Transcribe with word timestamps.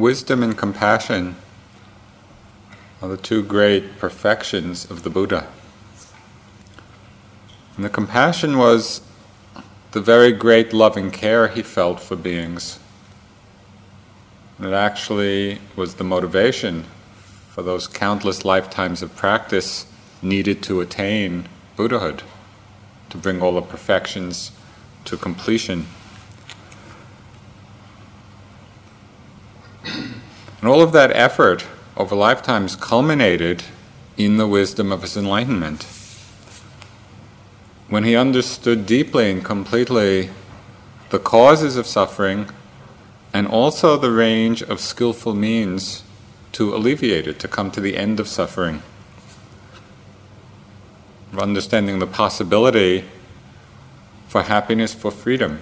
wisdom 0.00 0.42
and 0.42 0.56
compassion 0.56 1.36
are 3.02 3.08
the 3.08 3.18
two 3.18 3.42
great 3.42 3.98
perfections 3.98 4.90
of 4.90 5.02
the 5.02 5.10
Buddha. 5.10 5.46
And 7.76 7.84
the 7.84 7.90
compassion 7.90 8.56
was 8.56 9.02
the 9.92 10.00
very 10.00 10.32
great 10.32 10.72
loving 10.72 11.10
care 11.10 11.48
he 11.48 11.62
felt 11.62 12.00
for 12.00 12.16
beings. 12.16 12.78
And 14.56 14.66
it 14.66 14.72
actually 14.72 15.60
was 15.76 15.96
the 15.96 16.04
motivation 16.04 16.84
for 17.50 17.62
those 17.62 17.86
countless 17.86 18.44
lifetimes 18.44 19.02
of 19.02 19.14
practice 19.16 19.86
needed 20.22 20.62
to 20.62 20.80
attain 20.80 21.46
Buddhahood, 21.76 22.22
to 23.10 23.18
bring 23.18 23.42
all 23.42 23.52
the 23.52 23.62
perfections 23.62 24.52
to 25.04 25.16
completion. 25.16 25.86
And 30.60 30.68
all 30.68 30.82
of 30.82 30.92
that 30.92 31.10
effort 31.12 31.66
over 31.96 32.14
lifetimes 32.14 32.76
culminated 32.76 33.64
in 34.16 34.36
the 34.36 34.46
wisdom 34.46 34.92
of 34.92 35.02
his 35.02 35.16
enlightenment. 35.16 35.86
When 37.88 38.04
he 38.04 38.14
understood 38.14 38.86
deeply 38.86 39.30
and 39.30 39.44
completely 39.44 40.30
the 41.08 41.18
causes 41.18 41.76
of 41.76 41.86
suffering 41.86 42.50
and 43.32 43.46
also 43.46 43.96
the 43.96 44.12
range 44.12 44.62
of 44.62 44.80
skillful 44.80 45.34
means 45.34 46.02
to 46.52 46.74
alleviate 46.74 47.26
it, 47.26 47.38
to 47.40 47.48
come 47.48 47.70
to 47.70 47.80
the 47.80 47.96
end 47.96 48.20
of 48.20 48.28
suffering. 48.28 48.82
Understanding 51.36 52.00
the 52.00 52.06
possibility 52.06 53.04
for 54.28 54.42
happiness, 54.42 54.92
for 54.92 55.10
freedom. 55.10 55.60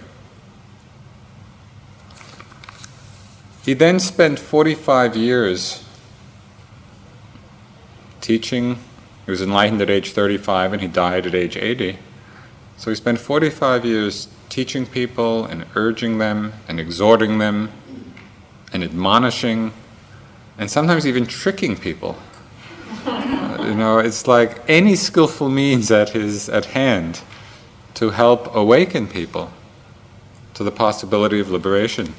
He 3.69 3.75
then 3.75 4.01
spent 4.01 4.39
45 4.39 5.15
years 5.15 5.85
teaching. 8.23 8.79
He 9.27 9.31
was 9.31 9.43
enlightened 9.43 9.83
at 9.83 9.91
age 9.91 10.13
35 10.13 10.73
and 10.73 10.81
he 10.81 10.89
died 10.89 11.27
at 11.27 11.35
age 11.35 11.55
80. 11.55 11.99
So 12.79 12.91
he 12.91 12.95
spent 12.97 13.19
45 13.19 13.85
years 13.85 14.29
teaching 14.49 14.87
people 14.87 15.45
and 15.45 15.67
urging 15.75 16.17
them 16.17 16.55
and 16.67 16.81
exhorting 16.81 17.37
them 17.37 17.71
and 18.73 18.83
admonishing 18.83 19.75
and 20.57 20.71
sometimes 20.71 21.07
even 21.07 21.27
tricking 21.27 21.77
people. 21.77 22.17
you 23.07 23.75
know, 23.75 23.99
it's 23.99 24.27
like 24.27 24.63
any 24.67 24.97
skillful 24.97 25.51
means 25.51 25.91
at 25.91 26.09
his 26.09 26.49
at 26.49 26.65
hand 26.65 27.21
to 27.93 28.13
help 28.13 28.55
awaken 28.55 29.07
people 29.07 29.53
to 30.55 30.65
the 30.65 30.73
possibility 30.73 31.39
of 31.39 31.51
liberation. 31.51 32.15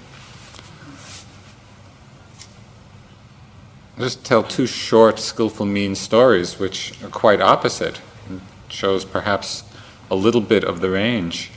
Just 3.99 4.23
tell 4.23 4.43
two 4.43 4.65
short, 4.65 5.19
skillful 5.19 5.65
mean 5.65 5.93
stories, 5.93 6.57
which 6.57 6.93
are 7.03 7.09
quite 7.09 7.41
opposite, 7.41 7.99
and 8.29 8.41
shows 8.69 9.03
perhaps 9.03 9.63
a 10.09 10.15
little 10.15 10.41
bit 10.41 10.63
of 10.63 10.79
the 10.79 10.89
range. 10.89 11.51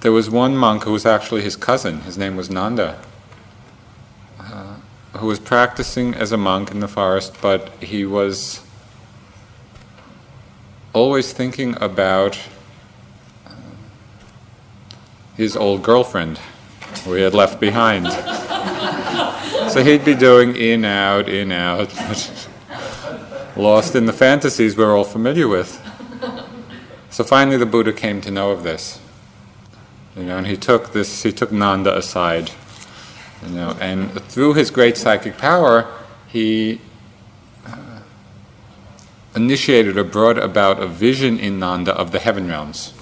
There 0.00 0.12
was 0.12 0.30
one 0.30 0.56
monk 0.56 0.84
who 0.84 0.92
was 0.92 1.04
actually 1.04 1.42
his 1.42 1.56
cousin. 1.56 2.00
His 2.00 2.16
name 2.16 2.36
was 2.36 2.48
Nanda, 2.50 2.98
uh, 4.40 4.76
who 5.18 5.26
was 5.26 5.38
practicing 5.38 6.14
as 6.14 6.32
a 6.32 6.38
monk 6.38 6.70
in 6.70 6.80
the 6.80 6.88
forest, 6.88 7.36
but 7.42 7.68
he 7.82 8.06
was 8.06 8.62
always 10.94 11.32
thinking 11.32 11.76
about 11.82 12.38
uh, 13.46 13.50
his 15.36 15.54
old 15.54 15.82
girlfriend, 15.82 16.38
who 17.04 17.12
he 17.12 17.22
had 17.22 17.34
left 17.34 17.60
behind. 17.60 18.06
So 19.72 19.82
he'd 19.82 20.04
be 20.04 20.14
doing 20.14 20.54
in, 20.54 20.84
out, 20.84 21.30
in, 21.30 21.50
out, 21.50 21.94
lost 23.56 23.96
in 23.96 24.04
the 24.04 24.12
fantasies 24.12 24.76
we're 24.76 24.94
all 24.94 25.02
familiar 25.02 25.48
with. 25.48 25.80
So 27.08 27.24
finally 27.24 27.56
the 27.56 27.64
Buddha 27.64 27.94
came 27.94 28.20
to 28.20 28.30
know 28.30 28.50
of 28.50 28.64
this. 28.64 29.00
You 30.14 30.24
know, 30.24 30.36
and 30.36 30.46
he 30.46 30.58
took 30.58 30.92
this, 30.92 31.22
he 31.22 31.32
took 31.32 31.50
Nanda 31.52 31.96
aside. 31.96 32.50
You 33.46 33.54
know, 33.54 33.74
and 33.80 34.12
through 34.24 34.52
his 34.54 34.70
great 34.70 34.98
psychic 34.98 35.38
power, 35.38 35.90
he 36.28 36.78
uh, 37.66 38.00
initiated 39.34 39.96
or 39.96 40.04
brought 40.04 40.36
about 40.36 40.82
a 40.82 40.86
vision 40.86 41.38
in 41.38 41.58
Nanda 41.58 41.94
of 41.94 42.12
the 42.12 42.18
heaven 42.18 42.46
realms. 42.46 42.92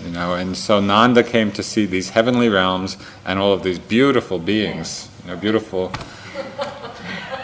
You 0.00 0.12
know, 0.12 0.34
and 0.34 0.56
so 0.56 0.78
Nanda 0.80 1.24
came 1.24 1.50
to 1.50 1.64
see 1.64 1.86
these 1.86 2.10
heavenly 2.10 2.48
realms 2.48 2.96
and 3.26 3.40
all 3.40 3.52
of 3.52 3.64
these 3.64 3.80
beautiful 3.80 4.38
beings 4.38 5.09
beautiful 5.36 5.92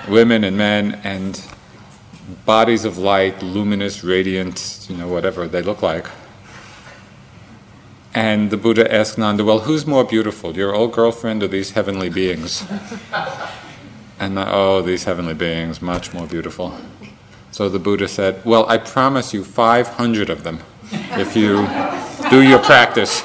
women 0.09 0.45
and 0.45 0.57
men 0.57 1.01
and 1.05 1.43
bodies 2.45 2.85
of 2.85 2.99
light, 2.99 3.43
luminous, 3.43 4.03
radiant, 4.03 4.87
you 4.89 4.97
know, 4.97 5.09
whatever 5.09 5.47
they 5.49 5.63
look 5.63 5.83
like. 5.83 6.07
And 8.15 8.51
the 8.51 8.57
Buddha 8.57 8.93
asked 8.93 9.19
Nanda, 9.19 9.45
Well, 9.45 9.61
who's 9.61 9.87
more 9.87 10.05
beautiful, 10.05 10.57
your 10.57 10.75
old 10.75 10.93
girlfriend 10.93 11.43
or 11.43 11.49
these 11.49 11.73
heavenly 11.73 12.09
beings? 12.09 12.65
And 14.19 14.39
oh, 14.39 14.81
these 14.81 15.05
heavenly 15.05 15.35
beings, 15.35 15.83
much 15.83 16.15
more 16.15 16.27
beautiful. 16.27 16.75
So 17.51 17.69
the 17.69 17.79
Buddha 17.79 18.09
said, 18.09 18.43
Well, 18.47 18.67
I 18.69 18.79
promise 18.79 19.35
you 19.35 19.45
500 19.45 20.31
of 20.31 20.43
them 20.43 20.61
if 20.91 21.37
you 21.37 21.69
do 22.31 22.43
your 22.43 22.59
practice. 22.61 23.23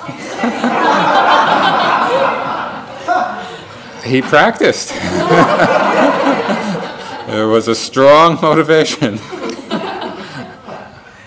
He 4.03 4.21
practiced. 4.21 4.89
there 7.27 7.47
was 7.47 7.67
a 7.67 7.75
strong 7.75 8.39
motivation. 8.41 9.19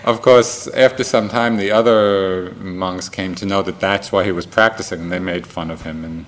of 0.03 0.21
course, 0.21 0.67
after 0.67 1.03
some 1.03 1.29
time, 1.29 1.57
the 1.57 1.71
other 1.71 2.51
monks 2.55 3.09
came 3.09 3.35
to 3.35 3.45
know 3.45 3.61
that 3.61 3.79
that's 3.79 4.11
why 4.11 4.23
he 4.23 4.31
was 4.31 4.45
practicing, 4.45 5.01
and 5.01 5.11
they 5.11 5.19
made 5.19 5.47
fun 5.47 5.71
of 5.71 5.81
him. 5.83 6.03
And 6.03 6.25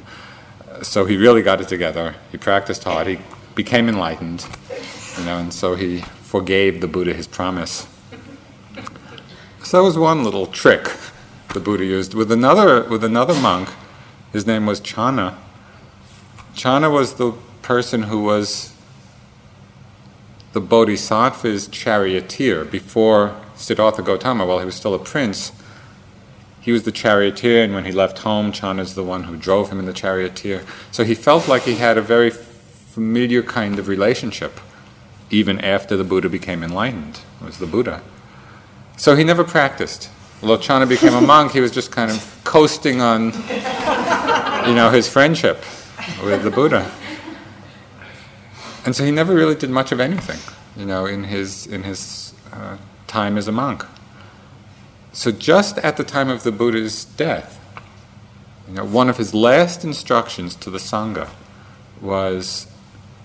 so 0.86 1.06
he 1.06 1.18
really 1.18 1.42
got 1.42 1.62
it 1.62 1.68
together. 1.68 2.16
He 2.32 2.38
practiced 2.38 2.84
hard. 2.84 3.08
He 3.08 3.20
became 3.56 3.90
enlightened, 3.90 4.46
you 5.18 5.26
know, 5.26 5.38
and 5.38 5.54
so 5.54 5.76
he 5.76 6.02
forgave 6.22 6.82
the 6.82 6.88
Buddha 6.88 7.14
his 7.14 7.28
promise. 7.28 7.88
So 9.64 9.78
that 9.78 9.84
was 9.84 9.98
one 9.98 10.24
little 10.24 10.48
trick 10.48 10.90
the 11.54 11.60
Buddha 11.60 11.84
used. 11.84 12.14
With 12.14 12.32
another, 12.32 12.88
with 12.88 13.04
another 13.04 13.34
monk, 13.42 13.70
his 14.32 14.46
name 14.46 14.66
was 14.66 14.80
Channa 14.80 15.38
Channa 16.58 16.90
was 16.90 17.14
the 17.14 17.34
person 17.62 18.04
who 18.04 18.24
was 18.24 18.74
the 20.54 20.60
Bodhisattva's 20.60 21.68
charioteer 21.68 22.66
before 22.66 23.40
Siddhartha 23.56 24.02
Gautama, 24.02 24.44
while 24.44 24.58
he 24.58 24.66
was 24.66 24.74
still 24.74 24.96
a 24.96 25.00
prince. 25.00 25.52
He 26.60 26.72
was 26.72 26.82
the 26.82 26.92
charioteer, 26.92 27.64
and 27.64 27.76
when 27.76 27.86
he 27.86 27.92
left 27.92 28.20
home, 28.20 28.52
Channa's 28.52 28.96
the 28.96 29.04
one 29.04 29.26
who 29.26 29.38
drove 29.38 29.70
him 29.70 29.78
in 29.78 29.86
the 29.86 29.94
charioteer. 29.94 30.64
So 30.92 31.04
he 31.04 31.14
felt 31.14 31.48
like 31.48 31.62
he 31.62 31.76
had 31.76 31.96
a 31.96 32.02
very 32.02 32.32
familiar 32.32 33.44
kind 33.44 33.78
of 33.78 33.88
relationship, 33.88 34.60
even 35.30 35.62
after 35.62 35.96
the 35.96 36.04
Buddha 36.04 36.28
became 36.28 36.64
enlightened, 36.64 37.20
was 37.40 37.60
the 37.60 37.68
Buddha. 37.68 38.02
So 38.98 39.16
he 39.16 39.24
never 39.24 39.44
practiced. 39.44 40.10
Although 40.42 40.58
Channa 40.58 40.88
became 40.88 41.14
a 41.14 41.22
monk, 41.22 41.52
he 41.52 41.60
was 41.60 41.72
just 41.72 41.92
kind 41.92 42.10
of 42.10 42.42
coasting 42.44 43.00
on, 43.00 43.26
you 44.68 44.74
know, 44.74 44.90
his 44.92 45.08
friendship 45.08 45.64
with 46.24 46.44
the 46.44 46.52
Buddha. 46.52 46.92
And 48.86 48.96
so 48.96 49.04
he 49.04 49.12
never 49.12 49.36
really 49.36 49.56
did 49.56 49.70
much 49.70 49.92
of 49.92 50.00
anything, 50.00 50.40
you 50.78 50.86
know, 50.86 51.06
in 51.06 51.26
his, 51.26 51.68
in 51.68 51.84
his 51.84 52.34
uh, 52.54 52.78
time 53.08 53.38
as 53.38 53.48
a 53.48 53.52
monk. 53.52 53.86
So 55.12 55.32
just 55.32 55.78
at 55.80 55.98
the 55.98 56.04
time 56.04 56.30
of 56.30 56.44
the 56.44 56.52
Buddha's 56.52 57.06
death, 57.06 57.60
you 58.68 58.76
know, 58.76 58.86
one 58.86 59.10
of 59.10 59.18
his 59.18 59.34
last 59.34 59.84
instructions 59.84 60.56
to 60.56 60.70
the 60.70 60.78
Sangha 60.78 61.30
was 62.02 62.68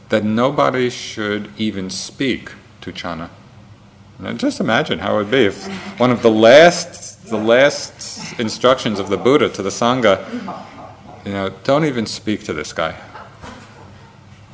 that 0.09 0.25
nobody 0.25 0.91
should 0.91 1.51
even 1.59 1.91
speak 1.91 2.53
to 2.81 2.93
Channa. 2.93 3.31
Now, 4.19 4.33
just 4.33 4.61
imagine 4.61 5.01
how 5.01 5.15
it 5.15 5.19
would 5.19 5.31
be 5.31 5.47
if 5.47 5.67
one 5.99 6.11
of 6.11 6.23
the 6.23 6.31
last, 6.31 7.27
the 7.27 7.37
last 7.37 8.39
instructions 8.39 9.01
of 9.01 9.09
the 9.09 9.17
Buddha 9.17 9.49
to 9.49 9.63
the 9.63 9.71
Sangha 9.71 10.25
you 11.25 11.33
know, 11.33 11.51
don't 11.65 11.85
even 11.85 12.07
speak 12.07 12.45
to 12.45 12.53
this 12.53 12.73
guy. 12.73 12.97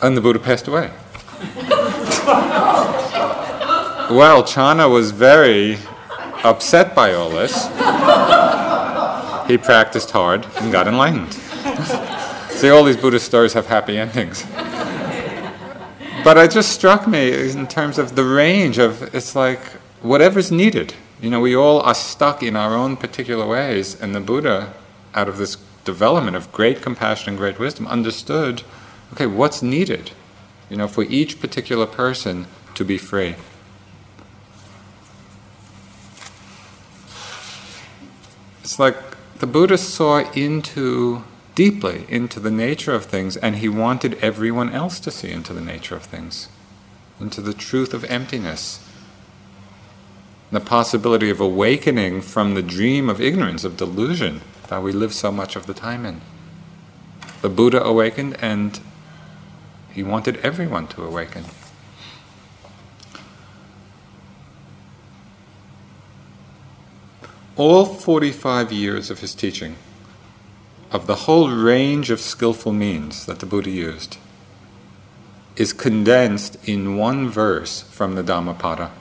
And 0.02 0.16
the 0.16 0.20
Buddha 0.20 0.38
passed 0.38 0.68
away. 0.68 0.90
well, 4.10 4.44
Channa 4.44 4.88
was 4.88 5.10
very 5.10 5.78
upset 6.44 6.94
by 6.94 7.14
all 7.14 7.30
this. 7.30 7.66
He 9.48 9.56
practiced 9.56 10.10
hard 10.10 10.46
and 10.60 10.70
got 10.70 10.86
enlightened. 10.86 11.32
See, 12.50 12.68
all 12.68 12.84
these 12.84 12.96
Buddhist 12.96 13.24
stories 13.24 13.54
have 13.54 13.66
happy 13.66 13.96
endings. 13.96 14.44
But 16.24 16.36
it 16.36 16.50
just 16.50 16.72
struck 16.72 17.06
me 17.06 17.50
in 17.50 17.66
terms 17.66 17.98
of 17.98 18.14
the 18.14 18.24
range 18.24 18.78
of 18.78 19.14
it's 19.14 19.34
like 19.34 19.60
whatever's 20.02 20.52
needed. 20.52 20.94
You 21.20 21.30
know, 21.30 21.40
we 21.40 21.56
all 21.56 21.80
are 21.80 21.94
stuck 21.94 22.42
in 22.42 22.56
our 22.56 22.74
own 22.74 22.96
particular 22.96 23.46
ways, 23.46 24.00
and 24.00 24.14
the 24.14 24.20
Buddha, 24.20 24.74
out 25.14 25.28
of 25.28 25.38
this 25.38 25.56
development 25.88 26.36
of 26.36 26.52
great 26.52 26.82
compassion 26.82 27.30
and 27.30 27.38
great 27.38 27.58
wisdom, 27.58 27.86
understood 27.86 28.62
okay, 29.14 29.24
what's 29.24 29.62
needed, 29.62 30.10
you 30.68 30.76
know, 30.76 30.86
for 30.86 31.02
each 31.04 31.40
particular 31.40 31.86
person 31.86 32.46
to 32.74 32.84
be 32.84 32.98
free. 32.98 33.36
It's 38.62 38.78
like 38.78 38.96
the 39.38 39.46
Buddha 39.46 39.78
saw 39.78 40.30
into 40.32 41.24
deeply 41.54 42.04
into 42.10 42.38
the 42.38 42.50
nature 42.50 42.92
of 42.92 43.06
things, 43.06 43.38
and 43.38 43.56
he 43.56 43.68
wanted 43.68 44.18
everyone 44.22 44.70
else 44.74 45.00
to 45.00 45.10
see 45.10 45.30
into 45.30 45.54
the 45.54 45.62
nature 45.62 45.96
of 45.96 46.02
things, 46.02 46.48
into 47.18 47.40
the 47.40 47.54
truth 47.54 47.94
of 47.94 48.04
emptiness, 48.04 48.86
the 50.50 50.60
possibility 50.60 51.30
of 51.30 51.40
awakening 51.40 52.20
from 52.20 52.52
the 52.52 52.62
dream 52.62 53.08
of 53.08 53.22
ignorance, 53.22 53.64
of 53.64 53.78
delusion 53.78 54.42
that 54.68 54.82
we 54.82 54.92
live 54.92 55.12
so 55.12 55.32
much 55.32 55.56
of 55.56 55.66
the 55.66 55.74
time 55.74 56.06
in. 56.06 56.20
The 57.42 57.48
Buddha 57.48 57.82
awakened, 57.82 58.36
and 58.42 58.80
he 59.92 60.02
wanted 60.02 60.36
everyone 60.38 60.86
to 60.88 61.04
awaken. 61.04 61.44
All 67.56 67.84
45 67.84 68.70
years 68.72 69.10
of 69.10 69.20
his 69.20 69.34
teaching, 69.34 69.76
of 70.92 71.06
the 71.06 71.26
whole 71.26 71.50
range 71.50 72.10
of 72.10 72.20
skillful 72.20 72.72
means 72.72 73.26
that 73.26 73.40
the 73.40 73.46
Buddha 73.46 73.70
used, 73.70 74.16
is 75.56 75.72
condensed 75.72 76.56
in 76.68 76.96
one 76.96 77.28
verse 77.28 77.82
from 77.82 78.14
the 78.14 78.22
Dhammapada 78.22 78.92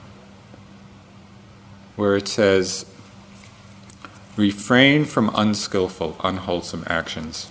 where 1.97 2.15
it 2.15 2.27
says, 2.27 2.85
refrain 4.37 5.03
from 5.03 5.31
unskillful, 5.33 6.15
unwholesome 6.23 6.83
actions. 6.87 7.49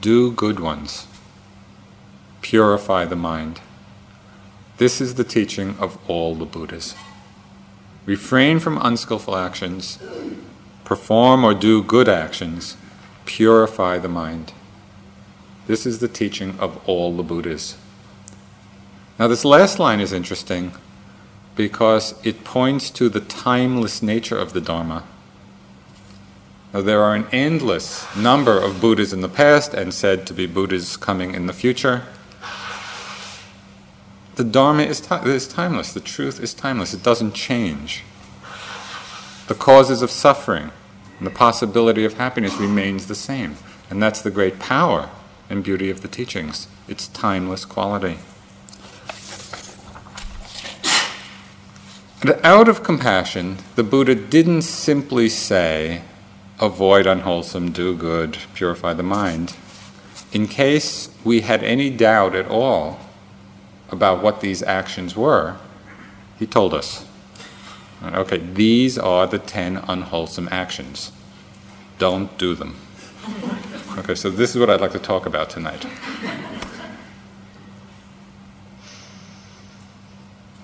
Do 0.00 0.32
good 0.32 0.58
ones. 0.58 1.06
Purify 2.40 3.04
the 3.04 3.14
mind. 3.14 3.60
This 4.78 5.00
is 5.00 5.14
the 5.14 5.24
teaching 5.24 5.76
of 5.78 5.98
all 6.08 6.34
the 6.34 6.46
Buddhas. 6.46 6.96
Refrain 8.06 8.58
from 8.58 8.78
unskillful 8.78 9.36
actions. 9.36 9.98
Perform 10.84 11.44
or 11.44 11.54
do 11.54 11.82
good 11.82 12.08
actions. 12.08 12.76
Purify 13.26 13.98
the 13.98 14.08
mind. 14.08 14.52
This 15.66 15.86
is 15.86 16.00
the 16.00 16.08
teaching 16.08 16.58
of 16.58 16.80
all 16.88 17.14
the 17.14 17.22
Buddhas. 17.22 17.76
Now, 19.18 19.28
this 19.28 19.44
last 19.44 19.78
line 19.78 20.00
is 20.00 20.12
interesting 20.12 20.72
because 21.54 22.14
it 22.24 22.44
points 22.44 22.90
to 22.90 23.08
the 23.08 23.20
timeless 23.20 24.02
nature 24.02 24.38
of 24.38 24.52
the 24.52 24.60
Dharma. 24.60 25.04
Now, 26.72 26.80
there 26.80 27.02
are 27.02 27.14
an 27.14 27.26
endless 27.32 28.06
number 28.16 28.58
of 28.58 28.80
Buddhas 28.80 29.12
in 29.12 29.20
the 29.20 29.28
past 29.28 29.74
and 29.74 29.92
said 29.92 30.26
to 30.26 30.34
be 30.34 30.46
Buddhas 30.46 30.96
coming 30.96 31.34
in 31.34 31.46
the 31.46 31.52
future. 31.52 32.04
The 34.36 34.44
Dharma 34.44 34.84
is, 34.84 35.00
ti- 35.00 35.16
is 35.26 35.46
timeless, 35.46 35.92
the 35.92 36.00
truth 36.00 36.40
is 36.40 36.54
timeless, 36.54 36.94
it 36.94 37.02
doesn't 37.02 37.34
change. 37.34 38.04
The 39.48 39.54
causes 39.54 40.00
of 40.00 40.10
suffering 40.10 40.70
and 41.18 41.26
the 41.26 41.30
possibility 41.30 42.04
of 42.04 42.14
happiness 42.14 42.54
remains 42.56 43.06
the 43.06 43.14
same. 43.14 43.56
And 43.90 44.02
that's 44.02 44.22
the 44.22 44.30
great 44.30 44.58
power 44.58 45.10
and 45.50 45.62
beauty 45.62 45.90
of 45.90 46.00
the 46.00 46.08
teachings, 46.08 46.66
its 46.88 47.08
timeless 47.08 47.66
quality. 47.66 48.18
And 52.22 52.38
out 52.44 52.68
of 52.68 52.84
compassion, 52.84 53.58
the 53.74 53.82
Buddha 53.82 54.14
didn't 54.14 54.62
simply 54.62 55.28
say, 55.28 56.02
avoid 56.60 57.04
unwholesome, 57.04 57.72
do 57.72 57.96
good, 57.96 58.38
purify 58.54 58.94
the 58.94 59.02
mind. 59.02 59.56
In 60.32 60.46
case 60.46 61.10
we 61.24 61.40
had 61.40 61.64
any 61.64 61.90
doubt 61.90 62.36
at 62.36 62.46
all 62.46 63.00
about 63.90 64.22
what 64.22 64.40
these 64.40 64.62
actions 64.62 65.16
were, 65.16 65.56
he 66.38 66.46
told 66.46 66.72
us. 66.72 67.04
Okay, 68.04 68.38
these 68.38 68.96
are 68.96 69.26
the 69.26 69.40
ten 69.40 69.78
unwholesome 69.88 70.48
actions. 70.52 71.10
Don't 71.98 72.38
do 72.38 72.54
them. 72.54 72.76
Okay, 73.98 74.14
so 74.14 74.30
this 74.30 74.54
is 74.54 74.60
what 74.60 74.70
I'd 74.70 74.80
like 74.80 74.92
to 74.92 75.00
talk 75.00 75.26
about 75.26 75.50
tonight. 75.50 75.84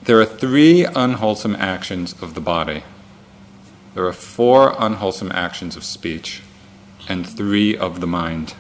There 0.09 0.19
are 0.19 0.25
three 0.25 0.87
unwholesome 0.87 1.55
actions 1.57 2.15
of 2.23 2.33
the 2.33 2.41
body. 2.41 2.83
There 3.93 4.07
are 4.07 4.13
four 4.15 4.75
unwholesome 4.79 5.31
actions 5.33 5.77
of 5.77 5.85
speech 5.85 6.41
and 7.11 7.29
three 7.29 7.77
of 7.77 8.01
the 8.01 8.07
mind. 8.07 8.55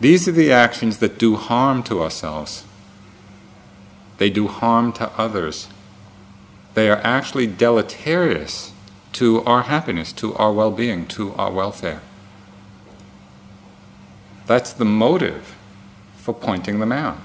These 0.00 0.26
are 0.26 0.32
the 0.32 0.50
actions 0.50 1.00
that 1.00 1.18
do 1.18 1.36
harm 1.36 1.82
to 1.82 2.02
ourselves. 2.02 2.64
They 4.16 4.30
do 4.30 4.48
harm 4.48 4.90
to 4.94 5.10
others. 5.18 5.68
They 6.72 6.88
are 6.88 7.02
actually 7.04 7.46
deleterious 7.46 8.72
to 9.12 9.44
our 9.44 9.64
happiness, 9.64 10.14
to 10.14 10.34
our 10.36 10.50
well 10.50 10.70
being, 10.70 11.06
to 11.08 11.34
our 11.34 11.52
welfare. 11.52 12.00
That's 14.46 14.72
the 14.72 14.86
motive 14.86 15.54
for 16.16 16.32
pointing 16.32 16.80
them 16.80 16.90
out. 16.90 17.18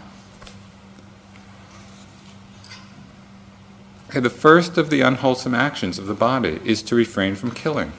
Okay, 4.10 4.20
the 4.20 4.30
first 4.32 4.80
of 4.80 4.90
the 4.90 5.02
unwholesome 5.02 5.54
actions 5.54 6.00
of 6.00 6.08
the 6.08 6.16
body 6.16 6.60
is 6.66 6.82
to 6.82 6.96
refrain 6.96 7.36
from 7.36 7.52
killing. 7.52 7.92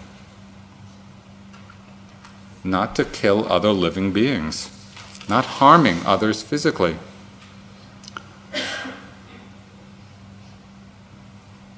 Not 2.64 2.96
to 2.96 3.04
kill 3.04 3.50
other 3.50 3.70
living 3.70 4.12
beings, 4.12 4.70
not 5.28 5.44
harming 5.44 6.00
others 6.04 6.42
physically. 6.42 6.96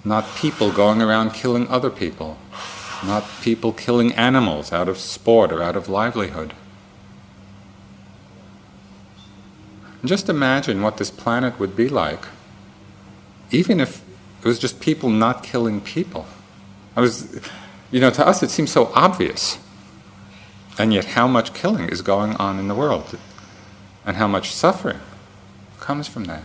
Not 0.02 0.35
people 0.35 0.73
going 0.73 1.02
around 1.02 1.35
killing 1.35 1.69
other 1.69 1.90
people. 1.90 2.38
Not 3.05 3.25
people 3.43 3.75
killing 3.75 4.14
animals 4.14 4.73
out 4.73 4.88
of 4.88 4.96
sport 4.96 5.52
or 5.52 5.62
out 5.62 5.76
of 5.76 5.90
livelihood. 5.90 6.55
just 10.05 10.28
imagine 10.28 10.82
what 10.82 10.96
this 10.96 11.11
planet 11.11 11.61
would 11.61 11.76
be 11.76 11.88
like, 11.88 12.25
even 13.52 13.78
if 13.78 14.02
it 14.42 14.48
was 14.48 14.58
just 14.58 14.80
people 14.80 15.08
not 15.08 15.44
killing 15.44 15.80
people. 15.80 16.26
I 16.96 17.00
was, 17.00 17.40
you 17.92 18.00
know, 18.00 18.10
to 18.10 18.26
us 18.26 18.42
it 18.42 18.50
seems 18.50 18.72
so 18.72 18.90
obvious. 18.94 19.58
And 20.78 20.92
yet, 20.92 21.04
how 21.04 21.28
much 21.28 21.54
killing 21.54 21.88
is 21.88 22.02
going 22.02 22.34
on 22.36 22.58
in 22.58 22.66
the 22.66 22.74
world? 22.74 23.18
And 24.04 24.16
how 24.16 24.26
much 24.26 24.52
suffering 24.52 24.99
comes 25.78 26.08
from 26.08 26.25
that? 26.25 26.42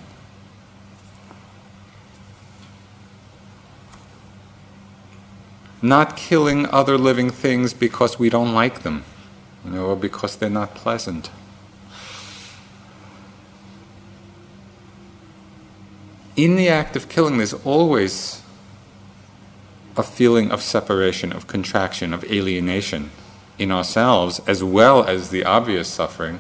Not 5.82 6.18
killing 6.18 6.66
other 6.68 6.98
living 6.98 7.30
things 7.30 7.74
because 7.74 8.20
we 8.20 8.30
don't 8.30 8.54
like 8.54 8.84
them, 8.84 9.06
you 9.64 9.72
know, 9.72 9.86
or 9.88 9.96
because 9.96 10.36
they're 10.36 10.50
not 10.50 10.76
pleasant. 10.76 11.30
In 16.38 16.56
the 16.56 16.70
act 16.70 16.96
of 16.96 17.10
killing, 17.10 17.38
there's 17.38 17.54
always 17.54 18.44
a 19.98 20.04
feeling 20.04 20.52
of 20.52 20.62
separation, 20.62 21.34
of 21.34 21.48
contraction, 21.48 22.14
of 22.14 22.24
alienation 22.26 23.10
in 23.58 23.72
ourselves, 23.72 24.40
as 24.46 24.64
well 24.64 25.04
as 25.04 25.32
the 25.32 25.44
obvious 25.44 25.88
suffering 25.88 26.40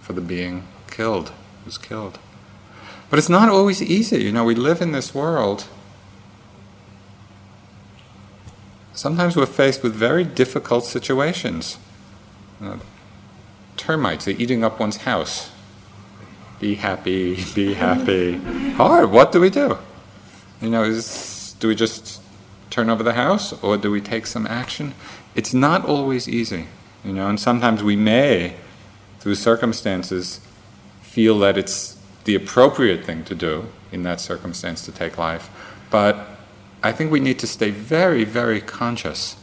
for 0.00 0.12
the 0.12 0.20
being 0.20 0.66
killed, 0.90 1.30
who's 1.64 1.78
killed. 1.78 2.18
But 3.08 3.20
it's 3.20 3.28
not 3.28 3.48
always 3.48 3.80
easy. 3.80 4.24
You 4.24 4.32
know, 4.32 4.44
we 4.44 4.56
live 4.56 4.82
in 4.82 4.90
this 4.90 5.14
world. 5.14 5.68
Sometimes 8.92 9.36
we're 9.36 9.46
faced 9.46 9.84
with 9.84 9.94
very 9.94 10.24
difficult 10.24 10.84
situations. 10.84 11.78
Know, 12.60 12.80
termites 13.76 14.26
are 14.26 14.32
eating 14.32 14.64
up 14.64 14.80
one's 14.80 14.98
house 14.98 15.53
be 16.64 16.76
happy, 16.76 17.44
be 17.54 17.74
happy. 17.74 18.38
Hard. 18.78 19.10
What 19.10 19.32
do 19.32 19.38
we 19.38 19.50
do? 19.50 19.76
You 20.62 20.70
know, 20.70 20.82
is, 20.82 21.54
do 21.60 21.68
we 21.68 21.74
just 21.74 22.22
turn 22.70 22.88
over 22.88 23.02
the 23.02 23.12
house 23.12 23.52
or 23.62 23.76
do 23.76 23.90
we 23.90 24.00
take 24.00 24.26
some 24.26 24.46
action? 24.46 24.94
It's 25.34 25.52
not 25.52 25.84
always 25.84 26.26
easy, 26.26 26.68
you 27.04 27.12
know, 27.12 27.28
and 27.28 27.38
sometimes 27.38 27.82
we 27.82 27.96
may, 27.96 28.56
through 29.20 29.34
circumstances, 29.34 30.40
feel 31.02 31.38
that 31.40 31.58
it's 31.58 31.98
the 32.24 32.34
appropriate 32.34 33.04
thing 33.04 33.24
to 33.24 33.34
do 33.34 33.66
in 33.92 34.02
that 34.04 34.18
circumstance 34.18 34.86
to 34.86 34.90
take 34.90 35.18
life. 35.18 35.50
But 35.90 36.16
I 36.82 36.92
think 36.92 37.12
we 37.12 37.20
need 37.20 37.38
to 37.40 37.46
stay 37.46 37.72
very, 37.72 38.24
very 38.24 38.62
conscious, 38.62 39.36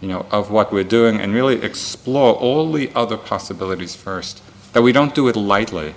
you 0.00 0.06
know, 0.06 0.24
of 0.30 0.52
what 0.52 0.72
we're 0.72 0.84
doing 0.84 1.20
and 1.20 1.34
really 1.34 1.60
explore 1.64 2.34
all 2.34 2.70
the 2.70 2.92
other 2.94 3.16
possibilities 3.16 3.96
first. 3.96 4.40
That 4.72 4.82
we 4.82 4.92
don't 4.92 5.16
do 5.16 5.26
it 5.26 5.34
lightly 5.34 5.94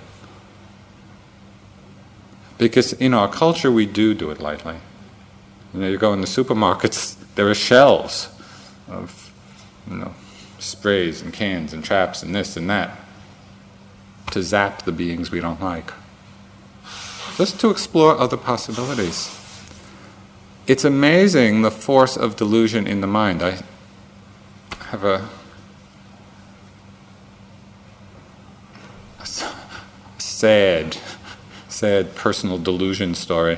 because 2.58 2.92
in 2.94 3.14
our 3.14 3.28
culture, 3.28 3.70
we 3.70 3.86
do 3.86 4.14
do 4.14 4.30
it 4.30 4.40
lightly. 4.40 4.76
You 5.72 5.80
know, 5.80 5.88
you 5.88 5.98
go 5.98 6.12
in 6.12 6.20
the 6.20 6.26
supermarkets, 6.26 7.16
there 7.34 7.48
are 7.48 7.54
shelves 7.54 8.28
of, 8.88 9.32
you 9.88 9.96
know, 9.96 10.14
sprays 10.58 11.22
and 11.22 11.32
cans 11.32 11.72
and 11.72 11.84
traps 11.84 12.22
and 12.22 12.34
this 12.34 12.56
and 12.56 12.68
that 12.68 12.98
to 14.32 14.42
zap 14.42 14.82
the 14.82 14.92
beings 14.92 15.30
we 15.30 15.40
don't 15.40 15.60
like. 15.60 15.92
Just 17.36 17.60
to 17.60 17.70
explore 17.70 18.18
other 18.18 18.36
possibilities. 18.36 19.34
It's 20.66 20.84
amazing 20.84 21.62
the 21.62 21.70
force 21.70 22.16
of 22.16 22.36
delusion 22.36 22.86
in 22.86 23.00
the 23.00 23.06
mind. 23.06 23.42
I 23.42 23.58
have 24.86 25.04
a, 25.04 25.28
a 29.20 29.26
sad, 30.18 30.98
sad 31.78 32.12
personal 32.16 32.58
delusion 32.58 33.14
story. 33.14 33.56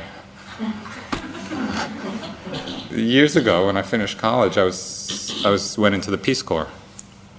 Years 2.91 3.35
ago, 3.35 3.65
when 3.65 3.79
I 3.79 3.83
finished 3.83 4.19
college, 4.19 4.59
I 4.59 4.65
was 4.65 5.43
I 5.43 5.49
was 5.49 5.79
went 5.79 5.95
into 5.95 6.11
the 6.11 6.19
Peace 6.19 6.43
Corps, 6.43 6.69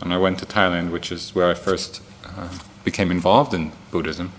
and 0.01 0.11
I 0.11 0.17
went 0.17 0.39
to 0.39 0.45
Thailand, 0.47 0.89
which 0.89 1.11
is 1.11 1.35
where 1.35 1.51
I 1.51 1.53
first 1.53 2.01
uh, 2.25 2.49
became 2.83 3.11
involved 3.11 3.53
in 3.53 3.73
Buddhism. 3.91 4.31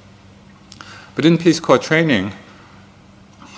But 1.15 1.25
in 1.25 1.39
Peace 1.39 1.61
Corps 1.61 1.79
training, 1.79 2.33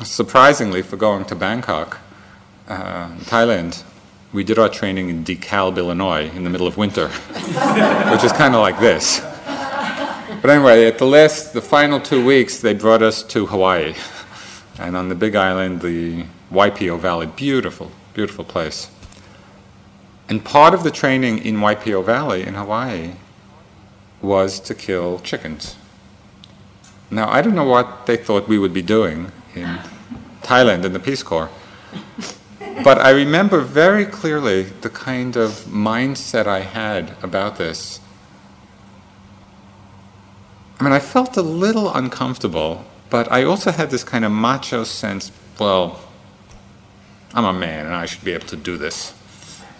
surprisingly 0.04 0.82
for 0.82 0.98
going 0.98 1.24
to 1.24 1.34
Bangkok, 1.34 2.00
uh, 2.68 3.08
Thailand, 3.32 3.82
we 4.30 4.44
did 4.44 4.58
our 4.58 4.68
training 4.68 5.08
in 5.08 5.24
DeKalb, 5.24 5.78
Illinois, 5.78 6.28
in 6.36 6.44
the 6.44 6.50
middle 6.50 6.66
of 6.66 6.76
winter, 6.76 7.08
which 8.12 8.24
is 8.24 8.32
kind 8.32 8.54
of 8.54 8.60
like 8.60 8.78
this. 8.78 9.22
But 10.44 10.50
anyway, 10.50 10.84
at 10.84 10.98
the 10.98 11.06
last, 11.06 11.54
the 11.54 11.62
final 11.62 11.98
two 11.98 12.22
weeks, 12.22 12.58
they 12.58 12.74
brought 12.74 13.00
us 13.00 13.22
to 13.22 13.46
Hawaii, 13.46 13.94
and 14.78 14.94
on 14.94 15.08
the 15.08 15.14
Big 15.14 15.34
Island, 15.34 15.80
the 15.80 16.26
Waipio 16.52 17.00
Valley, 17.00 17.26
beautiful, 17.28 17.90
beautiful 18.12 18.44
place. 18.44 18.90
And 20.28 20.44
part 20.44 20.74
of 20.74 20.82
the 20.82 20.90
training 20.90 21.38
in 21.38 21.60
Waipio 21.60 22.04
Valley 22.04 22.42
in 22.42 22.52
Hawaii 22.52 23.12
was 24.20 24.60
to 24.60 24.74
kill 24.74 25.18
chickens. 25.20 25.76
Now, 27.10 27.30
I 27.30 27.40
don't 27.40 27.54
know 27.54 27.64
what 27.64 28.04
they 28.04 28.18
thought 28.18 28.46
we 28.46 28.58
would 28.58 28.74
be 28.74 28.82
doing 28.82 29.32
in 29.54 29.78
Thailand 30.42 30.84
in 30.84 30.92
the 30.92 31.00
Peace 31.00 31.22
Corps, 31.22 31.48
but 32.84 32.98
I 32.98 33.12
remember 33.12 33.60
very 33.60 34.04
clearly 34.04 34.64
the 34.64 34.90
kind 34.90 35.38
of 35.38 35.64
mindset 35.64 36.46
I 36.46 36.60
had 36.60 37.16
about 37.22 37.56
this. 37.56 38.00
I 40.84 40.86
mean, 40.86 40.92
I 40.92 41.00
felt 41.00 41.38
a 41.38 41.42
little 41.42 41.90
uncomfortable, 41.94 42.84
but 43.08 43.32
I 43.32 43.44
also 43.44 43.70
had 43.70 43.88
this 43.88 44.04
kind 44.04 44.22
of 44.22 44.32
macho 44.32 44.84
sense 44.84 45.32
well, 45.58 45.98
I'm 47.32 47.46
a 47.46 47.54
man 47.54 47.86
and 47.86 47.94
I 47.94 48.04
should 48.04 48.22
be 48.22 48.32
able 48.32 48.48
to 48.48 48.56
do 48.56 48.76
this. 48.76 49.14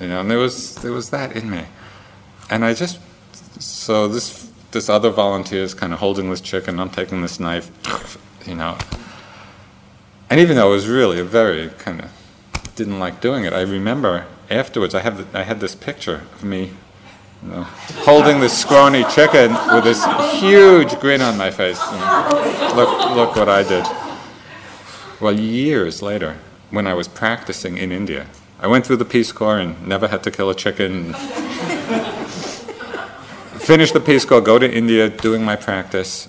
You 0.01 0.09
know, 0.09 0.21
and 0.21 0.31
there 0.31 0.39
was, 0.39 0.77
there 0.77 0.93
was 0.93 1.11
that 1.11 1.37
in 1.37 1.51
me. 1.51 1.65
And 2.49 2.65
I 2.65 2.73
just 2.73 3.01
so 3.61 4.09
this 4.09 4.51
this 4.71 4.89
other 4.89 5.11
volunteer 5.11 5.63
is 5.63 5.75
kind 5.75 5.93
of 5.93 5.99
holding 5.99 6.31
this 6.31 6.41
chicken. 6.41 6.81
I'm 6.81 6.89
taking 6.89 7.21
this 7.21 7.39
knife, 7.39 7.71
you 8.47 8.55
know. 8.55 8.79
And 10.31 10.41
even 10.41 10.57
though 10.57 10.71
it 10.71 10.75
was 10.75 10.89
really 10.89 11.21
a 11.21 11.25
very 11.25 11.69
kind 11.69 12.01
of 12.01 12.11
didn't 12.77 12.99
like 12.99 13.21
doing 13.21 13.45
it, 13.45 13.53
I 13.53 13.61
remember 13.61 14.27
afterwards 14.51 14.95
I 14.95 15.01
have 15.01 15.35
I 15.37 15.43
had 15.43 15.61
this 15.61 15.75
picture 15.75 16.23
of 16.35 16.45
me, 16.45 16.73
you 17.45 17.51
know, 17.51 17.63
holding 18.05 18.41
this 18.41 18.59
scrawny 18.59 19.05
chicken 19.15 19.53
with 19.73 19.85
this 19.85 20.05
huge 20.41 20.99
grin 21.01 21.21
on 21.21 21.37
my 21.37 21.51
face. 21.51 21.81
And 21.81 22.77
look, 22.77 23.11
look 23.15 23.37
what 23.37 23.49
I 23.49 23.63
did. 23.63 23.87
Well, 25.21 25.39
years 25.39 26.03
later, 26.03 26.39
when 26.71 26.87
I 26.87 26.95
was 26.95 27.07
practicing 27.07 27.79
in 27.79 27.93
India, 27.93 28.27
I 28.59 28.67
went 28.67 28.87
through 28.87 28.97
the 28.97 29.05
Peace 29.05 29.31
Corps 29.31 29.59
and 29.59 29.87
never 29.87 30.09
had 30.09 30.23
to 30.25 30.31
kill 30.31 30.51
a 30.51 30.55
chicken 30.55 31.15
finish 33.65 33.93
the 33.93 34.01
Peace 34.01 34.27
Corps, 34.27 34.43
go 34.43 34.59
to 34.59 34.71
India, 34.71 35.09
doing 35.09 35.43
my 35.43 35.57
practice, 35.57 36.29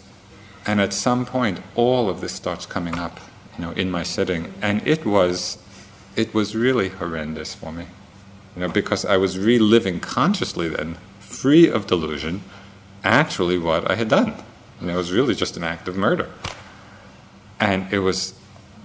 and 0.66 0.80
at 0.80 0.94
some 0.94 1.26
point, 1.26 1.60
all 1.76 2.10
of 2.10 2.22
this 2.22 2.32
starts 2.32 2.66
coming 2.66 2.98
up, 2.98 3.20
you 3.58 3.66
know, 3.66 3.72
in 3.72 3.92
my 3.92 4.04
sitting, 4.04 4.54
and 4.62 4.82
it 4.88 5.06
was, 5.06 5.58
it 6.16 6.34
was 6.34 6.56
really 6.56 6.88
horrendous 6.88 7.54
for 7.54 7.74
me, 7.74 7.88
you 8.56 8.62
know, 8.62 8.70
because 8.70 9.06
I 9.06 9.18
was 9.18 9.38
reliving 9.38 10.00
consciously 10.00 10.70
then, 10.70 10.98
free 11.20 11.70
of 11.70 11.88
delusion, 11.88 12.42
actually 13.04 13.58
what 13.58 13.90
I 13.90 13.96
had 13.96 14.08
done. 14.08 14.34
And 14.80 14.90
it 14.90 14.96
was 14.96 15.12
really 15.12 15.36
just 15.36 15.58
an 15.58 15.64
act 15.64 15.88
of 15.88 15.96
murder, 15.96 16.30
and 17.60 17.92
it 17.92 18.00
was 18.00 18.34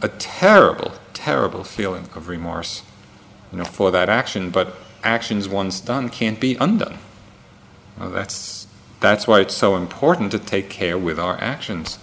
a 0.02 0.08
terrible, 0.08 0.92
terrible 1.12 1.64
feeling 1.64 2.08
of 2.14 2.28
remorse, 2.28 2.82
you 3.52 3.58
know, 3.58 3.64
for 3.64 3.90
that 3.90 4.08
action. 4.08 4.50
But 4.50 4.76
actions 5.02 5.48
once 5.48 5.80
done 5.80 6.08
can't 6.08 6.40
be 6.40 6.56
undone. 6.56 6.98
Well, 7.98 8.10
that's, 8.10 8.66
that's 9.00 9.26
why 9.26 9.40
it's 9.40 9.54
so 9.54 9.76
important 9.76 10.30
to 10.32 10.38
take 10.38 10.70
care 10.70 10.96
with 10.96 11.18
our 11.18 11.38
actions. 11.40 11.98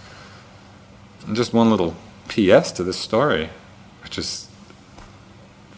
And 1.26 1.36
just 1.36 1.54
one 1.54 1.70
little 1.70 1.96
PS 2.28 2.72
to 2.74 2.84
this 2.84 2.98
story, 2.98 3.50
which 4.04 4.18
is 4.18 4.48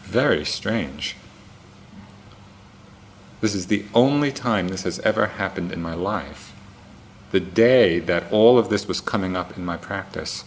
very 0.02 0.44
strange. 0.44 1.16
This 3.40 3.54
is 3.54 3.68
the 3.68 3.84
only 3.94 4.32
time 4.32 4.68
this 4.68 4.82
has 4.82 4.98
ever 5.00 5.26
happened 5.26 5.72
in 5.72 5.80
my 5.80 5.94
life. 5.94 6.54
The 7.32 7.40
day 7.40 7.98
that 8.00 8.30
all 8.32 8.58
of 8.58 8.68
this 8.68 8.86
was 8.86 9.00
coming 9.00 9.36
up 9.36 9.56
in 9.56 9.64
my 9.64 9.76
practice. 9.76 10.44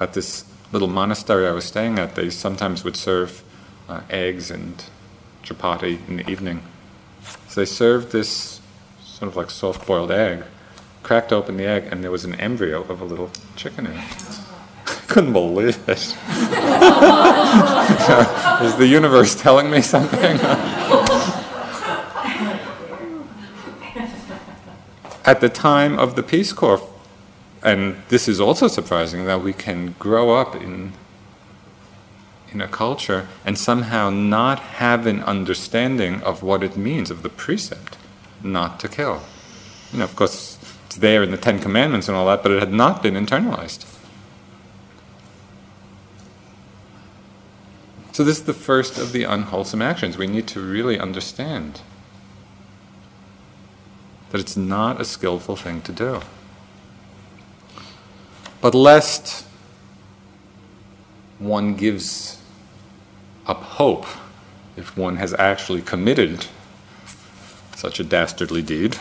At 0.00 0.14
this 0.14 0.44
little 0.72 0.88
monastery 0.88 1.46
I 1.46 1.52
was 1.52 1.64
staying 1.64 1.98
at, 1.98 2.16
they 2.16 2.30
sometimes 2.30 2.82
would 2.82 2.96
serve 2.96 3.42
uh, 3.88 4.00
eggs 4.10 4.50
and 4.50 4.82
chapati 5.44 6.06
in 6.08 6.16
the 6.16 6.28
evening. 6.28 6.62
So 7.48 7.60
they 7.60 7.66
served 7.66 8.10
this 8.10 8.60
sort 9.02 9.30
of 9.30 9.36
like 9.36 9.50
soft 9.50 9.86
boiled 9.86 10.10
egg, 10.10 10.42
cracked 11.02 11.32
open 11.32 11.56
the 11.56 11.66
egg, 11.66 11.88
and 11.90 12.02
there 12.02 12.10
was 12.10 12.24
an 12.24 12.34
embryo 12.36 12.82
of 12.82 13.00
a 13.00 13.04
little 13.04 13.30
chicken 13.54 13.86
in 13.86 13.92
it. 13.92 14.04
I 14.86 14.90
couldn't 15.06 15.32
believe 15.32 15.78
it. 15.88 15.98
Is 18.64 18.76
the 18.76 18.86
universe 18.86 19.40
telling 19.40 19.70
me 19.70 19.80
something? 19.80 20.38
At 25.26 25.40
the 25.40 25.48
time 25.48 25.98
of 25.98 26.16
the 26.16 26.22
Peace 26.22 26.52
Corps, 26.52 26.86
and 27.62 27.96
this 28.08 28.28
is 28.28 28.40
also 28.40 28.68
surprising 28.68 29.24
that 29.24 29.42
we 29.42 29.54
can 29.54 29.94
grow 29.98 30.34
up 30.34 30.54
in 30.54 30.92
in 32.52 32.60
a 32.60 32.68
culture 32.68 33.26
and 33.44 33.58
somehow 33.58 34.10
not 34.10 34.60
have 34.60 35.06
an 35.06 35.20
understanding 35.24 36.22
of 36.22 36.42
what 36.42 36.62
it 36.62 36.76
means 36.76 37.10
of 37.10 37.22
the 37.22 37.28
precept 37.28 37.96
not 38.44 38.78
to 38.78 38.88
kill. 38.88 39.22
You 39.92 39.98
know, 39.98 40.04
of 40.04 40.14
course, 40.14 40.58
it's 40.86 40.96
there 40.96 41.22
in 41.22 41.30
the 41.30 41.36
Ten 41.36 41.58
Commandments 41.58 42.06
and 42.06 42.16
all 42.16 42.26
that, 42.26 42.42
but 42.42 42.52
it 42.52 42.60
had 42.60 42.72
not 42.72 43.02
been 43.02 43.14
internalized. 43.14 43.90
So, 48.12 48.22
this 48.22 48.38
is 48.38 48.44
the 48.44 48.54
first 48.54 48.96
of 48.96 49.10
the 49.10 49.24
unwholesome 49.24 49.82
actions. 49.82 50.16
We 50.16 50.28
need 50.28 50.46
to 50.48 50.60
really 50.60 51.00
understand 51.00 51.80
that 54.30 54.40
it's 54.40 54.56
not 54.56 55.00
a 55.00 55.04
skillful 55.04 55.56
thing 55.56 55.80
to 55.82 55.92
do. 55.92 56.20
But 58.60 58.74
lest 58.74 59.46
one 61.38 61.74
gives 61.74 62.40
up 63.46 63.62
hope 63.62 64.06
if 64.76 64.96
one 64.96 65.16
has 65.16 65.34
actually 65.34 65.82
committed 65.82 66.46
such 67.76 68.00
a 68.00 68.04
dastardly 68.04 68.62
deed. 68.62 68.96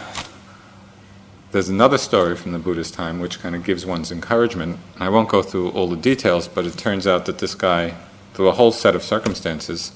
There's 1.51 1.69
another 1.69 1.97
story 1.97 2.35
from 2.35 2.51
the 2.51 2.59
Buddhist 2.59 2.93
time 2.93 3.19
which 3.19 3.39
kind 3.39 3.55
of 3.55 3.63
gives 3.63 3.85
one's 3.85 4.11
encouragement. 4.11 4.79
I 4.99 5.09
won't 5.09 5.29
go 5.29 5.41
through 5.41 5.69
all 5.69 5.87
the 5.87 5.95
details, 5.95 6.47
but 6.47 6.65
it 6.65 6.77
turns 6.77 7.07
out 7.07 7.25
that 7.27 7.37
this 7.37 7.55
guy, 7.55 7.93
through 8.33 8.49
a 8.49 8.53
whole 8.53 8.71
set 8.71 8.95
of 8.95 9.03
circumstances, 9.03 9.91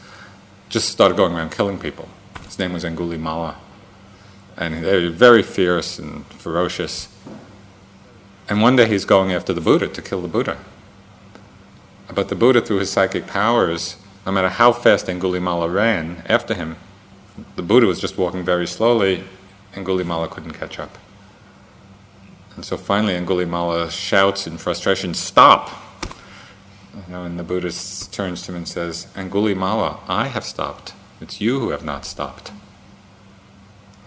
just 0.69 0.89
started 0.89 1.17
going 1.17 1.33
around 1.33 1.51
killing 1.51 1.79
people. 1.79 2.07
His 2.45 2.59
name 2.59 2.73
was 2.73 2.83
Angulimala. 2.83 3.55
And 4.57 4.83
they 4.83 5.03
were 5.03 5.09
very 5.11 5.43
fierce 5.43 5.99
and 5.99 6.25
ferocious. 6.27 7.09
And 8.49 8.61
one 8.61 8.75
day 8.75 8.87
he's 8.87 9.05
going 9.05 9.31
after 9.31 9.53
the 9.53 9.61
Buddha 9.61 9.87
to 9.87 10.01
kill 10.01 10.21
the 10.21 10.27
Buddha. 10.27 10.57
But 12.13 12.29
the 12.29 12.35
Buddha, 12.35 12.61
through 12.61 12.79
his 12.79 12.89
psychic 12.89 13.27
powers, 13.27 13.97
no 14.25 14.31
matter 14.31 14.49
how 14.49 14.71
fast 14.71 15.07
Angulimala 15.07 15.71
ran 15.71 16.23
after 16.25 16.53
him, 16.53 16.77
the 17.55 17.61
Buddha 17.61 17.85
was 17.85 17.99
just 17.99 18.17
walking 18.17 18.43
very 18.43 18.65
slowly, 18.65 19.23
and 19.73 19.85
Angulimala 19.85 20.29
couldn't 20.29 20.53
catch 20.53 20.79
up. 20.79 20.97
And 22.55 22.65
so 22.65 22.77
finally 22.77 23.13
Angulimala 23.13 23.91
shouts 23.91 24.47
in 24.47 24.57
frustration, 24.57 25.13
Stop! 25.13 25.69
You 26.95 27.13
know, 27.13 27.23
and 27.23 27.37
the 27.37 27.43
Buddha 27.43 27.71
turns 28.11 28.41
to 28.43 28.51
him 28.51 28.57
and 28.57 28.67
says, 28.67 29.07
Angulimala, 29.13 29.99
I 30.07 30.27
have 30.27 30.43
stopped. 30.43 30.93
It's 31.21 31.39
you 31.39 31.59
who 31.59 31.69
have 31.69 31.85
not 31.85 32.05
stopped. 32.05 32.51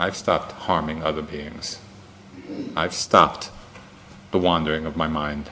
I've 0.01 0.17
stopped 0.17 0.53
harming 0.53 1.05
other 1.05 1.23
beings. 1.23 1.79
I've 2.75 2.95
stopped 2.95 3.51
the 4.33 4.39
wandering 4.39 4.87
of 4.87 4.97
my 4.97 5.07
mind. 5.07 5.51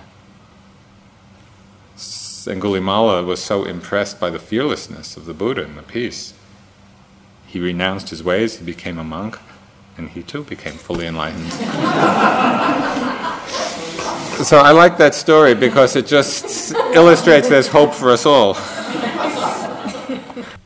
Angulimala 1.96 3.24
was 3.26 3.44
so 3.44 3.64
impressed 3.64 4.18
by 4.18 4.30
the 4.30 4.38
fearlessness 4.38 5.16
of 5.16 5.26
the 5.26 5.34
Buddha 5.34 5.62
and 5.62 5.76
the 5.76 5.82
peace 5.82 6.32
he 7.48 7.58
renounced 7.60 8.10
his 8.10 8.22
ways, 8.22 8.58
he 8.58 8.64
became 8.64 8.98
a 8.98 9.04
monk, 9.04 9.38
and 9.96 10.10
he 10.10 10.22
too 10.22 10.44
became 10.44 10.74
fully 10.74 11.06
enlightened. 11.06 11.50
so 14.44 14.58
I 14.58 14.72
like 14.72 14.98
that 14.98 15.14
story 15.14 15.54
because 15.54 15.96
it 15.96 16.06
just 16.06 16.74
illustrates 16.92 17.48
there's 17.48 17.68
hope 17.68 17.94
for 17.94 18.10
us 18.10 18.26
all. 18.26 18.52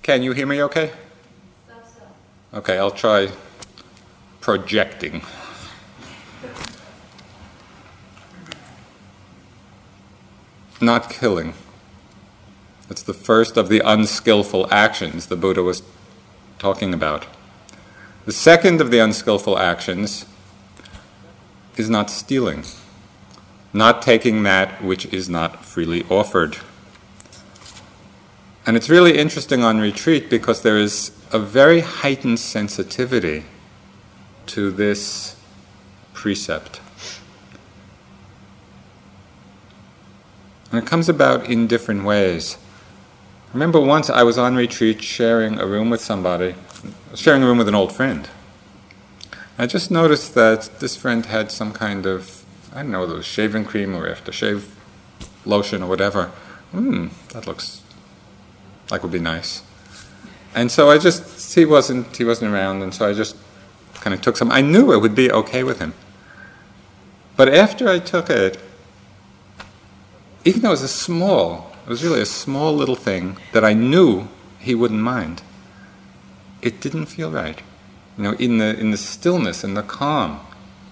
Can 0.03 0.25
you 0.25 0.33
hear 0.33 0.47
me 0.47 0.61
okay? 0.65 0.91
Okay, 2.53 2.79
I'll 2.79 2.91
try 2.91 3.29
projecting. 4.43 5.23
Not 10.81 11.09
killing. 11.09 11.55
It's 12.91 13.03
the 13.03 13.15
first 13.15 13.57
of 13.57 13.69
the 13.69 13.81
unskillful 13.81 14.67
actions 14.71 15.27
the 15.27 15.37
Buddha 15.37 15.63
was 15.63 15.83
talking 16.59 16.93
about. 16.93 17.25
The 18.27 18.33
second 18.33 18.81
of 18.81 18.91
the 18.91 18.99
unskillful 18.99 19.59
actions 19.59 20.27
is 21.77 21.89
not 21.89 22.11
stealing, 22.11 22.65
not 23.73 24.03
taking 24.03 24.43
that 24.43 24.83
which 24.83 25.07
is 25.07 25.29
not 25.29 25.65
freely 25.65 26.05
offered. 26.11 26.59
And 28.67 28.77
it's 28.77 28.91
really 28.91 29.17
interesting 29.19 29.63
on 29.63 29.79
retreat 29.79 30.29
because 30.29 30.63
there 30.63 30.79
is 30.79 31.13
a 31.33 31.39
very 31.39 31.81
heightened 31.81 32.41
sensitivity 32.41 33.45
to 34.47 34.71
this 34.71 35.37
precept. 36.13 36.81
And 40.71 40.83
it 40.83 40.87
comes 40.87 41.09
about 41.09 41.47
in 41.47 41.67
different 41.67 42.05
ways. 42.05 42.57
I 43.49 43.53
remember 43.53 43.81
once 43.81 44.09
I 44.09 44.23
was 44.23 44.39
on 44.39 44.57
retreat 44.57 45.03
sharing 45.03 45.59
a 45.59 45.67
room 45.67 45.91
with 45.91 46.01
somebody, 46.01 46.55
sharing 47.15 47.43
a 47.43 47.47
room 47.47 47.59
with 47.59 47.69
an 47.69 47.75
old 47.75 47.93
friend. 47.93 48.29
I 49.59 49.67
just 49.67 49.91
noticed 49.91 50.35
that 50.35 50.81
this 50.81 50.97
friend 50.97 51.27
had 51.27 51.51
some 51.51 51.73
kind 51.73 52.07
of, 52.07 52.45
I 52.75 52.83
don't 52.83 52.91
know, 52.91 53.05
it 53.05 53.11
was 53.11 53.27
shaving 53.27 53.67
cream 53.67 53.95
or 53.95 54.09
aftershave 54.09 54.65
lotion 55.45 55.83
or 55.83 55.89
whatever. 55.89 56.27
Hmm, 56.71 57.09
that 57.35 57.47
looks 57.47 57.83
like 58.91 59.03
would 59.03 59.13
be 59.13 59.19
nice. 59.19 59.63
And 60.55 60.71
so 60.71 60.91
I 60.91 60.99
just 60.99 61.55
he 61.55 61.65
wasn't 61.65 62.17
he 62.17 62.25
wasn't 62.25 62.53
around, 62.53 62.83
and 62.83 62.95
so 62.95 63.09
I 63.09 63.13
just 63.13 63.37
kind 64.03 64.13
of 64.13 64.21
took 64.21 64.37
some. 64.37 64.51
I 64.51 64.61
knew 64.61 64.93
it 64.93 65.01
would 65.01 65.15
be 65.15 65.31
okay 65.31 65.63
with 65.63 65.79
him. 65.79 65.95
But 67.37 67.55
after 67.55 67.89
I 67.89 68.01
took 68.01 68.29
it, 68.29 68.59
even 70.45 70.63
though 70.63 70.71
it 70.71 70.73
was 70.73 70.83
a 70.83 70.89
small, 70.89 71.73
it 71.87 71.89
was 71.89 72.03
really 72.03 72.21
a 72.21 72.27
small 72.27 72.75
little 72.75 72.97
thing 72.97 73.39
that 73.53 73.65
I 73.65 73.75
knew 73.75 74.27
he 74.59 74.75
wouldn't 74.75 75.01
mind. 75.01 75.43
It 76.61 76.81
didn't 76.81 77.07
feel 77.07 77.31
right. 77.31 77.61
You 78.19 78.25
know, 78.25 78.33
in 78.33 78.59
the 78.59 78.79
in 78.79 78.91
the 78.91 78.97
stillness 78.97 79.63
and 79.63 79.77
the 79.77 79.83
calm 79.83 80.41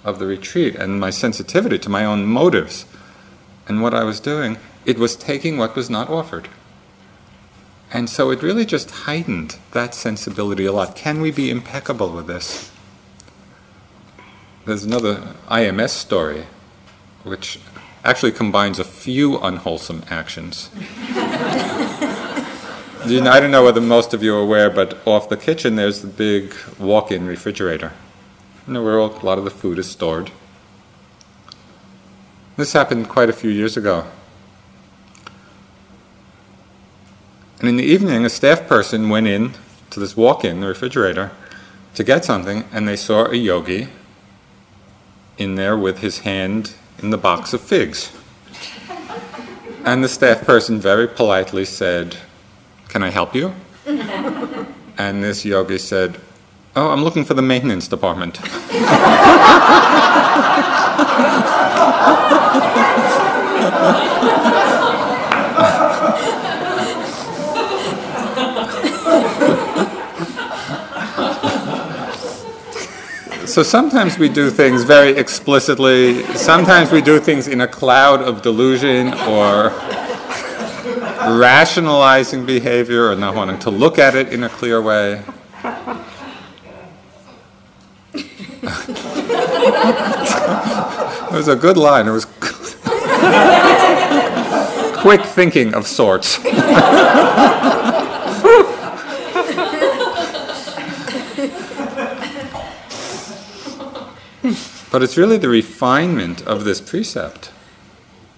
of 0.05 0.19
the 0.21 0.26
retreat 0.26 0.76
and 0.76 1.00
my 1.00 1.11
sensitivity 1.11 1.79
to 1.81 1.88
my 1.90 2.05
own 2.05 2.25
motives 2.25 2.87
and 3.67 3.83
what 3.83 3.93
I 3.93 4.05
was 4.05 4.21
doing, 4.21 4.57
it 4.87 4.99
was 4.99 5.17
taking 5.17 5.59
what 5.59 5.75
was 5.75 5.90
not 5.90 6.09
offered. 6.09 6.49
And 7.93 8.09
so 8.09 8.31
it 8.31 8.43
really 8.43 8.64
just 8.64 8.90
heightened 8.90 9.57
that 9.73 9.95
sensibility 9.95 10.64
a 10.64 10.73
lot. 10.73 10.95
Can 10.95 11.21
we 11.21 11.33
be 11.33 11.50
impeccable 11.50 12.11
with 12.11 12.29
this? 12.29 12.71
There's 14.70 14.84
another 14.84 15.34
IMS 15.48 15.90
story 15.90 16.46
which 17.24 17.58
actually 18.04 18.30
combines 18.30 18.78
a 18.78 18.84
few 18.84 19.36
unwholesome 19.36 20.04
actions. 20.08 20.70
you 23.04 23.20
know, 23.20 23.32
I 23.32 23.40
don't 23.40 23.50
know 23.50 23.64
whether 23.64 23.80
most 23.80 24.14
of 24.14 24.22
you 24.22 24.32
are 24.32 24.40
aware, 24.40 24.70
but 24.70 25.04
off 25.08 25.28
the 25.28 25.36
kitchen 25.36 25.74
there's 25.74 26.02
the 26.02 26.06
big 26.06 26.54
walk 26.78 27.10
in 27.10 27.26
refrigerator. 27.26 27.92
You 28.68 28.74
know, 28.74 28.84
where 28.84 28.98
a 28.98 29.06
lot 29.06 29.38
of 29.38 29.44
the 29.44 29.50
food 29.50 29.76
is 29.76 29.90
stored. 29.90 30.30
This 32.56 32.72
happened 32.72 33.09
quite 33.09 33.28
a 33.28 33.33
few 33.33 33.50
years 33.50 33.76
ago. 33.76 34.06
And 37.59 37.68
in 37.68 37.76
the 37.76 37.83
evening, 37.83 38.24
a 38.24 38.30
staff 38.30 38.68
person 38.68 39.09
went 39.09 39.26
in 39.26 39.54
to 39.90 39.98
this 39.98 40.16
walk 40.16 40.44
in, 40.44 40.61
the 40.61 40.68
refrigerator, 40.68 41.33
to 41.96 42.04
get 42.04 42.24
something, 42.24 42.62
and 42.70 42.87
they 42.87 42.94
saw 42.94 43.24
a 43.24 43.35
yogi 43.35 43.88
in 45.40 45.55
there 45.55 45.76
with 45.76 46.00
his 46.00 46.20
hand 46.20 46.74
in 46.98 47.11
the 47.11 47.18
box 47.18 47.53
of 47.53 47.61
figs. 47.61 48.12
And 49.85 50.05
the 50.05 50.09
staff 50.09 50.44
person 50.44 50.79
very 50.79 51.09
politely 51.09 51.64
said, 51.64 52.18
Can 52.88 53.03
I 53.03 53.09
help 53.09 53.35
you? 53.35 53.55
And 53.87 55.24
this 55.24 55.46
yogi 55.46 55.79
said, 55.79 56.20
Oh, 56.76 56.90
I'm 56.90 57.03
looking 57.03 57.24
for 57.24 57.35
the 57.35 57.42
maintenance 57.42 57.88
department. 57.88 58.38
So 73.50 73.64
sometimes 73.64 74.16
we 74.16 74.28
do 74.28 74.48
things 74.48 74.84
very 74.84 75.16
explicitly, 75.16 76.22
sometimes 76.36 76.92
we 76.92 77.02
do 77.02 77.18
things 77.18 77.48
in 77.48 77.60
a 77.60 77.66
cloud 77.66 78.22
of 78.22 78.42
delusion 78.42 79.12
or 79.12 79.70
rationalizing 81.36 82.46
behavior 82.46 83.10
or 83.10 83.16
not 83.16 83.34
wanting 83.34 83.58
to 83.58 83.70
look 83.70 83.98
at 83.98 84.14
it 84.14 84.32
in 84.32 84.44
a 84.44 84.48
clear 84.48 84.80
way. 84.80 85.14
it 91.32 91.32
was 91.32 91.48
a 91.48 91.56
good 91.56 91.76
line. 91.76 92.06
It 92.06 92.12
was 92.12 92.26
quick 95.00 95.22
thinking 95.22 95.74
of 95.74 95.88
sorts. 95.88 96.38
But 104.90 105.03
it's 105.03 105.16
really 105.16 105.37
the 105.37 105.48
refinement 105.48 106.44
of 106.46 106.64
this 106.64 106.81
precept, 106.81 107.53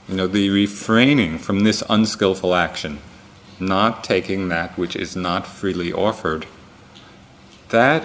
you 0.06 0.14
know, 0.14 0.26
the 0.26 0.50
refraining 0.50 1.38
from 1.38 1.60
this 1.60 1.82
unskillful 1.88 2.54
action, 2.54 2.98
not 3.58 4.04
taking 4.04 4.48
that 4.48 4.76
which 4.76 4.94
is 4.94 5.16
not 5.16 5.46
freely 5.46 5.92
offered, 5.92 6.46
that 7.70 8.04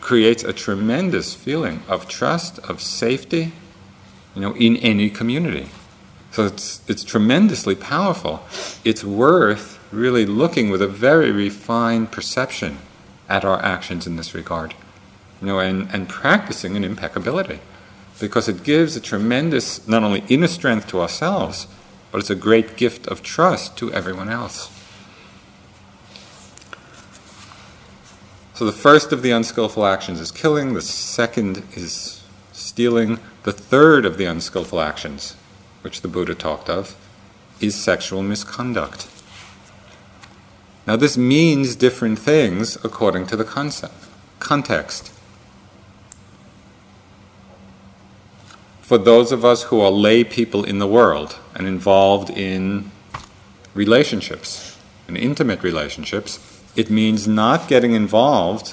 creates 0.00 0.44
a 0.44 0.52
tremendous 0.52 1.34
feeling 1.34 1.82
of 1.88 2.06
trust, 2.06 2.60
of 2.60 2.80
safety, 2.80 3.52
you 4.34 4.40
know, 4.40 4.54
in 4.54 4.76
any 4.76 5.10
community. 5.10 5.68
So 6.30 6.46
it's, 6.46 6.88
it's 6.88 7.02
tremendously 7.02 7.74
powerful. 7.74 8.44
It's 8.84 9.02
worth 9.02 9.80
really 9.90 10.24
looking 10.24 10.70
with 10.70 10.82
a 10.82 10.86
very 10.86 11.32
refined 11.32 12.12
perception 12.12 12.78
at 13.28 13.44
our 13.44 13.60
actions 13.60 14.06
in 14.06 14.14
this 14.14 14.34
regard 14.34 14.74
you 15.40 15.46
know, 15.46 15.58
and, 15.58 15.88
and 15.92 16.08
practicing 16.08 16.76
an 16.76 16.84
impeccability. 16.84 17.60
Because 18.20 18.48
it 18.48 18.64
gives 18.64 18.96
a 18.96 19.00
tremendous, 19.00 19.86
not 19.86 20.02
only 20.02 20.24
inner 20.28 20.48
strength 20.48 20.88
to 20.88 21.00
ourselves, 21.00 21.66
but 22.10 22.18
it's 22.18 22.30
a 22.30 22.34
great 22.34 22.76
gift 22.76 23.06
of 23.06 23.22
trust 23.22 23.76
to 23.78 23.92
everyone 23.92 24.28
else. 24.28 24.70
So 28.54 28.66
the 28.66 28.72
first 28.72 29.12
of 29.12 29.22
the 29.22 29.30
unskillful 29.30 29.86
actions 29.86 30.18
is 30.18 30.32
killing, 30.32 30.74
the 30.74 30.82
second 30.82 31.62
is 31.74 32.24
stealing, 32.52 33.20
the 33.44 33.52
third 33.52 34.04
of 34.04 34.18
the 34.18 34.24
unskillful 34.24 34.80
actions, 34.80 35.36
which 35.82 36.00
the 36.00 36.08
Buddha 36.08 36.34
talked 36.34 36.68
of, 36.68 36.96
is 37.60 37.76
sexual 37.76 38.20
misconduct. 38.20 39.06
Now, 40.88 40.96
this 40.96 41.16
means 41.16 41.76
different 41.76 42.18
things 42.18 42.76
according 42.84 43.26
to 43.28 43.36
the 43.36 43.44
concept, 43.44 44.06
context. 44.40 45.12
For 48.88 48.96
those 48.96 49.32
of 49.32 49.44
us 49.44 49.64
who 49.64 49.82
are 49.82 49.90
lay 49.90 50.24
people 50.24 50.64
in 50.64 50.78
the 50.78 50.86
world 50.86 51.38
and 51.54 51.66
involved 51.66 52.30
in 52.30 52.90
relationships 53.74 54.78
and 55.06 55.14
intimate 55.14 55.62
relationships, 55.62 56.62
it 56.74 56.88
means 56.88 57.28
not 57.28 57.68
getting 57.68 57.92
involved 57.92 58.72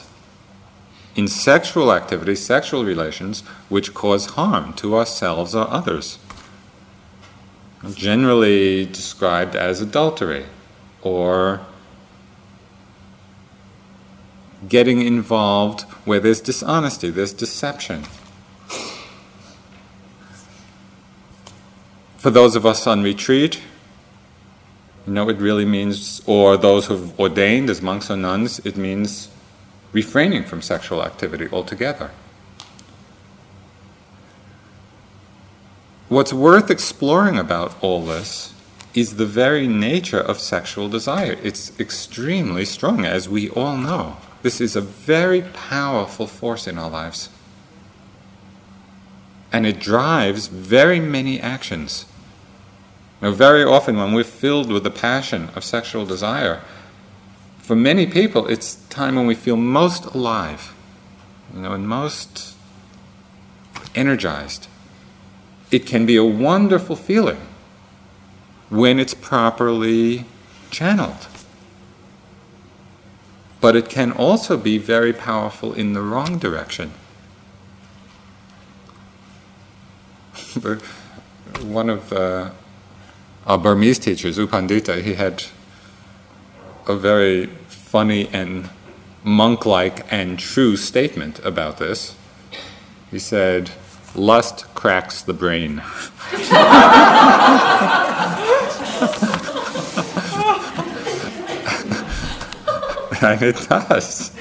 in 1.17 1.27
sexual 1.27 1.91
activities, 1.91 2.41
sexual 2.41 2.85
relations, 2.85 3.41
which 3.67 3.93
cause 3.93 4.27
harm 4.37 4.71
to 4.71 4.95
ourselves 4.95 5.53
or 5.53 5.69
others. 5.69 6.17
Generally 7.93 8.85
described 8.85 9.53
as 9.53 9.81
adultery 9.81 10.45
or 11.01 11.59
getting 14.69 15.01
involved 15.01 15.81
where 16.05 16.21
there's 16.21 16.39
dishonesty, 16.39 17.09
there's 17.09 17.33
deception. 17.33 18.05
For 22.25 22.31
those 22.31 22.55
of 22.55 22.65
us 22.65 22.87
on 22.87 23.03
retreat, 23.03 23.61
You 25.05 25.13
know, 25.13 25.29
it 25.29 25.37
really 25.37 25.63
means, 25.63 26.23
or 26.25 26.57
those 26.57 26.87
who've 26.87 27.19
ordained 27.19 27.69
as 27.69 27.83
monks 27.83 28.09
or 28.09 28.17
nuns, 28.17 28.57
it 28.65 28.75
means 28.75 29.29
refraining 29.93 30.45
from 30.45 30.63
sexual 30.63 31.03
activity 31.03 31.47
altogether. 31.51 32.09
What's 36.09 36.33
worth 36.33 36.71
exploring 36.71 37.37
about 37.37 37.77
all 37.79 38.03
this 38.03 38.55
is 38.95 39.17
the 39.17 39.27
very 39.27 39.67
nature 39.67 40.19
of 40.19 40.39
sexual 40.39 40.89
desire. 40.89 41.37
It's 41.43 41.79
extremely 41.79 42.65
strong, 42.65 43.05
as 43.05 43.29
we 43.29 43.51
all 43.51 43.77
know. 43.77 44.17
This 44.41 44.59
is 44.59 44.75
a 44.75 44.81
very 44.81 45.43
powerful 45.43 46.25
force 46.25 46.65
in 46.65 46.79
our 46.79 46.89
lives. 46.89 47.29
And 49.53 49.67
it 49.67 49.79
drives 49.79 50.47
very 50.47 50.99
many 50.99 51.39
actions. 51.39 52.07
Now, 53.21 53.31
very 53.31 53.63
often, 53.63 53.97
when 53.97 54.13
we're 54.13 54.23
filled 54.23 54.71
with 54.71 54.83
the 54.83 54.91
passion 54.91 55.49
of 55.55 55.63
sexual 55.63 56.05
desire, 56.05 56.61
for 57.59 57.75
many 57.75 58.05
people, 58.05 58.47
it's 58.47 58.75
time 58.89 59.15
when 59.15 59.25
we 59.25 59.35
feel 59.35 59.57
most 59.57 60.05
alive, 60.05 60.73
you 61.53 61.61
know, 61.61 61.71
and 61.71 61.87
most 61.87 62.55
energized. 63.95 64.67
It 65.71 65.87
can 65.87 66.05
be 66.05 66.15
a 66.15 66.23
wonderful 66.23 66.95
feeling 66.95 67.41
when 68.69 68.99
it's 68.99 69.13
properly 69.13 70.25
channeled. 70.69 71.27
But 73.61 73.75
it 73.75 73.89
can 73.89 74.11
also 74.11 74.57
be 74.57 74.77
very 74.77 75.13
powerful 75.13 75.73
in 75.73 75.93
the 75.93 76.01
wrong 76.01 76.37
direction. 76.37 76.91
One 81.61 81.89
of 81.89 82.13
uh, 82.13 82.51
our 83.45 83.57
Burmese 83.57 83.99
teachers, 83.99 84.37
U 84.37 84.47
Pandita, 84.47 85.01
he 85.01 85.13
had 85.13 85.43
a 86.87 86.95
very 86.95 87.47
funny 87.67 88.27
and 88.29 88.69
monk 89.23 89.65
like 89.65 90.11
and 90.11 90.37
true 90.37 90.77
statement 90.77 91.39
about 91.39 91.77
this. 91.77 92.15
He 93.11 93.19
said, 93.19 93.71
Lust 94.15 94.65
cracks 94.75 95.21
the 95.21 95.33
brain. 95.33 95.81
and 103.21 103.41
it 103.41 103.55
does. 103.67 104.31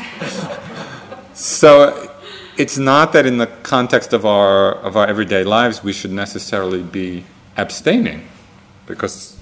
So 1.35 2.11
it's 2.57 2.79
not 2.79 3.13
that 3.13 3.27
in 3.27 3.39
the 3.39 3.47
context 3.47 4.13
of 4.13 4.25
our 4.25 4.75
of 4.75 4.97
our 4.97 5.07
everyday 5.07 5.45
lives 5.45 5.83
we 5.83 5.93
should 5.93 6.13
necessarily 6.13 6.83
be 6.83 7.25
abstaining, 7.57 8.29
because 8.87 9.39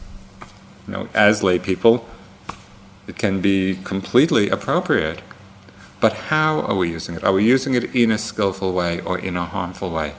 you 0.86 0.92
know, 0.92 1.08
as 1.14 1.42
lay 1.42 1.58
people, 1.58 2.06
it 3.06 3.16
can 3.18 3.40
be 3.40 3.78
completely 3.84 4.48
appropriate. 4.48 5.20
But 6.00 6.14
how 6.14 6.60
are 6.62 6.74
we 6.74 6.90
using 6.90 7.14
it? 7.14 7.22
Are 7.22 7.32
we 7.32 7.44
using 7.44 7.74
it 7.74 7.94
in 7.94 8.10
a 8.10 8.18
skillful 8.18 8.72
way 8.72 9.00
or 9.00 9.18
in 9.18 9.36
a 9.36 9.44
harmful 9.44 9.90
way? 9.90 10.14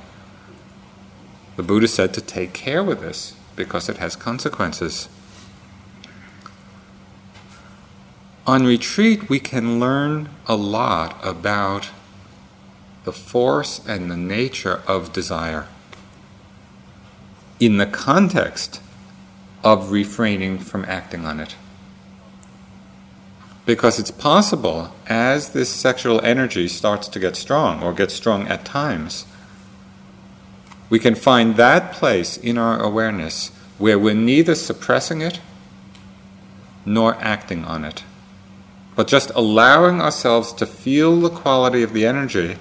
The 1.56 1.64
Buddha 1.64 1.88
said 1.88 2.14
to 2.14 2.22
take 2.22 2.54
care 2.54 2.84
with 2.84 3.02
this 3.02 3.36
because 3.56 3.90
it 3.90 3.98
has 3.98 4.16
consequences. 4.16 5.10
On 8.48 8.66
retreat, 8.66 9.30
we 9.30 9.40
can 9.40 9.80
learn 9.80 10.30
a 10.48 10.56
lot 10.56 11.18
about 11.24 11.90
the 13.04 13.14
force 13.14 13.86
and 13.88 14.10
the 14.10 14.18
nature 14.18 14.82
of 14.88 15.14
desire 15.14 15.68
in 17.60 17.78
the 17.78 17.86
context 17.86 18.82
of 19.64 19.92
refraining 19.92 20.60
from 20.60 20.86
acting 20.86 21.26
on 21.26 21.40
it. 21.40 21.56
Because 23.66 24.00
it's 24.00 24.12
possible, 24.12 24.94
as 25.08 25.50
this 25.50 25.70
sexual 25.70 26.20
energy 26.22 26.68
starts 26.68 27.08
to 27.08 27.20
get 27.20 27.36
strong, 27.36 27.82
or 27.82 27.94
gets 27.94 28.14
strong 28.14 28.48
at 28.48 28.66
times, 28.66 29.26
we 30.90 31.00
can 31.00 31.16
find 31.16 31.56
that 31.56 31.94
place 31.94 32.36
in 32.38 32.58
our 32.58 32.82
awareness 32.82 33.50
where 33.78 33.98
we're 33.98 34.14
neither 34.14 34.54
suppressing 34.54 35.22
it 35.22 35.40
nor 36.86 37.16
acting 37.16 37.64
on 37.66 37.86
it 37.86 38.04
but 38.96 39.08
just 39.08 39.32
allowing 39.32 40.02
ourselves 40.02 40.54
to 40.54 40.66
feel 40.66 41.20
the 41.20 41.30
quality 41.30 41.82
of 41.84 41.94
the 41.94 42.06
energy, 42.06 42.58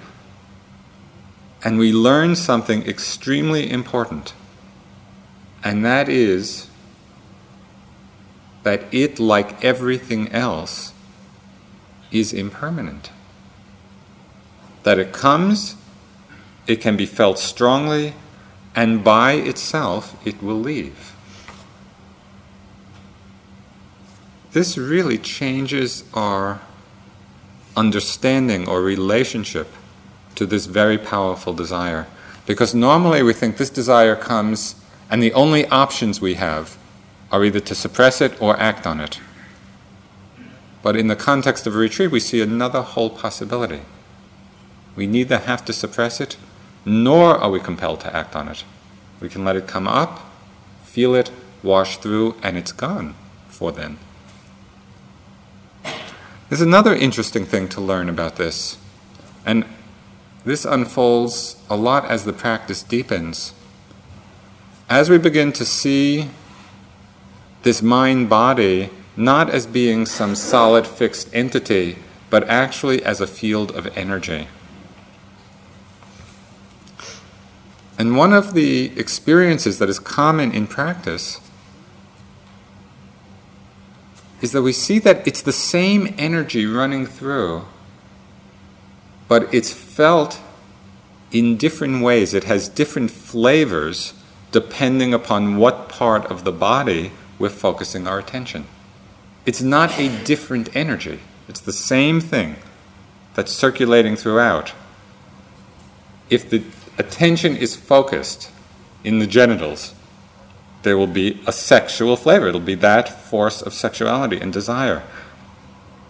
and 1.63 1.77
we 1.77 1.93
learn 1.93 2.35
something 2.35 2.85
extremely 2.87 3.69
important. 3.69 4.33
And 5.63 5.85
that 5.85 6.09
is 6.09 6.67
that 8.63 8.83
it, 8.93 9.19
like 9.19 9.63
everything 9.63 10.31
else, 10.31 10.93
is 12.11 12.33
impermanent. 12.33 13.11
That 14.83 14.99
it 14.99 15.13
comes, 15.13 15.75
it 16.67 16.81
can 16.81 16.97
be 16.97 17.05
felt 17.05 17.39
strongly, 17.39 18.13
and 18.75 19.03
by 19.03 19.33
itself 19.33 20.15
it 20.25 20.41
will 20.41 20.59
leave. 20.59 21.13
this 24.53 24.77
really 24.77 25.17
changes 25.17 26.03
our 26.13 26.61
understanding 27.75 28.69
or 28.69 28.81
relationship 28.81 29.67
to 30.35 30.45
this 30.45 30.67
very 30.67 30.97
powerful 30.97 31.53
desire. 31.53 32.07
Because 32.45 32.73
normally 32.73 33.23
we 33.23 33.33
think 33.33 33.57
this 33.57 33.69
desire 33.69 34.15
comes, 34.15 34.75
and 35.09 35.21
the 35.21 35.33
only 35.33 35.65
options 35.67 36.21
we 36.21 36.35
have 36.35 36.77
are 37.33 37.43
either 37.43 37.59
to 37.59 37.73
suppress 37.73 38.21
it 38.21 38.39
or 38.39 38.57
act 38.59 38.85
on 38.85 39.01
it. 39.01 39.19
But 40.83 40.95
in 40.95 41.07
the 41.07 41.15
context 41.15 41.65
of 41.65 41.75
a 41.75 41.79
retreat, 41.79 42.11
we 42.11 42.19
see 42.19 42.41
another 42.41 42.83
whole 42.83 43.09
possibility. 43.09 43.81
We 44.95 45.07
neither 45.07 45.39
have 45.39 45.65
to 45.65 45.73
suppress 45.73 46.21
it, 46.21 46.37
nor 46.85 47.35
are 47.35 47.49
we 47.49 47.59
compelled 47.59 48.01
to 48.01 48.15
act 48.15 48.35
on 48.35 48.49
it. 48.49 48.63
We 49.19 49.29
can 49.29 49.43
let 49.43 49.55
it 49.55 49.67
come 49.67 49.87
up, 49.87 50.31
feel 50.83 51.15
it, 51.15 51.31
wash 51.63 51.97
through, 51.97 52.35
and 52.43 52.55
it's 52.55 52.71
gone 52.71 53.15
for 53.47 53.71
then. 53.71 53.97
There's 56.49 56.61
another 56.61 56.93
interesting 56.93 57.45
thing 57.45 57.67
to 57.69 57.81
learn 57.81 58.09
about 58.09 58.35
this, 58.35 58.77
and 59.43 59.65
this 60.45 60.65
unfolds 60.65 61.55
a 61.67 61.75
lot 61.75 62.05
as 62.05 62.25
the 62.25 62.33
practice 62.33 62.83
deepens. 62.83 63.53
As 64.87 65.09
we 65.09 65.17
begin 65.17 65.51
to 65.53 65.65
see 65.65 66.29
this 67.63 67.81
mind 67.81 68.29
body 68.29 68.89
not 69.15 69.49
as 69.49 69.65
being 69.65 70.05
some 70.05 70.35
solid 70.35 70.87
fixed 70.87 71.29
entity, 71.33 71.97
but 72.29 72.47
actually 72.49 73.03
as 73.03 73.21
a 73.21 73.27
field 73.27 73.71
of 73.71 73.85
energy. 73.97 74.47
And 77.97 78.17
one 78.17 78.33
of 78.33 78.53
the 78.53 78.97
experiences 78.99 79.79
that 79.79 79.87
is 79.87 79.99
common 79.99 80.51
in 80.51 80.67
practice 80.67 81.39
is 84.41 84.51
that 84.51 84.63
we 84.63 84.73
see 84.73 84.99
that 84.99 85.25
it's 85.27 85.41
the 85.41 85.53
same 85.53 86.13
energy 86.17 86.65
running 86.65 87.05
through, 87.05 87.65
but 89.27 89.53
it's 89.53 89.71
felt 89.71 90.41
in 91.31 91.55
different 91.55 92.03
ways. 92.03 92.33
It 92.33 92.43
has 92.45 92.67
different 92.67 93.11
flavors 93.11 94.13
depending 94.51 95.13
upon 95.13 95.57
what 95.57 95.87
part 95.87 96.25
of 96.25 96.43
the 96.43 96.51
body 96.51 97.11
we're 97.43 97.49
focusing 97.49 98.07
our 98.07 98.19
attention. 98.19 98.65
It's 99.45 99.61
not 99.61 99.99
a 99.99 100.07
different 100.23 100.73
energy, 100.73 101.19
it's 101.49 101.59
the 101.59 101.73
same 101.73 102.21
thing 102.21 102.55
that's 103.33 103.51
circulating 103.51 104.15
throughout. 104.15 104.71
If 106.29 106.49
the 106.49 106.63
attention 106.97 107.57
is 107.57 107.75
focused 107.75 108.49
in 109.03 109.19
the 109.19 109.27
genitals, 109.27 109.93
there 110.83 110.97
will 110.97 111.13
be 111.21 111.41
a 111.45 111.51
sexual 111.51 112.15
flavor. 112.15 112.47
It'll 112.47 112.61
be 112.61 112.75
that 112.75 113.09
force 113.09 113.61
of 113.61 113.73
sexuality 113.73 114.39
and 114.39 114.53
desire. 114.53 115.03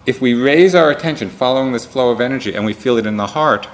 If 0.06 0.22
we 0.22 0.36
raise 0.36 0.76
our 0.76 0.92
attention 0.92 1.32
following 1.32 1.72
this 1.72 1.86
flow 1.86 2.12
of 2.12 2.22
energy 2.22 2.54
and 2.54 2.64
we 2.64 2.74
feel 2.74 2.98
it 2.98 3.08
in 3.08 3.18
the 3.18 3.34
heart, 3.34 3.68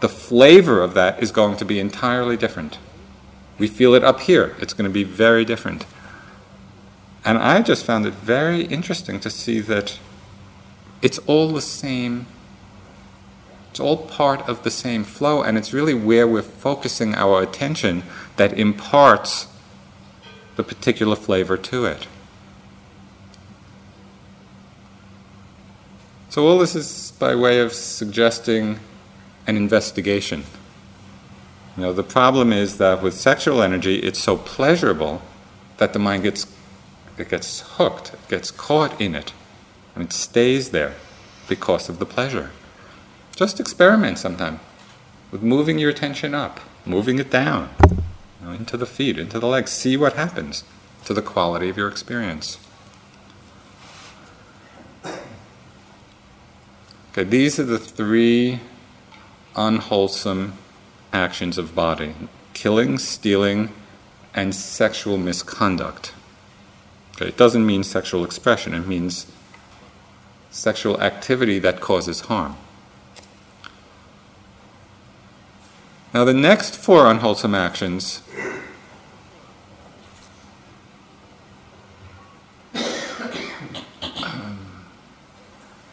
the 0.00 0.08
flavor 0.08 0.82
of 0.82 0.94
that 0.94 1.22
is 1.22 1.30
going 1.30 1.58
to 1.58 1.66
be 1.66 1.78
entirely 1.78 2.38
different. 2.38 2.78
We 3.58 3.68
feel 3.68 3.92
it 3.92 4.02
up 4.02 4.20
here, 4.20 4.56
it's 4.60 4.72
going 4.72 4.88
to 4.88 4.94
be 4.94 5.04
very 5.04 5.44
different. 5.44 5.84
And 7.26 7.38
I 7.38 7.60
just 7.60 7.84
found 7.84 8.06
it 8.06 8.14
very 8.14 8.62
interesting 8.62 9.18
to 9.20 9.30
see 9.30 9.58
that 9.60 9.98
it's 11.02 11.18
all 11.26 11.52
the 11.52 11.60
same 11.60 12.26
it's 13.76 13.80
all 13.80 14.06
part 14.06 14.40
of 14.48 14.62
the 14.62 14.70
same 14.70 15.04
flow, 15.04 15.42
and 15.42 15.58
it's 15.58 15.74
really 15.74 15.92
where 15.92 16.26
we're 16.26 16.40
focusing 16.40 17.14
our 17.14 17.42
attention 17.42 18.04
that 18.36 18.58
imparts 18.58 19.48
the 20.54 20.64
particular 20.64 21.14
flavor 21.14 21.58
to 21.58 21.84
it. 21.84 22.06
So, 26.30 26.46
all 26.46 26.56
this 26.56 26.74
is 26.74 27.12
by 27.18 27.34
way 27.34 27.60
of 27.60 27.74
suggesting 27.74 28.80
an 29.46 29.58
investigation. 29.58 30.44
You 31.76 31.82
know, 31.82 31.92
the 31.92 32.02
problem 32.02 32.54
is 32.54 32.78
that 32.78 33.02
with 33.02 33.12
sexual 33.12 33.60
energy, 33.60 33.96
it's 33.96 34.20
so 34.20 34.38
pleasurable 34.38 35.20
that 35.76 35.92
the 35.92 35.98
mind 35.98 36.22
gets 36.22 36.46
it 37.18 37.28
gets 37.28 37.60
hooked, 37.60 38.14
it 38.14 38.28
gets 38.28 38.50
caught 38.50 39.00
in 39.00 39.14
it, 39.14 39.32
and 39.94 40.04
it 40.04 40.12
stays 40.12 40.70
there 40.70 40.94
because 41.48 41.88
of 41.88 41.98
the 41.98 42.06
pleasure. 42.06 42.50
Just 43.34 43.60
experiment 43.60 44.18
sometime 44.18 44.60
with 45.30 45.42
moving 45.42 45.78
your 45.78 45.90
attention 45.90 46.34
up, 46.34 46.60
moving 46.84 47.18
it 47.18 47.30
down, 47.30 47.70
you 47.90 48.46
know, 48.46 48.52
into 48.52 48.76
the 48.76 48.86
feet, 48.86 49.18
into 49.18 49.38
the 49.38 49.46
legs. 49.46 49.70
See 49.70 49.96
what 49.96 50.14
happens 50.14 50.64
to 51.04 51.14
the 51.14 51.22
quality 51.22 51.68
of 51.68 51.76
your 51.76 51.88
experience. 51.88 52.58
Okay, 57.12 57.24
these 57.24 57.58
are 57.58 57.64
the 57.64 57.78
three 57.78 58.60
unwholesome 59.54 60.52
actions 61.12 61.56
of 61.56 61.74
body 61.74 62.14
killing, 62.52 62.96
stealing, 62.98 63.70
and 64.34 64.54
sexual 64.54 65.18
misconduct. 65.18 66.12
Okay, 67.16 67.28
it 67.28 67.38
doesn't 67.38 67.64
mean 67.64 67.82
sexual 67.82 68.24
expression, 68.24 68.74
it 68.74 68.86
means 68.86 69.26
sexual 70.50 71.00
activity 71.00 71.58
that 71.58 71.80
causes 71.80 72.20
harm. 72.22 72.56
Now, 76.12 76.24
the 76.24 76.34
next 76.34 76.76
four 76.76 77.10
unwholesome 77.10 77.54
actions 77.54 78.20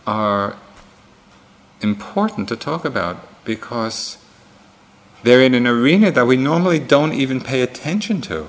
are 0.05 0.57
important 1.81 2.49
to 2.49 2.57
talk 2.57 2.83
about 2.83 3.45
because 3.45 4.17
they're 5.23 5.41
in 5.41 5.53
an 5.53 5.65
arena 5.65 6.11
that 6.11 6.27
we 6.27 6.35
normally 6.35 6.79
don't 6.79 7.13
even 7.13 7.39
pay 7.39 7.61
attention 7.61 8.19
to 8.21 8.47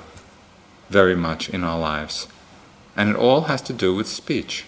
very 0.91 1.15
much 1.15 1.49
in 1.49 1.63
our 1.63 1.79
lives. 1.79 2.27
And 2.97 3.11
it 3.11 3.17
all 3.17 3.43
has 3.43 3.61
to 3.63 3.73
do 3.73 3.95
with 3.95 4.07
speech. 4.07 4.65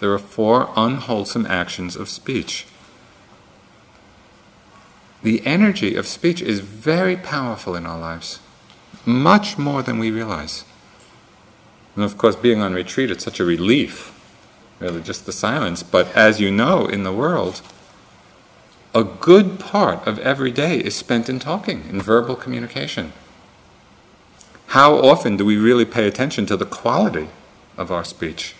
There 0.00 0.12
are 0.12 0.18
four 0.18 0.70
unwholesome 0.74 1.46
actions 1.46 1.94
of 1.94 2.08
speech. 2.08 2.66
The 5.22 5.46
energy 5.46 5.94
of 5.94 6.06
speech 6.06 6.42
is 6.42 6.60
very 6.60 7.16
powerful 7.16 7.76
in 7.76 7.86
our 7.86 7.98
lives, 7.98 8.40
much 9.06 9.56
more 9.56 9.82
than 9.82 10.00
we 10.00 10.10
realize. 10.10 10.64
And 11.94 12.04
of 12.04 12.18
course, 12.18 12.34
being 12.34 12.60
on 12.60 12.74
retreat, 12.74 13.10
it's 13.10 13.24
such 13.24 13.38
a 13.38 13.44
relief, 13.44 14.18
really, 14.80 15.00
just 15.00 15.26
the 15.26 15.32
silence. 15.32 15.82
But 15.82 16.08
as 16.16 16.40
you 16.40 16.50
know, 16.50 16.86
in 16.86 17.04
the 17.04 17.12
world, 17.12 17.60
a 18.94 19.04
good 19.04 19.60
part 19.60 20.06
of 20.06 20.18
every 20.18 20.50
day 20.50 20.78
is 20.78 20.96
spent 20.96 21.28
in 21.28 21.38
talking, 21.38 21.84
in 21.88 22.00
verbal 22.00 22.34
communication. 22.34 23.12
How 24.72 24.94
often 24.94 25.36
do 25.36 25.44
we 25.44 25.58
really 25.58 25.84
pay 25.84 26.08
attention 26.08 26.46
to 26.46 26.56
the 26.56 26.64
quality 26.64 27.28
of 27.76 27.92
our 27.92 28.04
speech? 28.04 28.54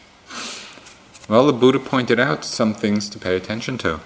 Well, 1.26 1.46
the 1.46 1.54
Buddha 1.54 1.78
pointed 1.78 2.20
out 2.20 2.44
some 2.44 2.74
things 2.74 3.08
to 3.08 3.18
pay 3.18 3.34
attention 3.34 3.78
to. 3.78 4.00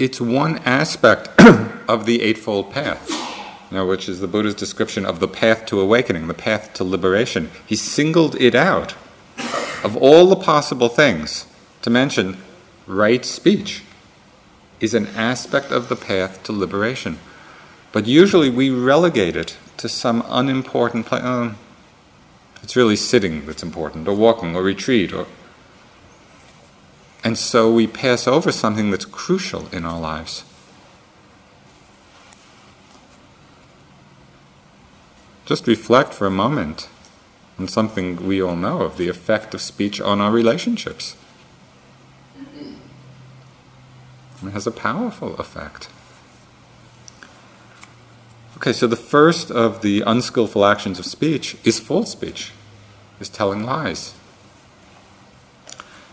It's 0.00 0.20
one 0.20 0.58
aspect 0.64 1.28
of 1.88 2.04
the 2.04 2.22
Eightfold 2.22 2.72
Path 2.72 3.12
know, 3.70 3.86
which 3.86 4.08
is 4.08 4.18
the 4.18 4.26
Buddha's 4.26 4.54
description 4.56 5.06
of 5.06 5.20
the 5.20 5.28
path 5.28 5.66
to 5.66 5.80
awakening, 5.80 6.26
the 6.26 6.34
path 6.34 6.72
to 6.74 6.82
liberation. 6.82 7.50
He 7.66 7.76
singled 7.76 8.34
it 8.40 8.56
out 8.56 8.94
of 9.84 9.96
all 9.96 10.26
the 10.26 10.36
possible 10.36 10.88
things 10.88 11.46
to 11.82 11.90
mention 11.90 12.38
right 12.88 13.24
speech 13.24 13.82
is 14.80 14.94
an 14.94 15.06
aspect 15.08 15.70
of 15.70 15.88
the 15.88 15.96
path 15.96 16.42
to 16.44 16.52
liberation. 16.52 17.18
But 17.92 18.06
usually 18.06 18.50
we 18.50 18.70
relegate 18.70 19.36
it 19.36 19.56
to 19.78 19.88
some 19.88 20.24
unimportant 20.28 21.06
place. 21.06 21.22
Oh, 21.24 21.42
um, 21.42 21.58
it's 22.62 22.76
really 22.76 22.96
sitting 22.96 23.46
that's 23.46 23.62
important, 23.62 24.08
or 24.08 24.14
walking, 24.14 24.56
or 24.56 24.62
retreat, 24.62 25.12
or 25.12 25.26
and 27.26 27.36
so 27.36 27.72
we 27.72 27.86
pass 27.88 28.28
over 28.28 28.52
something 28.52 28.90
that's 28.90 29.04
crucial 29.04 29.66
in 29.72 29.84
our 29.84 29.98
lives. 29.98 30.44
Just 35.44 35.66
reflect 35.66 36.14
for 36.14 36.26
a 36.26 36.30
moment 36.30 36.88
on 37.58 37.68
something 37.68 38.26
we 38.26 38.40
all 38.40 38.56
know 38.56 38.82
of 38.82 38.96
the 38.96 39.08
effect 39.08 39.54
of 39.54 39.60
speech 39.60 40.00
on 40.00 40.20
our 40.20 40.30
relationships. 40.30 41.16
It 44.44 44.50
has 44.50 44.66
a 44.66 44.70
powerful 44.70 45.34
effect. 45.36 45.88
Okay, 48.56 48.72
so 48.72 48.86
the 48.86 48.96
first 48.96 49.50
of 49.50 49.82
the 49.82 50.02
unskillful 50.02 50.64
actions 50.64 50.98
of 50.98 51.06
speech 51.06 51.56
is 51.64 51.78
false 51.78 52.10
speech, 52.10 52.52
is 53.20 53.28
telling 53.28 53.64
lies. 53.64 54.14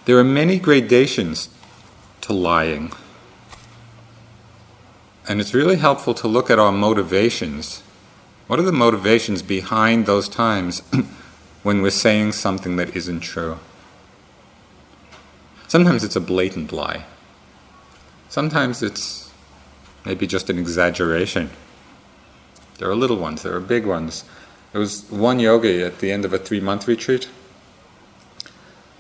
There 0.06 0.18
are 0.18 0.24
many 0.24 0.60
gradations 0.60 1.50
to 2.22 2.34
lying. 2.34 2.92
And 5.28 5.40
it's 5.40 5.54
really 5.54 5.78
helpful 5.78 6.14
to 6.16 6.28
look 6.28 6.50
at 6.50 6.60
our 6.60 6.72
motivations 6.72 7.84
what 8.48 8.60
are 8.60 8.64
the 8.64 8.72
motivations 8.72 9.42
behind 9.42 10.06
those 10.06 10.28
times 10.28 10.82
when 11.64 11.82
we're 11.82 11.92
saying 11.92 12.34
something 12.34 12.76
that 12.76 12.96
isn't 12.96 13.22
true? 13.22 13.58
Sometimes 15.68 16.04
it's 16.04 16.16
a 16.16 16.22
blatant 16.22 16.72
lie. 16.72 17.06
Sometimes 18.34 18.82
it's 18.82 19.32
maybe 20.06 20.26
just 20.26 20.50
an 20.50 20.58
exaggeration. 20.58 21.52
There 22.80 22.90
are 22.90 22.96
little 22.96 23.18
ones, 23.18 23.44
there 23.44 23.54
are 23.56 23.60
big 23.60 23.86
ones. 23.86 24.24
There 24.72 24.82
was 24.82 25.04
one 25.12 25.40
yogi 25.40 25.84
at 25.84 26.00
the 26.00 26.12
end 26.12 26.26
of 26.26 26.34
a 26.34 26.40
three 26.40 26.60
month 26.60 26.88
retreat. 26.88 27.30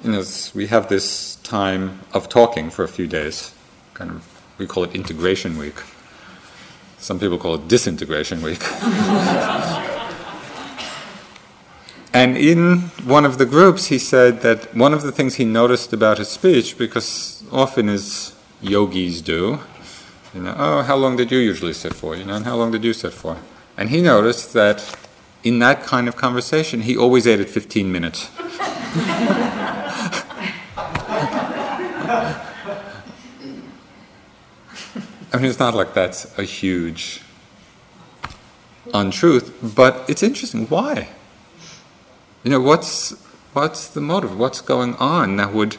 You 0.03 0.11
know, 0.11 0.23
we 0.53 0.67
have 0.67 0.87
this 0.87 1.37
time 1.37 2.01
of 2.13 2.29
talking 2.29 2.69
for 2.69 2.83
a 2.83 2.87
few 2.87 3.07
days. 3.07 3.55
Kind 3.95 4.11
of, 4.11 4.23
we 4.59 4.67
call 4.67 4.83
it 4.83 4.93
integration 4.93 5.57
week. 5.57 5.81
Some 6.99 7.19
people 7.19 7.39
call 7.39 7.55
it 7.55 7.67
disintegration 7.67 8.43
week. 8.43 8.61
and 12.13 12.37
in 12.37 12.81
one 13.03 13.25
of 13.25 13.39
the 13.39 13.47
groups, 13.47 13.87
he 13.87 13.97
said 13.97 14.41
that 14.41 14.75
one 14.75 14.93
of 14.93 15.01
the 15.01 15.11
things 15.11 15.37
he 15.37 15.45
noticed 15.45 15.91
about 15.91 16.19
his 16.19 16.29
speech, 16.29 16.77
because 16.77 17.43
often 17.51 17.89
as 17.89 18.32
yogis 18.63 19.21
do, 19.21 19.59
you 20.33 20.41
know, 20.41 20.55
oh, 20.57 20.81
how 20.81 20.95
long 20.95 21.15
did 21.15 21.31
you 21.31 21.37
usually 21.37 21.73
sit 21.73 21.93
for? 21.93 22.15
You 22.15 22.25
know, 22.25 22.35
and 22.35 22.45
how 22.45 22.55
long 22.55 22.71
did 22.71 22.83
you 22.83 22.93
sit 22.93 23.13
for? 23.13 23.37
And 23.77 23.89
he 23.89 24.01
noticed 24.01 24.53
that 24.53 24.97
in 25.43 25.59
that 25.59 25.83
kind 25.83 26.07
of 26.07 26.15
conversation, 26.15 26.81
he 26.81 26.97
always 26.97 27.27
at 27.27 27.47
15 27.47 27.91
minutes. 27.91 28.29
I 35.33 35.37
mean, 35.37 35.45
it's 35.45 35.59
not 35.59 35.73
like 35.73 35.93
that's 35.93 36.37
a 36.37 36.43
huge 36.43 37.21
untruth, 38.93 39.51
but 39.75 40.05
it's 40.07 40.21
interesting. 40.21 40.67
Why? 40.67 41.09
You 42.43 42.51
know, 42.51 42.61
what's 42.61 43.11
what's 43.53 43.87
the 43.87 44.01
motive? 44.01 44.37
What's 44.37 44.61
going 44.61 44.95
on 44.95 45.37
that 45.37 45.53
would 45.53 45.77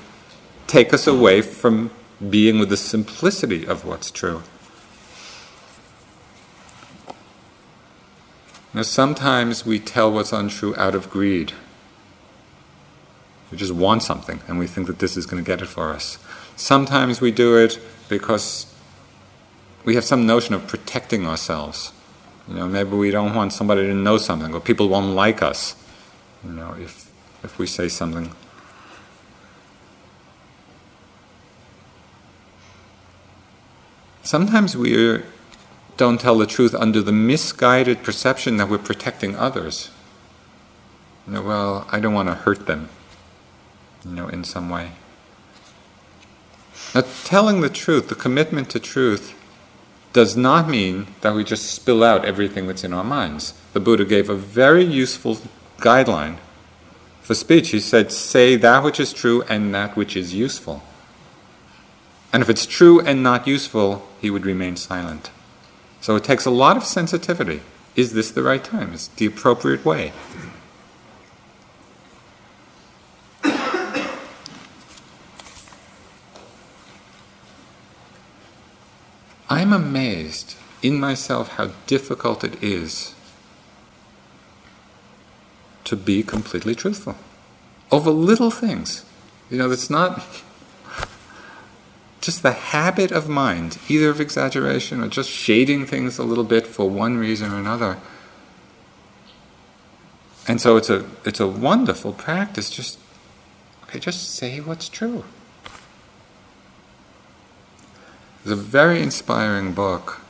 take 0.67 0.93
us 0.93 1.07
away 1.07 1.41
from 1.41 1.91
being 2.31 2.59
with 2.59 2.69
the 2.69 2.77
simplicity 2.77 3.67
of 3.67 3.85
what's 3.85 4.11
true? 4.11 4.43
Now, 8.73 8.83
sometimes 8.83 9.65
we 9.65 9.79
tell 9.79 10.13
what's 10.13 10.33
untrue 10.33 10.75
out 10.77 10.95
of 10.95 11.09
greed. 11.09 11.53
We 13.51 13.59
just 13.59 13.73
want 13.73 14.03
something 14.03 14.41
and 14.49 14.59
we 14.59 14.67
think 14.67 14.89
that 14.89 14.99
this 14.99 15.17
is 15.17 15.27
going 15.27 15.43
to 15.43 15.47
get 15.47 15.63
it 15.63 15.67
for 15.67 15.91
us. 15.91 16.19
Sometimes 16.57 17.21
we 17.21 17.31
do 17.31 17.57
it 17.57 17.79
because 18.09 18.67
we 19.85 19.95
have 19.95 20.05
some 20.05 20.27
notion 20.27 20.55
of 20.55 20.67
protecting 20.67 21.27
ourselves. 21.27 21.93
You 22.49 22.55
know, 22.55 22.67
maybe 22.67 22.91
we 22.91 23.11
don't 23.11 23.35
want 23.35 23.53
somebody 23.53 23.83
to 23.87 23.95
know 23.95 24.19
something, 24.19 24.53
or 24.53 24.61
people 24.61 24.89
won't 24.89 25.15
like 25.15 25.43
us. 25.43 25.77
You 26.45 26.51
know, 26.51 26.75
if 26.79 27.11
if 27.43 27.59
we 27.59 27.67
say 27.67 27.89
something. 27.89 28.33
Sometimes 34.25 34.75
we 34.75 35.21
don't 35.99 36.19
tell 36.19 36.39
the 36.39 36.47
truth 36.47 36.75
under 36.75 37.03
the 37.03 37.13
misguided 37.13 38.03
perception 38.03 38.57
that 38.57 38.71
we're 38.71 38.79
protecting 38.79 39.37
others. 39.37 39.91
You 41.27 41.35
know, 41.35 41.43
well, 41.43 41.87
I 41.93 42.01
don't 42.01 42.15
want 42.15 42.31
to 42.31 42.35
hurt 42.35 42.67
them. 42.67 42.89
You 44.03 44.13
know, 44.13 44.29
in 44.29 44.43
some 44.43 44.71
way. 44.71 44.93
Now, 46.95 47.03
telling 47.25 47.61
the 47.61 47.69
truth, 47.69 48.09
the 48.09 48.15
commitment 48.15 48.71
to 48.71 48.81
truth, 48.81 49.35
does 50.15 50.37
not 50.37 50.69
mean 50.69 51.09
that 51.21 51.35
we 51.35 51.45
just 51.45 51.71
spill 51.73 52.03
out 52.03 52.25
everything 52.25 52.67
that's 52.67 52.85
in 52.85 52.95
our 52.95 53.05
minds. 53.05 53.53
The 53.75 53.81
Buddha 53.81 54.05
gave 54.05 54.31
a 54.31 54.35
very 54.35 54.85
useful 54.85 55.39
guideline 55.79 56.39
for 57.21 57.35
speech. 57.35 57.71
He 57.71 57.81
said, 57.81 58.11
Say 58.13 58.57
that 58.57 58.83
which 58.85 59.01
is 59.01 59.13
true 59.13 59.43
and 59.49 59.75
that 59.75 59.97
which 59.97 60.17
is 60.17 60.33
useful. 60.33 60.83
And 62.35 62.43
if 62.43 62.51
it's 62.51 62.67
true 62.67 62.99
and 62.99 63.23
not 63.23 63.47
useful, 63.47 64.09
he 64.21 64.29
would 64.29 64.45
remain 64.45 64.75
silent. 64.75 65.31
So 66.01 66.17
it 66.17 66.25
takes 66.25 66.45
a 66.45 66.51
lot 66.51 66.77
of 66.77 66.83
sensitivity. 66.83 67.61
Is 67.95 68.13
this 68.13 68.33
the 68.33 68.43
right 68.43 68.65
time? 68.65 68.93
Is 68.93 69.07
it 69.07 69.15
the 69.19 69.27
appropriate 69.27 69.85
way? 69.85 70.13
I'm 79.49 79.73
amazed 79.73 80.57
in 80.83 80.99
myself 80.99 81.51
how 81.51 81.71
difficult 81.87 82.43
it 82.43 82.61
is 82.61 83.15
to 85.85 85.95
be 85.95 86.25
completely 86.25 86.75
truthful 86.75 87.15
over 87.93 88.11
little 88.11 88.51
things. 88.51 89.05
You 89.49 89.59
know, 89.59 89.71
it's 89.71 89.89
not 89.89 90.21
just 92.25 92.43
the 92.43 92.53
habit 92.53 93.13
of 93.13 93.29
mind, 93.29 93.79
either 93.89 94.09
of 94.09 94.21
exaggeration 94.21 95.03
or 95.03 95.09
just 95.09 95.29
shading 95.29 95.85
things 95.85 96.19
a 96.19 96.23
little 96.23 96.45
bit 96.45 96.67
for 96.67 96.89
one 96.89 97.19
reason 97.19 97.53
or 97.53 97.59
another. 97.59 97.99
And 100.49 100.61
so 100.61 100.77
it's 100.77 100.89
a 100.89 101.07
it's 101.25 101.41
a 101.41 101.47
wonderful 101.47 102.13
practice. 102.13 102.71
Just 102.71 102.99
okay, 103.85 103.99
just 103.99 104.35
say 104.35 104.61
what's 104.61 104.89
true. 104.89 105.25
There's 108.43 108.59
a 108.59 108.63
very 108.63 109.03
inspiring 109.03 109.73
book 109.73 110.21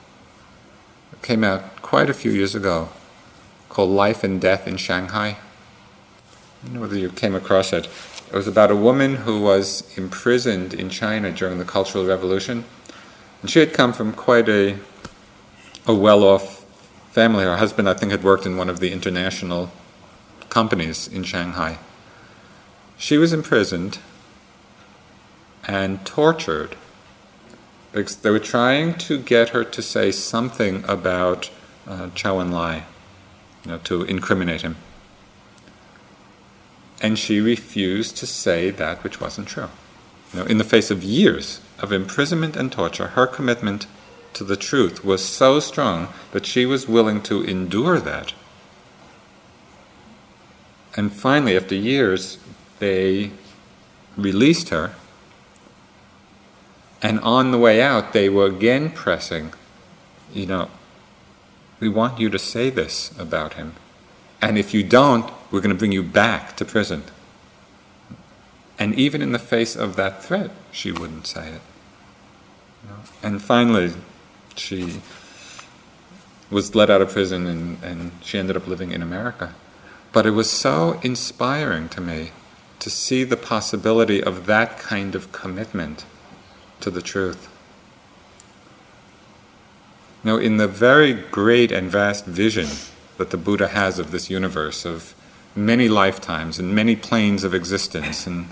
that 1.10 1.22
came 1.22 1.42
out 1.42 1.82
quite 1.82 2.10
a 2.10 2.14
few 2.14 2.30
years 2.30 2.54
ago 2.54 2.88
called 3.68 3.90
Life 3.90 4.22
and 4.22 4.40
Death 4.40 4.68
in 4.68 4.76
Shanghai. 4.76 5.36
I 5.36 5.36
don't 6.64 6.74
know 6.74 6.80
whether 6.80 6.98
you 6.98 7.10
came 7.10 7.34
across 7.34 7.72
it. 7.72 7.88
It 8.34 8.38
was 8.38 8.48
about 8.48 8.72
a 8.72 8.76
woman 8.76 9.14
who 9.14 9.40
was 9.40 9.96
imprisoned 9.96 10.74
in 10.74 10.90
China 10.90 11.30
during 11.30 11.58
the 11.58 11.64
Cultural 11.64 12.04
Revolution. 12.04 12.64
And 13.40 13.48
she 13.48 13.60
had 13.60 13.72
come 13.72 13.92
from 13.92 14.12
quite 14.12 14.48
a, 14.48 14.76
a 15.86 15.94
well 15.94 16.24
off 16.24 16.64
family. 17.12 17.44
Her 17.44 17.58
husband, 17.58 17.88
I 17.88 17.94
think, 17.94 18.10
had 18.10 18.24
worked 18.24 18.44
in 18.44 18.56
one 18.56 18.68
of 18.68 18.80
the 18.80 18.90
international 18.90 19.70
companies 20.48 21.06
in 21.06 21.22
Shanghai. 21.22 21.78
She 22.98 23.18
was 23.18 23.32
imprisoned 23.32 24.00
and 25.68 26.04
tortured 26.04 26.74
because 27.92 28.16
they 28.16 28.30
were 28.30 28.40
trying 28.40 28.94
to 28.94 29.16
get 29.16 29.50
her 29.50 29.62
to 29.62 29.80
say 29.80 30.10
something 30.10 30.84
about 30.88 31.50
uh, 31.86 32.10
Chou 32.16 32.30
Enlai, 32.30 32.82
you 33.64 33.70
know, 33.70 33.78
to 33.84 34.02
incriminate 34.02 34.62
him. 34.62 34.74
And 37.04 37.18
she 37.18 37.40
refused 37.40 38.16
to 38.16 38.26
say 38.26 38.70
that 38.70 39.04
which 39.04 39.20
wasn't 39.20 39.48
true. 39.48 39.68
You 40.32 40.40
know, 40.40 40.46
in 40.46 40.58
the 40.58 40.64
face 40.64 40.90
of 40.90 41.04
years 41.04 41.60
of 41.78 41.92
imprisonment 41.92 42.56
and 42.56 42.72
torture, 42.72 43.08
her 43.08 43.26
commitment 43.26 43.86
to 44.32 44.44
the 44.44 44.56
truth 44.56 45.04
was 45.04 45.22
so 45.24 45.60
strong 45.60 46.08
that 46.32 46.46
she 46.46 46.64
was 46.64 46.88
willing 46.88 47.20
to 47.24 47.44
endure 47.44 48.00
that. 48.00 48.32
And 50.96 51.12
finally, 51.12 51.56
after 51.56 51.74
years, 51.74 52.38
they 52.78 53.30
released 54.16 54.70
her 54.70 54.94
and 57.04 57.20
on 57.20 57.50
the 57.50 57.58
way 57.58 57.82
out, 57.82 58.14
they 58.14 58.30
were 58.30 58.46
again 58.46 58.88
pressing, 58.90 59.52
you 60.32 60.46
know, 60.46 60.70
we 61.78 61.86
want 61.86 62.18
you 62.18 62.30
to 62.30 62.38
say 62.38 62.70
this 62.70 63.12
about 63.18 63.54
him. 63.54 63.74
And 64.44 64.58
if 64.58 64.74
you 64.74 64.82
don't, 64.82 65.32
we're 65.50 65.62
going 65.62 65.74
to 65.74 65.78
bring 65.78 65.92
you 65.92 66.02
back 66.02 66.54
to 66.58 66.66
prison. 66.66 67.04
And 68.78 68.94
even 68.94 69.22
in 69.22 69.32
the 69.32 69.38
face 69.38 69.74
of 69.74 69.96
that 69.96 70.22
threat, 70.22 70.50
she 70.70 70.92
wouldn't 70.92 71.26
say 71.26 71.48
it. 71.48 71.62
And 73.22 73.40
finally, 73.40 73.94
she 74.54 75.00
was 76.50 76.74
let 76.74 76.90
out 76.90 77.00
of 77.00 77.10
prison 77.10 77.46
and, 77.46 77.82
and 77.82 78.12
she 78.20 78.38
ended 78.38 78.54
up 78.54 78.66
living 78.66 78.92
in 78.92 79.00
America. 79.00 79.54
But 80.12 80.26
it 80.26 80.32
was 80.32 80.50
so 80.50 81.00
inspiring 81.02 81.88
to 81.88 82.02
me 82.02 82.32
to 82.80 82.90
see 82.90 83.24
the 83.24 83.38
possibility 83.38 84.22
of 84.22 84.44
that 84.44 84.78
kind 84.78 85.14
of 85.14 85.32
commitment 85.32 86.04
to 86.80 86.90
the 86.90 87.00
truth. 87.00 87.48
Now, 90.22 90.36
in 90.36 90.58
the 90.58 90.68
very 90.68 91.14
great 91.14 91.72
and 91.72 91.90
vast 91.90 92.26
vision 92.26 92.68
that 93.18 93.30
the 93.30 93.36
Buddha 93.36 93.68
has 93.68 93.98
of 93.98 94.10
this 94.10 94.28
universe, 94.30 94.84
of 94.84 95.14
many 95.54 95.88
lifetimes 95.88 96.58
and 96.58 96.74
many 96.74 96.96
planes 96.96 97.44
of 97.44 97.54
existence, 97.54 98.26
and 98.26 98.48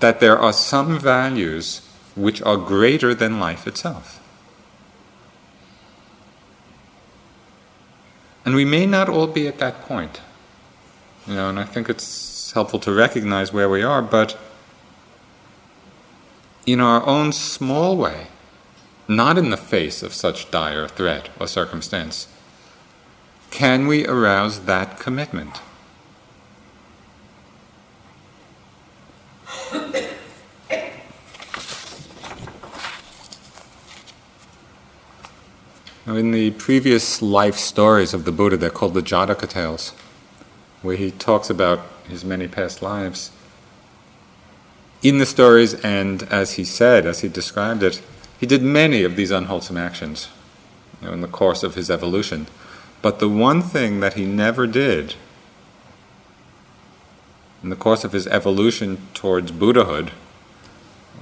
that 0.00 0.20
there 0.20 0.38
are 0.38 0.52
some 0.52 0.98
values 0.98 1.82
which 2.14 2.42
are 2.42 2.56
greater 2.56 3.14
than 3.14 3.40
life 3.40 3.66
itself. 3.66 4.20
And 8.44 8.54
we 8.54 8.64
may 8.64 8.86
not 8.86 9.08
all 9.08 9.26
be 9.26 9.46
at 9.46 9.58
that 9.58 9.82
point. 9.82 10.20
You 11.26 11.34
know, 11.34 11.50
and 11.50 11.58
I 11.58 11.64
think 11.64 11.90
it's 11.90 12.52
helpful 12.52 12.80
to 12.80 12.92
recognize 12.92 13.52
where 13.52 13.68
we 13.68 13.82
are, 13.82 14.00
but 14.00 14.38
in 16.64 16.80
our 16.80 17.04
own 17.06 17.32
small 17.32 17.96
way, 17.96 18.28
not 19.08 19.38
in 19.38 19.50
the 19.50 19.56
face 19.56 20.02
of 20.02 20.12
such 20.12 20.50
dire 20.50 20.86
threat 20.86 21.30
or 21.40 21.48
circumstance, 21.48 22.28
can 23.50 23.86
we 23.86 24.06
arouse 24.06 24.60
that 24.60 25.00
commitment? 25.00 25.60
Now, 36.06 36.16
in 36.16 36.30
the 36.30 36.52
previous 36.52 37.20
life 37.20 37.56
stories 37.56 38.14
of 38.14 38.24
the 38.24 38.32
Buddha, 38.32 38.56
they're 38.56 38.70
called 38.70 38.94
the 38.94 39.02
Jataka 39.02 39.46
tales, 39.46 39.90
where 40.80 40.96
he 40.96 41.10
talks 41.10 41.50
about 41.50 41.80
his 42.08 42.24
many 42.24 42.48
past 42.48 42.80
lives 42.80 43.30
in 45.02 45.18
the 45.18 45.26
stories, 45.26 45.74
and 45.74 46.24
as 46.24 46.54
he 46.54 46.64
said, 46.64 47.06
as 47.06 47.20
he 47.20 47.28
described 47.28 47.82
it, 47.82 48.02
he 48.38 48.46
did 48.46 48.62
many 48.62 49.02
of 49.02 49.16
these 49.16 49.30
unwholesome 49.30 49.76
actions 49.76 50.28
you 51.00 51.08
know, 51.08 51.14
in 51.14 51.20
the 51.20 51.28
course 51.28 51.62
of 51.62 51.74
his 51.74 51.90
evolution. 51.90 52.46
But 53.02 53.18
the 53.18 53.28
one 53.28 53.62
thing 53.62 54.00
that 54.00 54.14
he 54.14 54.24
never 54.24 54.66
did 54.66 55.14
in 57.62 57.70
the 57.70 57.76
course 57.76 58.04
of 58.04 58.12
his 58.12 58.26
evolution 58.28 59.08
towards 59.14 59.50
Buddhahood, 59.50 60.12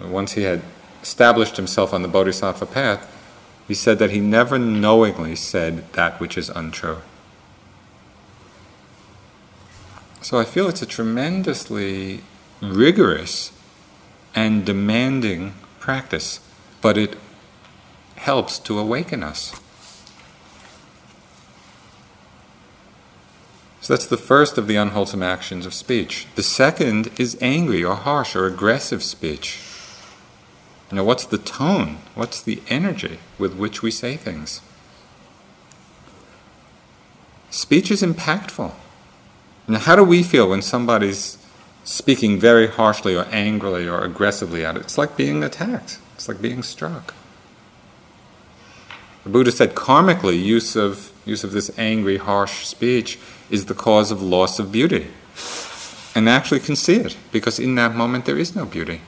once 0.03 0.33
he 0.33 0.43
had 0.43 0.63
established 1.03 1.57
himself 1.57 1.95
on 1.95 2.03
the 2.03 2.09
Bodhisattva 2.09 2.67
path, 2.67 3.13
he 3.67 3.75
said 3.75 3.99
that 3.99 4.11
he 4.11 4.21
never 4.21 4.59
knowingly 4.59 5.35
said 5.35 5.91
that 5.95 6.21
which 6.21 6.37
is 6.37 6.51
untrue. 6.51 6.99
So 10.21 10.39
I 10.39 10.45
feel 10.45 10.69
it's 10.69 10.83
a 10.83 10.87
tremendously 10.87 12.21
rigorous 12.61 13.53
and 14.35 14.65
demanding 14.65 15.55
practice, 15.79 16.41
but 16.81 16.99
it 16.99 17.17
helps 18.17 18.59
to 18.61 18.79
awaken 18.79 19.23
us. 19.23 19.53
So 23.81 23.95
that's 23.95 24.07
the 24.07 24.17
first 24.17 24.59
of 24.59 24.67
the 24.67 24.77
unwholesome 24.77 25.23
actions 25.23 25.65
of 25.65 25.73
speech. 25.73 26.27
The 26.35 26.43
second 26.43 27.11
is 27.21 27.39
angry 27.41 27.85
or 27.85 27.95
harsh 27.95 28.35
or 28.35 28.47
aggressive 28.47 29.03
speech. 29.03 29.61
You 30.91 30.97
know, 30.97 31.05
what's 31.05 31.25
the 31.25 31.39
tone? 31.39 31.99
What's 32.15 32.43
the 32.43 32.63
energy 32.69 33.19
with 33.39 33.55
which 33.55 33.83
we 33.83 33.91
say 33.91 34.17
things? 34.17 34.61
Speech 37.51 37.91
is 37.91 38.03
impactful. 38.03 38.73
Now, 39.69 39.79
how 39.79 39.97
do 39.97 40.05
we 40.05 40.23
feel 40.23 40.51
when 40.51 40.63
somebody's 40.63 41.39
speaking 41.87 42.39
very 42.39 42.67
harshly 42.67 43.15
or 43.15 43.25
angrily 43.31 43.89
or 43.89 44.03
aggressively 44.03 44.65
at 44.65 44.77
it. 44.77 44.83
It's 44.83 44.99
like 44.99 45.17
being 45.17 45.43
attacked, 45.43 45.99
it's 46.17 46.29
like 46.29 46.41
being 46.41 46.63
struck. 46.63 47.15
The 49.25 49.31
Buddha 49.31 49.53
said 49.53 49.75
karmically, 49.75 50.43
use 50.43 50.77
of, 50.77 51.13
use 51.27 51.45
of 51.45 51.53
this 51.53 51.71
angry, 51.79 52.17
harsh 52.17 52.65
speech 52.65 53.19
is 53.51 53.67
the 53.67 53.75
cause 53.75 54.11
of 54.11 54.23
loss 54.23 54.59
of 54.59 54.73
beauty. 54.73 55.09
And 56.15 56.27
actually 56.27 56.61
can 56.61 56.75
see 56.75 56.97
it, 56.97 57.17
because 57.33 57.59
in 57.59 57.75
that 57.75 57.95
moment 57.95 58.25
there 58.25 58.39
is 58.39 58.57
no 58.57 58.65
beauty. 58.65 59.03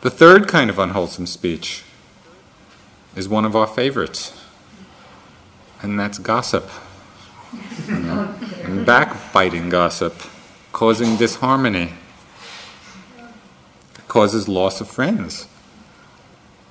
The 0.00 0.10
third 0.10 0.48
kind 0.48 0.68
of 0.68 0.80
unwholesome 0.80 1.26
speech 1.26 1.84
is 3.14 3.28
one 3.28 3.44
of 3.44 3.54
our 3.54 3.68
favorites, 3.68 4.32
and 5.82 6.00
that's 6.00 6.18
gossip 6.18 6.68
and 7.88 8.84
backbiting 8.84 9.68
gossip, 9.68 10.14
causing 10.72 11.16
disharmony, 11.16 11.92
causes 14.16 14.48
loss 14.48 14.80
of 14.80 14.88
friends. 14.88 15.46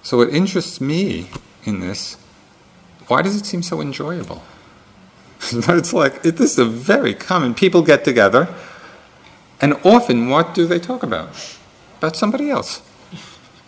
So, 0.01 0.17
what 0.17 0.29
interests 0.29 0.81
me 0.81 1.29
in 1.63 1.79
this, 1.79 2.17
why 3.07 3.21
does 3.21 3.35
it 3.39 3.45
seem 3.45 3.61
so 3.61 3.81
enjoyable? 3.81 4.41
it's 5.41 5.93
like, 5.93 6.25
it, 6.25 6.37
this 6.37 6.53
is 6.53 6.59
a 6.59 6.65
very 6.65 7.13
common, 7.13 7.53
people 7.53 7.81
get 7.83 8.03
together 8.03 8.43
And 9.61 9.73
often, 9.83 10.29
what 10.29 10.53
do 10.53 10.67
they 10.67 10.79
talk 10.79 11.03
about? 11.03 11.29
About 11.99 12.15
somebody 12.15 12.49
else. 12.49 12.81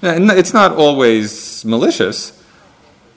And 0.01 0.29
it's 0.31 0.53
not 0.53 0.71
always 0.73 1.63
malicious, 1.65 2.33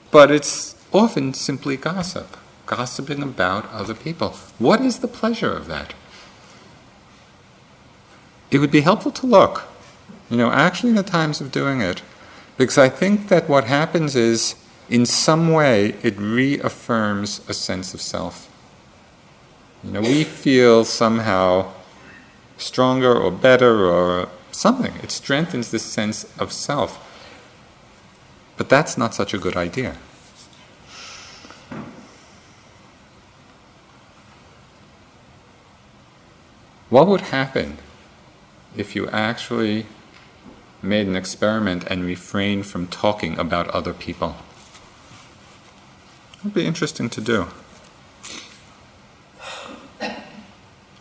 but 0.09 0.31
it's 0.31 0.75
often 0.91 1.33
simply 1.33 1.75
gossip, 1.77 2.37
gossiping 2.65 3.21
about 3.21 3.69
other 3.71 3.93
people. 3.93 4.29
What 4.57 4.81
is 4.81 4.99
the 4.99 5.07
pleasure 5.07 5.53
of 5.53 5.67
that? 5.67 5.93
It 8.49 8.59
would 8.59 8.71
be 8.71 8.81
helpful 8.81 9.11
to 9.11 9.25
look, 9.27 9.70
you 10.31 10.37
know, 10.37 10.49
actually 10.49 10.93
the 10.93 11.03
times 11.03 11.41
of 11.41 11.51
doing 11.51 11.81
it, 11.81 12.01
because 12.57 12.77
I 12.77 12.87
think 12.87 13.27
that 13.27 13.49
what 13.49 13.65
happens 13.65 14.15
is, 14.15 14.55
in 14.89 15.05
some 15.05 15.51
way, 15.51 15.95
it 16.03 16.17
reaffirms 16.17 17.41
a 17.49 17.53
sense 17.53 17.93
of 17.93 18.01
self. 18.01 18.49
You 19.83 19.91
know, 19.91 20.01
we 20.01 20.23
feel 20.23 20.85
somehow 20.85 21.73
stronger 22.57 23.13
or 23.13 23.29
better 23.29 23.85
or 23.85 24.29
something. 24.53 24.93
It 25.03 25.11
strengthens 25.11 25.69
this 25.69 25.83
sense 25.83 26.25
of 26.39 26.53
self. 26.53 26.97
But 28.55 28.69
that's 28.69 28.97
not 28.97 29.13
such 29.13 29.33
a 29.33 29.37
good 29.37 29.57
idea. 29.57 29.97
What 36.89 37.07
would 37.07 37.21
happen 37.21 37.79
if 38.77 38.95
you 38.95 39.09
actually 39.09 39.87
made 40.81 41.07
an 41.07 41.15
experiment 41.15 41.83
and 41.87 42.03
refrained 42.03 42.65
from 42.65 42.87
talking 42.87 43.37
about 43.37 43.67
other 43.69 43.93
people? 43.93 44.35
It 46.37 46.45
would 46.45 46.53
be 46.53 46.65
interesting 46.65 47.09
to 47.09 47.21
do. 47.21 47.47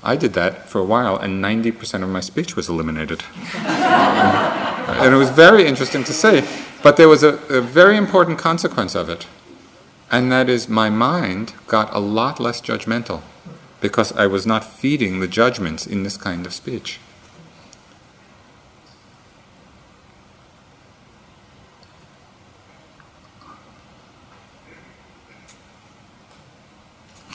I 0.03 0.17
did 0.17 0.33
that 0.33 0.69
for 0.69 0.81
a 0.81 0.85
while, 0.85 1.17
and 1.17 1.45
90% 1.45 2.03
of 2.03 2.09
my 2.09 2.21
speech 2.21 2.57
was 2.57 2.69
eliminated. 2.69 3.23
and 3.55 5.15
it 5.15 5.19
was 5.19 5.31
very 5.31 5.67
interesting 5.67 6.05
to 6.05 6.13
see. 6.13 6.43
But 6.83 6.97
there 6.97 7.09
was 7.09 7.23
a, 7.23 7.35
a, 7.49 7.61
very 7.61 7.97
important 7.99 8.39
consequence 8.39 8.95
of 8.95 9.11
it, 9.11 9.27
and 10.11 10.33
that 10.33 10.49
is 10.49 10.69
my 10.69 10.89
mind 10.89 11.53
got 11.67 11.95
a 11.95 11.99
lot 11.99 12.41
less 12.41 12.61
judgmental 12.63 13.21
because 13.83 14.13
I 14.13 14.27
was 14.27 14.47
not 14.47 14.65
feeding 14.65 15.21
the 15.21 15.29
judgments 15.29 15.87
in 15.87 16.03
this 16.03 16.17
kind 16.17 16.47
of 16.47 16.55
speech. 16.55 16.99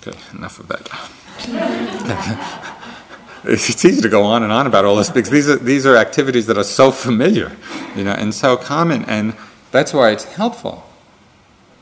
Okay, 0.07 0.17
enough 0.37 0.59
of 0.59 0.67
that. 0.67 0.89
it's 3.43 3.83
easy 3.83 4.01
to 4.01 4.09
go 4.09 4.23
on 4.23 4.43
and 4.43 4.51
on 4.51 4.67
about 4.67 4.85
all 4.85 4.95
this 4.95 5.09
because 5.09 5.31
these 5.31 5.49
are 5.49 5.55
these 5.55 5.85
are 5.85 5.95
activities 5.95 6.45
that 6.47 6.57
are 6.57 6.63
so 6.63 6.91
familiar, 6.91 7.55
you 7.95 8.03
know, 8.03 8.11
and 8.11 8.33
so 8.33 8.55
common, 8.55 9.03
and 9.05 9.35
that's 9.71 9.93
why 9.93 10.11
it's 10.11 10.25
helpful. 10.25 10.87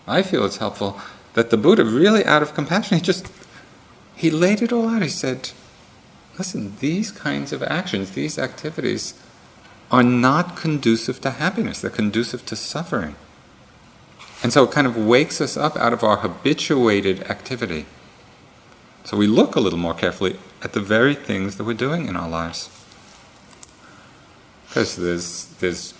I 0.08 0.22
feel 0.22 0.46
it's 0.46 0.58
helpful 0.58 1.00
that 1.34 1.50
the 1.50 1.58
Buddha 1.58 1.84
really, 1.84 2.24
out 2.26 2.42
of 2.42 2.54
compassion, 2.54 2.98
he 2.98 3.04
just 3.04 3.32
he 4.16 4.30
laid 4.30 4.62
it 4.62 4.72
all 4.72 4.88
out. 4.88 5.02
He 5.02 5.10
said, 5.10 5.52
"Listen, 6.38 6.76
these 6.80 7.12
kinds 7.12 7.52
of 7.52 7.62
actions, 7.64 8.12
these 8.12 8.40
activities, 8.40 9.16
are 9.92 10.04
not 10.04 10.56
conducive 10.56 11.20
to 11.22 11.32
happiness. 11.32 11.82
They're 11.82 11.92
conducive 11.92 12.46
to 12.46 12.56
suffering." 12.56 13.16
And 14.44 14.52
so 14.52 14.64
it 14.64 14.72
kind 14.72 14.88
of 14.88 14.98
wakes 14.98 15.42
us 15.42 15.58
up 15.58 15.76
out 15.78 15.94
of 15.94 16.04
our 16.04 16.18
habituated 16.18 17.24
activity. 17.24 17.86
So 19.04 19.18
we 19.18 19.28
look 19.28 19.56
a 19.56 19.60
little 19.60 19.80
more 19.80 19.94
carefully 19.94 20.40
at 20.62 20.74
the 20.74 20.80
very 20.80 21.14
things 21.14 21.58
that 21.58 21.66
we're 21.66 21.74
doing 21.74 22.08
in 22.08 22.16
our 22.16 22.30
lives. 22.30 22.70
Because 24.68 24.96
there's, 24.96 25.46
there's 25.60 25.94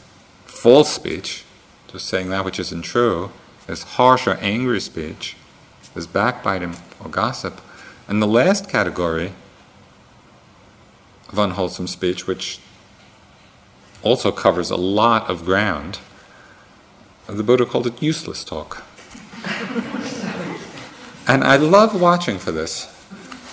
false 0.46 0.90
speech, 0.94 1.44
just 1.88 2.08
saying 2.08 2.30
that 2.30 2.46
which 2.46 2.60
isn't 2.60 2.84
true. 2.84 3.32
There's 3.68 3.84
harsh 3.84 4.26
or 4.26 4.36
angry 4.36 4.80
speech. 4.80 5.36
There's 5.94 6.08
backbiting 6.08 6.78
or 7.04 7.10
gossip. 7.10 7.62
And 8.08 8.22
the 8.22 8.28
last 8.28 8.70
category 8.70 9.34
of 11.30 11.38
unwholesome 11.38 11.88
speech, 11.88 12.26
which 12.26 12.60
also 14.02 14.32
covers 14.32 14.70
a 14.70 14.78
lot 14.78 15.30
of 15.30 15.46
ground, 15.46 16.00
the 17.28 17.44
Buddha 17.44 17.66
called 17.66 17.88
it 17.88 18.02
useless 18.02 18.44
talk. 18.44 18.84
and 21.28 21.44
I 21.44 21.58
love 21.58 22.00
watching 22.00 22.38
for 22.38 22.52
this 22.52 22.93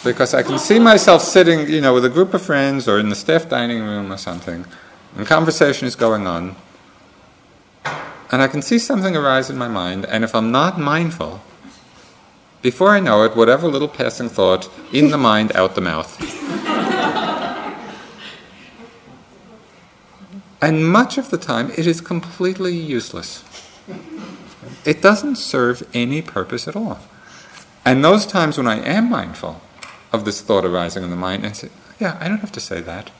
because 0.03 0.32
I 0.34 0.42
can 0.42 0.59
see 0.59 0.78
myself 0.78 1.22
sitting, 1.22 1.68
you 1.68 1.80
know, 1.80 1.92
with 1.92 2.05
a 2.05 2.09
group 2.09 2.32
of 2.32 2.42
friends 2.42 2.88
or 2.88 2.98
in 2.98 3.09
the 3.09 3.14
staff 3.14 3.48
dining 3.48 3.82
room 3.82 4.12
or 4.12 4.16
something, 4.16 4.64
and 5.16 5.26
conversation 5.26 5.86
is 5.86 5.94
going 5.94 6.26
on, 6.26 6.57
and 8.32 8.42
I 8.42 8.48
can 8.48 8.62
see 8.62 8.78
something 8.78 9.16
arise 9.16 9.51
in 9.51 9.59
my 9.59 9.68
mind, 9.68 10.07
and 10.07 10.24
if 10.24 10.34
I'm 10.34 10.51
not 10.51 10.78
mindful, 10.78 11.42
before 12.62 12.90
I 12.90 13.01
know 13.01 13.24
it, 13.24 13.36
whatever 13.36 13.68
little 13.68 13.88
passing 13.88 14.28
thought, 14.28 14.70
in 14.92 15.11
the 15.11 15.18
mind, 15.18 15.53
out 15.55 15.74
the 15.74 15.80
mouth. 15.80 16.20
and 20.62 20.86
much 20.86 21.18
of 21.18 21.30
the 21.30 21.38
time, 21.38 21.70
it 21.76 21.86
is 21.86 22.01
completely 22.01 22.74
useless. 22.74 23.44
It 24.84 25.03
doesn't 25.03 25.36
serve 25.36 25.86
any 25.92 26.22
purpose 26.22 26.68
at 26.68 26.76
all. 26.76 27.01
And 27.84 28.05
those 28.05 28.26
times 28.26 28.57
when 28.57 28.68
I 28.68 28.78
am 28.78 29.11
mindful, 29.11 29.61
of 30.12 30.24
this 30.24 30.40
thought 30.40 30.64
arising 30.64 31.02
in 31.02 31.11
the 31.11 31.16
mind 31.16 31.44
and 31.44 31.56
say, 31.56 31.68
yeah, 31.98 32.16
I 32.20 32.28
don't 32.28 32.40
have 32.40 32.52
to 32.52 32.61
say 32.61 32.80
that. 32.80 33.11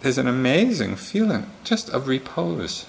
There's 0.00 0.18
an 0.18 0.28
amazing 0.28 0.96
feeling 0.96 1.46
just 1.64 1.88
of 1.88 2.06
repose. 2.06 2.86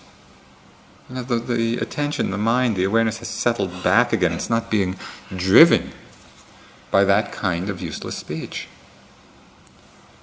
You 1.09 1.15
know, 1.15 1.23
the, 1.23 1.37
the 1.37 1.77
attention, 1.77 2.31
the 2.31 2.37
mind, 2.37 2.75
the 2.75 2.83
awareness 2.83 3.19
has 3.19 3.27
settled 3.27 3.83
back 3.83 4.11
again. 4.11 4.33
It's 4.33 4.49
not 4.49 4.71
being 4.71 4.97
driven 5.35 5.91
by 6.91 7.03
that 7.05 7.31
kind 7.31 7.69
of 7.69 7.81
useless 7.81 8.17
speech. 8.17 8.67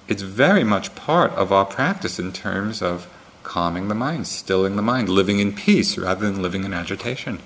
It's 0.07 0.21
very 0.21 0.63
much 0.63 0.95
part 0.95 1.31
of 1.31 1.51
our 1.51 1.65
practice 1.65 2.19
in 2.19 2.33
terms 2.33 2.81
of 2.81 3.07
calming 3.43 3.87
the 3.87 3.95
mind, 3.95 4.27
stilling 4.27 4.75
the 4.75 4.81
mind, 4.81 5.09
living 5.09 5.39
in 5.39 5.53
peace 5.53 5.97
rather 5.97 6.29
than 6.29 6.41
living 6.41 6.63
in 6.63 6.73
agitation. 6.73 7.39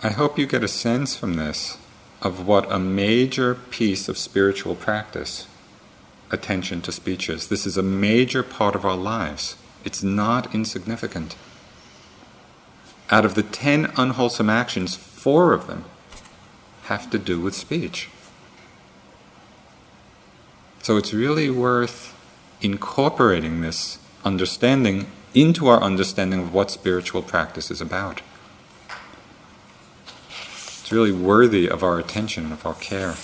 I 0.00 0.10
hope 0.10 0.38
you 0.38 0.46
get 0.46 0.62
a 0.62 0.68
sense 0.68 1.16
from 1.16 1.34
this 1.34 1.76
of 2.22 2.46
what 2.46 2.70
a 2.70 2.78
major 2.78 3.56
piece 3.56 4.08
of 4.08 4.16
spiritual 4.16 4.76
practice 4.76 5.48
attention 6.30 6.82
to 6.82 6.92
speech 6.92 7.28
is. 7.28 7.48
This 7.48 7.66
is 7.66 7.76
a 7.76 7.82
major 7.82 8.44
part 8.44 8.76
of 8.76 8.84
our 8.84 8.96
lives. 8.96 9.56
It's 9.84 10.04
not 10.04 10.54
insignificant. 10.54 11.34
Out 13.10 13.24
of 13.24 13.34
the 13.34 13.42
ten 13.42 13.90
unwholesome 13.96 14.48
actions, 14.48 14.94
four 14.94 15.52
of 15.52 15.66
them 15.66 15.84
have 16.84 17.10
to 17.10 17.18
do 17.18 17.40
with 17.40 17.56
speech. 17.56 18.08
So 20.80 20.96
it's 20.96 21.12
really 21.12 21.50
worth 21.50 22.14
incorporating 22.60 23.62
this 23.62 23.98
understanding 24.24 25.10
into 25.34 25.66
our 25.66 25.82
understanding 25.82 26.38
of 26.40 26.54
what 26.54 26.70
spiritual 26.70 27.22
practice 27.22 27.68
is 27.68 27.80
about. 27.80 28.22
It's 30.88 30.92
really 30.94 31.12
worthy 31.12 31.68
of 31.68 31.82
our 31.82 31.98
attention, 31.98 32.50
of 32.50 32.64
our 32.64 32.72
care. 32.72 33.14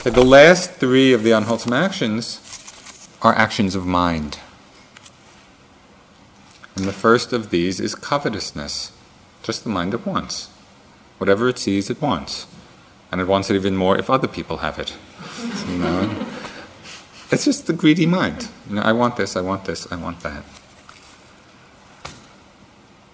Okay, 0.00 0.10
the 0.10 0.22
last 0.22 0.72
three 0.72 1.14
of 1.14 1.22
the 1.22 1.30
unwholesome 1.30 1.72
actions 1.72 3.08
are 3.22 3.32
actions 3.32 3.74
of 3.74 3.86
mind. 3.86 4.38
And 6.74 6.84
the 6.84 6.92
first 6.92 7.32
of 7.32 7.48
these 7.48 7.80
is 7.80 7.94
covetousness. 7.94 8.92
Just 9.42 9.64
the 9.64 9.70
mind 9.70 9.94
that 9.94 10.06
wants. 10.06 10.50
Whatever 11.16 11.48
it 11.48 11.58
sees, 11.58 11.88
it 11.88 12.02
wants. 12.02 12.46
And 13.10 13.18
it 13.22 13.26
wants 13.26 13.48
it 13.48 13.54
even 13.54 13.76
more 13.76 13.96
if 13.96 14.10
other 14.10 14.28
people 14.28 14.58
have 14.58 14.78
it. 14.78 14.94
you 15.70 15.78
know? 15.78 16.26
It's 17.30 17.46
just 17.46 17.66
the 17.66 17.72
greedy 17.72 18.04
mind. 18.04 18.50
You 18.68 18.74
know, 18.74 18.82
I 18.82 18.92
want 18.92 19.16
this, 19.16 19.36
I 19.36 19.40
want 19.40 19.64
this, 19.64 19.90
I 19.90 19.96
want 19.96 20.20
that 20.20 20.44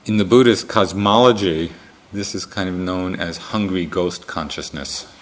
in 0.05 0.16
the 0.16 0.24
Buddhist 0.24 0.68
cosmology, 0.68 1.72
this 2.12 2.34
is 2.34 2.44
kind 2.44 2.68
of 2.68 2.74
known 2.74 3.14
as 3.14 3.36
hungry 3.36 3.86
ghost 3.86 4.26
consciousness. 4.26 5.12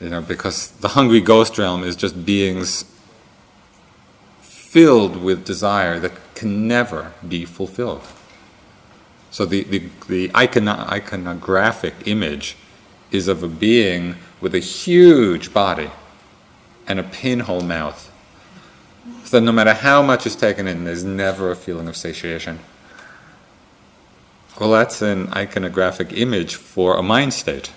You 0.00 0.10
know, 0.10 0.20
because 0.20 0.70
the 0.70 0.88
hungry 0.88 1.20
ghost 1.20 1.58
realm 1.58 1.82
is 1.82 1.96
just 1.96 2.24
beings 2.24 2.84
filled 4.40 5.16
with 5.16 5.44
desire 5.44 5.98
that 6.00 6.12
can 6.34 6.66
never 6.66 7.12
be 7.26 7.44
fulfilled. 7.44 8.02
So 9.30 9.44
the, 9.46 9.64
the, 9.64 9.78
the 10.08 10.28
icono- 10.30 10.86
iconographic 10.86 11.94
image 12.06 12.56
is 13.10 13.28
of 13.28 13.42
a 13.42 13.48
being 13.48 14.16
with 14.40 14.54
a 14.54 14.60
huge 14.60 15.52
body 15.52 15.90
and 16.86 16.98
a 16.98 17.02
pinhole 17.02 17.62
mouth. 17.62 18.10
So 19.24 19.40
no 19.40 19.52
matter 19.52 19.74
how 19.74 20.02
much 20.02 20.26
is 20.26 20.36
taken 20.36 20.66
in, 20.66 20.84
there's 20.84 21.04
never 21.04 21.50
a 21.50 21.56
feeling 21.56 21.88
of 21.88 21.96
satiation. 21.96 22.58
Well, 24.60 24.70
that's 24.70 25.02
an 25.02 25.26
iconographic 25.28 26.16
image 26.16 26.54
for 26.54 26.96
a 26.96 27.02
mind 27.02 27.34
state 27.34 27.72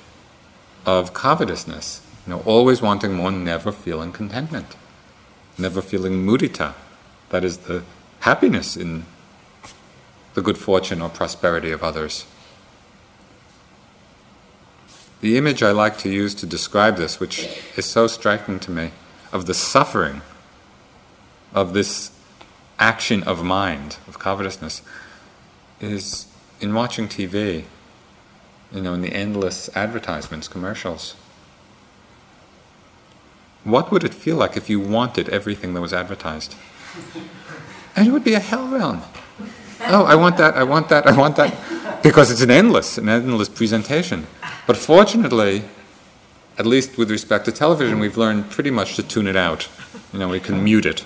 of 0.86 1.11
covetousness. 1.11 2.01
You 2.25 2.34
know, 2.34 2.41
always 2.45 2.82
wanting 2.82 3.13
more, 3.13 3.32
never 3.32 3.71
feeling 3.71 4.11
contentment, 4.11 4.75
never 5.57 5.82
feeling 5.82 6.25
mudita. 6.25 6.75
That 7.30 7.43
is 7.43 7.57
the 7.59 7.84
happiness 8.19 8.78
in 8.78 9.05
the 10.36 10.41
good 10.41 10.57
fortune 10.57 11.01
or 11.01 11.09
prosperity 11.09 11.71
of 11.71 11.84
others. 11.84 12.25
The 15.21 15.36
image 15.36 15.63
I 15.63 15.71
like 15.71 15.97
to 15.99 16.09
use 16.09 16.36
to 16.36 16.45
describe 16.45 16.97
this, 16.97 17.19
which 17.19 17.49
is 17.75 17.86
so 17.86 18.05
striking 18.05 18.59
to 18.59 18.71
me, 18.71 18.91
of 19.34 19.47
the 19.47 19.55
suffering 19.55 20.21
of 21.55 21.73
this 21.73 22.11
action 22.78 23.23
of 23.23 23.43
mind, 23.43 23.97
of 24.07 24.19
covetousness, 24.19 24.84
is 25.82 26.28
in 26.59 26.73
watching 26.73 27.07
TV, 27.07 27.65
you 28.71 28.81
know, 28.81 28.93
in 28.93 29.01
the 29.01 29.13
endless 29.13 29.69
advertisements, 29.75 30.47
commercials. 30.47 31.15
What 33.63 33.91
would 33.91 34.03
it 34.03 34.13
feel 34.13 34.37
like 34.37 34.55
if 34.55 34.69
you 34.69 34.79
wanted 34.79 35.29
everything 35.29 35.73
that 35.73 35.81
was 35.81 35.93
advertised? 35.93 36.55
And 37.95 38.07
it 38.07 38.11
would 38.11 38.23
be 38.23 38.33
a 38.33 38.39
hell 38.39 38.67
realm. 38.67 39.01
Oh, 39.81 40.05
I 40.05 40.15
want 40.15 40.37
that, 40.37 40.55
I 40.55 40.63
want 40.63 40.89
that, 40.89 41.05
I 41.05 41.15
want 41.15 41.35
that. 41.35 41.53
Because 42.03 42.31
it's 42.31 42.41
an 42.41 42.51
endless, 42.51 42.97
an 42.97 43.09
endless 43.09 43.49
presentation. 43.49 44.27
But 44.65 44.77
fortunately, 44.77 45.63
at 46.57 46.65
least 46.65 46.97
with 46.97 47.11
respect 47.11 47.45
to 47.45 47.51
television, 47.51 47.99
we've 47.99 48.17
learned 48.17 48.49
pretty 48.49 48.71
much 48.71 48.95
to 48.95 49.03
tune 49.03 49.27
it 49.27 49.35
out. 49.35 49.67
You 50.13 50.19
know, 50.19 50.29
we 50.29 50.39
can 50.39 50.63
mute 50.63 50.85
it. 50.85 51.05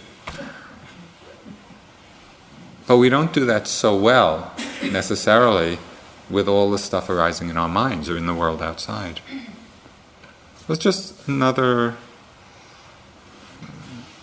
But 2.92 2.98
we 2.98 3.08
don't 3.08 3.32
do 3.32 3.46
that 3.46 3.70
so 3.70 3.96
well, 3.96 4.52
necessarily, 4.84 5.80
with 6.30 6.50
all 6.50 6.70
the 6.70 6.78
stuff 6.78 7.10
arising 7.10 7.48
in 7.48 7.56
our 7.56 7.70
minds 7.70 8.10
or 8.10 8.18
in 8.18 8.26
the 8.26 8.34
world 8.34 8.62
outside. 8.62 9.22
It's 10.68 10.78
just 10.78 11.26
another 11.26 11.96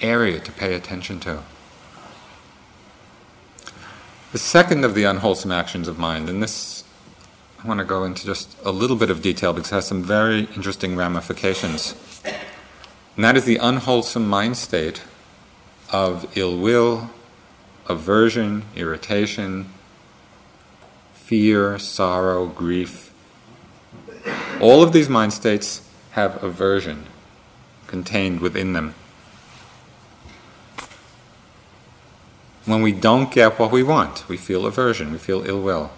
area 0.03 0.39
to 0.41 0.53
pay 0.53 0.75
attention 0.75 1.19
to. 1.21 1.45
The 4.33 4.39
second 4.39 4.85
of 4.85 4.95
the 4.95 5.05
unwholesome 5.05 5.51
actions 5.51 5.89
of 5.89 5.99
mind, 5.99 6.29
and 6.29 6.43
this 6.43 6.85
I 7.65 7.67
want 7.67 7.79
to 7.79 7.87
go 7.87 8.05
into 8.05 8.27
just 8.27 8.55
a 8.67 8.71
little 8.71 8.97
bit 8.97 9.09
of 9.09 9.23
detail 9.23 9.55
because 9.55 9.73
it 9.73 9.77
has 9.77 9.87
some 9.87 10.03
very 10.03 10.41
interesting 10.55 10.95
ramifications. 10.95 11.95
And 13.17 13.25
that 13.25 13.35
is 13.35 13.47
the 13.47 13.57
unwholesome 13.57 14.29
mind 14.29 14.59
state 14.59 15.03
of 15.91 16.37
ill 16.37 16.59
will, 16.59 17.09
aversion, 17.89 18.65
irritation, 18.77 19.73
fear, 21.13 21.79
sorrow, 21.79 22.47
grief. 22.47 23.13
All 24.61 24.83
of 24.83 24.93
these 24.93 25.09
mind 25.09 25.33
states 25.33 25.89
have 26.13 26.43
aversion 26.43 27.07
contained 27.87 28.41
within 28.41 28.73
them. 28.75 28.95
When 32.67 32.83
we 32.83 32.93
don't 32.93 33.31
get 33.33 33.59
what 33.59 33.73
we 33.73 33.83
want, 33.83 34.29
we 34.29 34.37
feel 34.37 34.67
aversion, 34.67 35.11
we 35.11 35.19
feel 35.19 35.49
ill 35.49 35.63
will. 35.63 35.91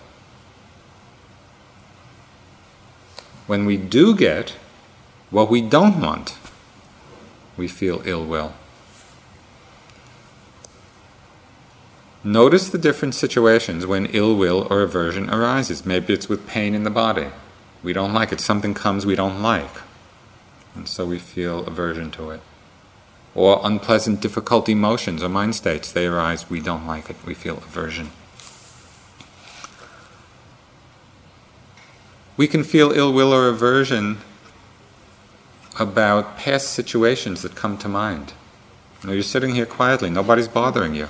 When 3.49 3.66
we 3.66 3.76
do 3.76 4.14
get 4.14 4.51
what 5.30 5.51
we 5.51 5.61
don't 5.61 6.01
want, 6.01 6.36
we 7.57 7.66
feel 7.66 8.03
ill 8.05 8.24
will. 8.24 8.55
Notice 12.22 12.68
the 12.68 12.78
different 12.78 13.14
situations 13.14 13.86
when 13.86 14.06
ill 14.06 14.36
will 14.36 14.66
or 14.70 14.82
aversion 14.82 15.30
arises. 15.30 15.86
Maybe 15.86 16.12
it's 16.12 16.28
with 16.28 16.46
pain 16.46 16.74
in 16.74 16.84
the 16.84 16.90
body. 16.90 17.28
We 17.82 17.92
don't 17.92 18.12
like 18.12 18.30
it. 18.30 18.40
Something 18.40 18.74
comes 18.74 19.06
we 19.06 19.16
don't 19.16 19.40
like. 19.40 19.74
And 20.74 20.86
so 20.86 21.06
we 21.06 21.18
feel 21.18 21.66
aversion 21.66 22.10
to 22.12 22.30
it 22.30 22.40
or 23.34 23.60
unpleasant, 23.62 24.20
difficult 24.20 24.68
emotions 24.68 25.22
or 25.22 25.28
mind 25.28 25.54
states. 25.54 25.92
They 25.92 26.06
arise, 26.06 26.50
we 26.50 26.60
don't 26.60 26.86
like 26.86 27.10
it, 27.10 27.16
we 27.24 27.34
feel 27.34 27.58
aversion. 27.58 28.10
We 32.36 32.46
can 32.46 32.64
feel 32.64 32.90
ill 32.92 33.12
will 33.12 33.32
or 33.32 33.48
aversion 33.48 34.18
about 35.78 36.36
past 36.38 36.70
situations 36.70 37.42
that 37.42 37.54
come 37.54 37.78
to 37.78 37.88
mind. 37.88 38.32
You 39.02 39.08
know, 39.08 39.12
you're 39.14 39.22
sitting 39.22 39.54
here 39.54 39.66
quietly, 39.66 40.10
nobody's 40.10 40.48
bothering 40.48 40.94
you. 40.94 41.08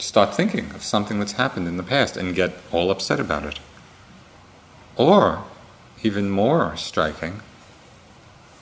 Start 0.00 0.34
thinking 0.34 0.70
of 0.70 0.82
something 0.82 1.18
that's 1.18 1.32
happened 1.32 1.68
in 1.68 1.76
the 1.76 1.82
past 1.82 2.16
and 2.16 2.34
get 2.34 2.52
all 2.72 2.90
upset 2.90 3.20
about 3.20 3.44
it. 3.44 3.60
Or, 4.96 5.44
even 6.02 6.30
more 6.30 6.76
striking, 6.76 7.40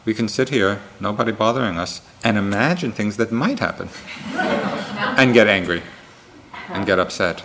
we 0.05 0.15
can 0.15 0.29
sit 0.29 0.49
here, 0.49 0.81
nobody 1.01 1.33
bothering 1.33 1.79
us, 1.79 2.01
and 2.25 2.37
imagine 2.37 2.93
things 2.93 3.17
that 3.17 3.31
might 3.31 3.59
happen 3.59 3.89
and 5.19 5.35
get 5.35 5.47
angry 5.47 5.83
and 6.71 6.87
get 6.87 6.99
upset. 6.99 7.43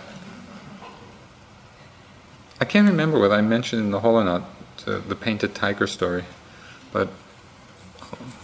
I 2.60 2.64
can't 2.64 2.88
remember 2.88 3.18
whether 3.18 3.34
I 3.34 3.42
mentioned 3.42 3.82
in 3.82 3.90
the 3.90 4.00
hall 4.00 4.14
or 4.14 4.24
not 4.24 4.42
the, 4.84 4.98
the 4.98 5.14
painted 5.14 5.54
tiger 5.54 5.86
story, 5.86 6.24
but 6.92 7.08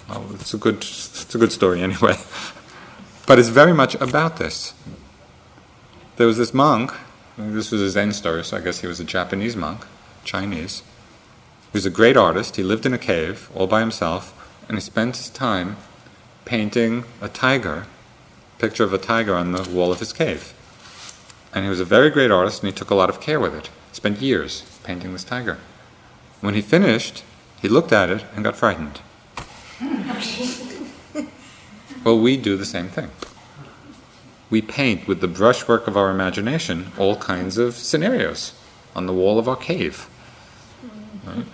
well, 0.09 0.27
it's 0.35 0.53
a 0.53 0.59
good 0.59 0.77
it's 0.77 1.35
a 1.35 1.39
good 1.39 1.53
story 1.53 1.81
anyway. 1.81 2.17
but 3.27 3.39
it's 3.39 3.49
very 3.49 3.73
much 3.73 3.95
about 3.97 4.37
this. 4.37 4.75
There 6.21 6.27
was 6.27 6.37
this 6.37 6.53
monk. 6.53 6.93
This 7.39 7.71
was 7.71 7.81
a 7.81 7.89
Zen 7.89 8.13
story, 8.13 8.45
so 8.45 8.59
I 8.59 8.61
guess 8.61 8.81
he 8.81 8.87
was 8.87 9.01
a 9.01 9.05
Japanese 9.05 9.57
monk, 9.57 9.87
Chinese, 10.23 10.83
he 11.73 11.79
was 11.79 11.87
a 11.87 11.91
great 11.91 12.15
artist. 12.15 12.57
He 12.57 12.63
lived 12.63 12.85
in 12.85 12.93
a 12.93 12.99
cave 12.99 13.49
all 13.55 13.67
by 13.67 13.81
himself, 13.81 14.35
and 14.69 14.77
he 14.77 14.83
spent 14.83 15.17
his 15.17 15.31
time 15.31 15.79
painting 16.45 17.05
a 17.23 17.31
tiger, 17.31 17.87
picture 18.59 18.85
of 18.85 18.93
a 18.93 18.99
tiger 18.99 19.35
on 19.35 19.53
the 19.53 19.67
wall 19.71 19.91
of 19.91 20.01
his 20.01 20.13
cave. 20.13 20.53
And 21.55 21.65
he 21.65 21.71
was 21.71 21.81
a 21.81 21.87
very 21.87 22.11
great 22.11 22.31
artist, 22.31 22.63
and 22.63 22.71
he 22.71 22.79
took 22.79 22.91
a 22.91 22.95
lot 22.95 23.09
of 23.09 23.23
care 23.23 23.41
with 23.41 23.55
it. 23.55 23.71
He 23.89 23.95
spent 23.95 24.21
years 24.21 24.79
painting 24.85 25.15
this 25.15 25.25
tiger. 25.25 25.57
When 26.43 26.53
he 26.53 26.61
finished, 26.61 27.25
he 27.63 27.69
looked 27.69 27.93
at 27.93 28.11
it 28.11 28.27
and 28.35 28.45
got 28.45 28.57
frightened. 28.57 29.01
well, 32.05 32.21
we 32.21 32.37
do 32.37 32.59
the 32.59 32.67
same 32.67 32.91
thing. 32.91 33.11
We 34.51 34.61
paint 34.61 35.07
with 35.07 35.21
the 35.21 35.29
brushwork 35.29 35.87
of 35.87 35.97
our 35.97 36.11
imagination 36.11 36.93
all 36.99 37.17
kinds 37.17 37.57
of 37.57 37.75
scenarios 37.75 38.53
on 38.95 39.07
the 39.07 39.13
wall 39.13 39.39
of 39.39 39.49
our 39.49 39.57
cave. 39.57 40.09
Right? 41.25 41.47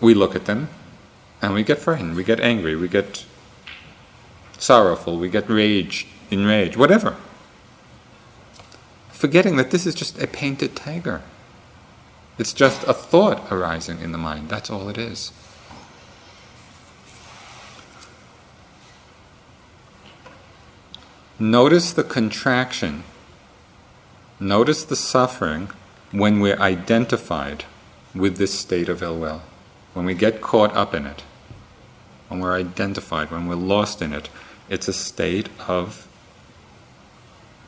we 0.00 0.14
look 0.14 0.34
at 0.34 0.46
them 0.46 0.68
and 1.42 1.54
we 1.54 1.62
get 1.62 1.78
frightened, 1.78 2.16
we 2.16 2.24
get 2.24 2.40
angry, 2.40 2.74
we 2.74 2.88
get 2.88 3.24
sorrowful, 4.58 5.18
we 5.18 5.28
get 5.28 5.48
rage, 5.48 6.06
enraged, 6.30 6.76
whatever. 6.76 7.16
Forgetting 9.10 9.56
that 9.56 9.70
this 9.70 9.86
is 9.86 9.94
just 9.94 10.20
a 10.20 10.26
painted 10.26 10.74
tiger. 10.74 11.22
It's 12.38 12.52
just 12.52 12.82
a 12.84 12.94
thought 12.94 13.52
arising 13.52 14.00
in 14.00 14.12
the 14.12 14.18
mind. 14.18 14.48
That's 14.48 14.70
all 14.70 14.88
it 14.88 14.96
is. 14.96 15.32
Notice 21.40 21.92
the 21.92 22.04
contraction. 22.04 23.02
Notice 24.38 24.84
the 24.84 24.94
suffering 24.94 25.70
when 26.12 26.38
we're 26.38 26.60
identified 26.60 27.64
with 28.14 28.36
this 28.36 28.56
state 28.56 28.88
of 28.88 29.02
ill 29.02 29.18
will 29.18 29.42
when 29.94 30.04
we 30.04 30.14
get 30.14 30.40
caught 30.40 30.74
up 30.74 30.94
in 30.94 31.06
it, 31.06 31.22
when 32.28 32.40
we're 32.40 32.54
identified, 32.54 33.30
when 33.30 33.46
we're 33.46 33.54
lost 33.54 34.00
in 34.00 34.12
it, 34.12 34.28
it's 34.68 34.88
a 34.88 34.92
state 34.92 35.48
of 35.66 36.06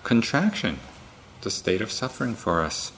contraction, 0.05 0.79
it's 1.39 1.47
a 1.47 1.51
state 1.51 1.81
of 1.81 1.91
suffering 1.91 2.35
for 2.35 2.62
us. 2.62 2.93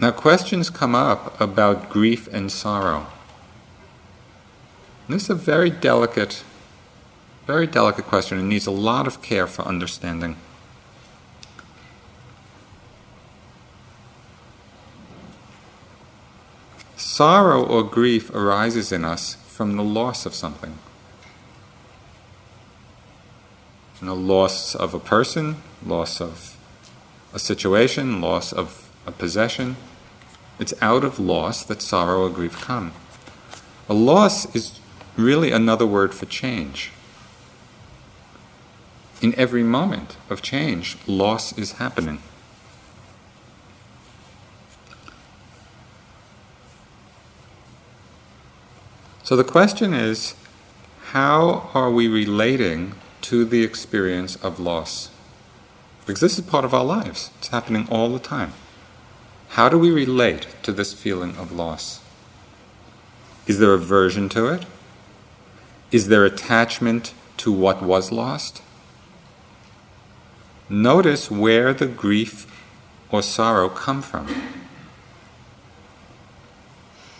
Now, 0.00 0.10
questions 0.10 0.68
come 0.68 0.94
up 0.94 1.40
about 1.40 1.88
grief 1.88 2.28
and 2.32 2.52
sorrow. 2.52 3.06
This 5.08 5.24
is 5.24 5.30
a 5.30 5.34
very 5.34 5.70
delicate, 5.70 6.42
very 7.46 7.66
delicate 7.66 8.06
question 8.06 8.38
and 8.38 8.48
needs 8.48 8.66
a 8.66 8.72
lot 8.72 9.06
of 9.06 9.22
care 9.22 9.46
for 9.46 9.62
understanding. 9.62 10.36
Sorrow 16.96 17.64
or 17.64 17.84
grief 17.84 18.30
arises 18.34 18.90
in 18.90 19.04
us 19.04 19.36
from 19.46 19.76
the 19.76 19.84
loss 19.84 20.26
of 20.26 20.34
something. 20.34 20.78
You 24.00 24.08
know, 24.08 24.14
loss 24.14 24.74
of 24.74 24.92
a 24.92 24.98
person, 24.98 25.62
loss 25.84 26.20
of 26.20 26.56
a 27.32 27.38
situation, 27.38 28.20
loss 28.20 28.52
of 28.52 28.90
a 29.06 29.12
possession. 29.12 29.76
It's 30.58 30.74
out 30.82 31.04
of 31.04 31.20
loss 31.20 31.64
that 31.64 31.80
sorrow 31.80 32.22
or 32.26 32.30
grief 32.30 32.60
come. 32.60 32.92
A 33.88 33.94
loss 33.94 34.54
is 34.54 34.80
really 35.16 35.52
another 35.52 35.86
word 35.86 36.12
for 36.12 36.26
change. 36.26 36.90
In 39.22 39.34
every 39.36 39.62
moment 39.62 40.16
of 40.28 40.42
change, 40.42 40.98
loss 41.06 41.56
is 41.56 41.72
happening. 41.72 42.20
So 49.22 49.34
the 49.34 49.42
question 49.42 49.92
is 49.92 50.34
how 51.12 51.70
are 51.74 51.90
we 51.90 52.08
relating 52.08 52.94
to 53.22 53.44
the 53.44 53.64
experience 53.64 54.36
of 54.36 54.60
loss? 54.60 55.10
Because 56.04 56.20
this 56.20 56.38
is 56.38 56.44
part 56.44 56.64
of 56.64 56.72
our 56.72 56.84
lives, 56.84 57.30
it's 57.38 57.48
happening 57.48 57.88
all 57.90 58.12
the 58.12 58.20
time. 58.20 58.52
How 59.50 59.68
do 59.68 59.78
we 59.78 59.90
relate 59.90 60.46
to 60.62 60.72
this 60.72 60.92
feeling 60.92 61.36
of 61.36 61.50
loss? 61.50 62.00
Is 63.46 63.58
there 63.58 63.72
aversion 63.72 64.28
to 64.30 64.46
it? 64.46 64.66
Is 65.90 66.08
there 66.08 66.24
attachment 66.24 67.14
to 67.38 67.50
what 67.50 67.82
was 67.82 68.12
lost? 68.12 68.62
Notice 70.68 71.30
where 71.30 71.72
the 71.72 71.86
grief 71.86 72.46
or 73.10 73.22
sorrow 73.22 73.68
come 73.68 74.02
from. 74.02 74.26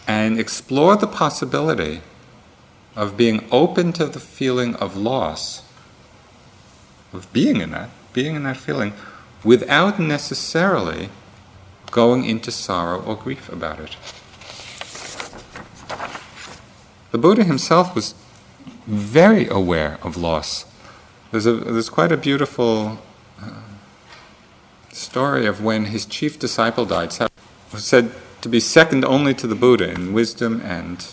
And 0.07 0.39
explore 0.39 0.97
the 0.97 1.07
possibility 1.07 2.01
of 2.97 3.17
being 3.17 3.47
open 3.51 3.93
to 3.93 4.07
the 4.07 4.21
feeling 4.21 4.75
of 4.77 4.97
loss, 4.97 5.63
of 7.13 7.33
being 7.33 7.61
in 7.61 7.71
that, 7.71 7.91
being 8.13 8.35
in 8.35 8.45
that 8.45 8.57
feeling, 8.57 8.93
without 9.45 10.01
necessarily 10.01 11.11
going 11.91 12.25
into 12.25 12.51
sorrow 12.51 13.01
or 13.03 13.15
grief 13.15 13.49
about 13.49 13.79
it. 13.79 13.97
The 17.13 17.19
Buddha 17.19 17.45
himself 17.45 17.95
was 17.95 18.15
very 18.87 19.47
aware 19.49 19.99
of 20.03 20.17
loss. 20.17 20.65
There's, 21.31 21.47
a, 21.47 21.53
there's 21.53 21.89
quite 21.89 22.13
a 22.13 22.17
beautiful 22.17 22.99
story 24.97 25.47
of 25.47 25.63
when 25.63 25.87
his 25.87 26.07
chief 26.07 26.39
disciple 26.39 26.87
died, 26.87 27.13
was 27.73 27.85
said 27.85 28.11
to 28.41 28.49
be 28.49 28.61
second 28.61 29.05
only 29.05 29.35
to 29.35 29.47
the 29.47 29.55
Buddha 29.55 29.91
in 29.91 30.13
wisdom 30.13 30.61
and 30.65 31.07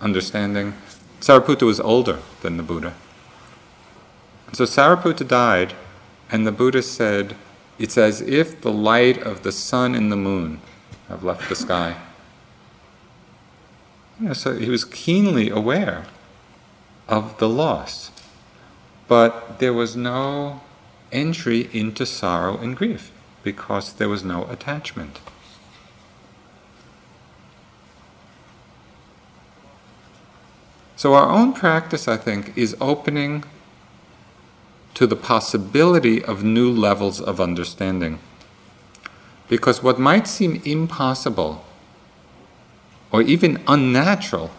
understanding. 0.00 0.74
Sariputta 1.20 1.66
was 1.66 1.80
older 1.80 2.18
than 2.40 2.56
the 2.56 2.62
Buddha. 2.62 2.94
So 4.52 4.64
Sariputta 4.64 5.26
died, 5.26 5.74
and 6.30 6.46
the 6.46 6.52
Buddha 6.52 6.82
said, 6.82 7.36
It's 7.78 7.98
as 7.98 8.20
if 8.22 8.60
the 8.60 8.72
light 8.72 9.18
of 9.22 9.42
the 9.42 9.52
sun 9.52 9.94
and 9.94 10.10
the 10.10 10.16
moon 10.16 10.60
have 11.08 11.22
left 11.22 11.48
the 11.48 11.56
sky. 11.56 11.96
You 14.18 14.28
know, 14.28 14.32
so 14.32 14.56
he 14.56 14.70
was 14.70 14.84
keenly 14.84 15.50
aware 15.50 16.06
of 17.08 17.38
the 17.38 17.48
loss. 17.48 18.10
But 19.08 19.58
there 19.58 19.72
was 19.72 19.96
no 19.96 20.60
entry 21.12 21.68
into 21.72 22.06
sorrow 22.06 22.56
and 22.58 22.76
grief 22.76 23.10
because 23.42 23.94
there 23.94 24.08
was 24.08 24.24
no 24.24 24.46
attachment. 24.46 25.18
So, 30.96 31.14
our 31.14 31.30
own 31.30 31.54
practice, 31.54 32.06
I 32.06 32.18
think, 32.18 32.56
is 32.56 32.76
opening 32.80 33.44
to 34.94 35.06
the 35.06 35.16
possibility 35.16 36.22
of 36.22 36.44
new 36.44 36.70
levels 36.70 37.20
of 37.20 37.40
understanding. 37.40 38.18
Because 39.48 39.82
what 39.82 39.98
might 39.98 40.26
seem 40.26 40.60
impossible 40.64 41.64
or 43.10 43.22
even 43.22 43.62
unnatural 43.66 44.50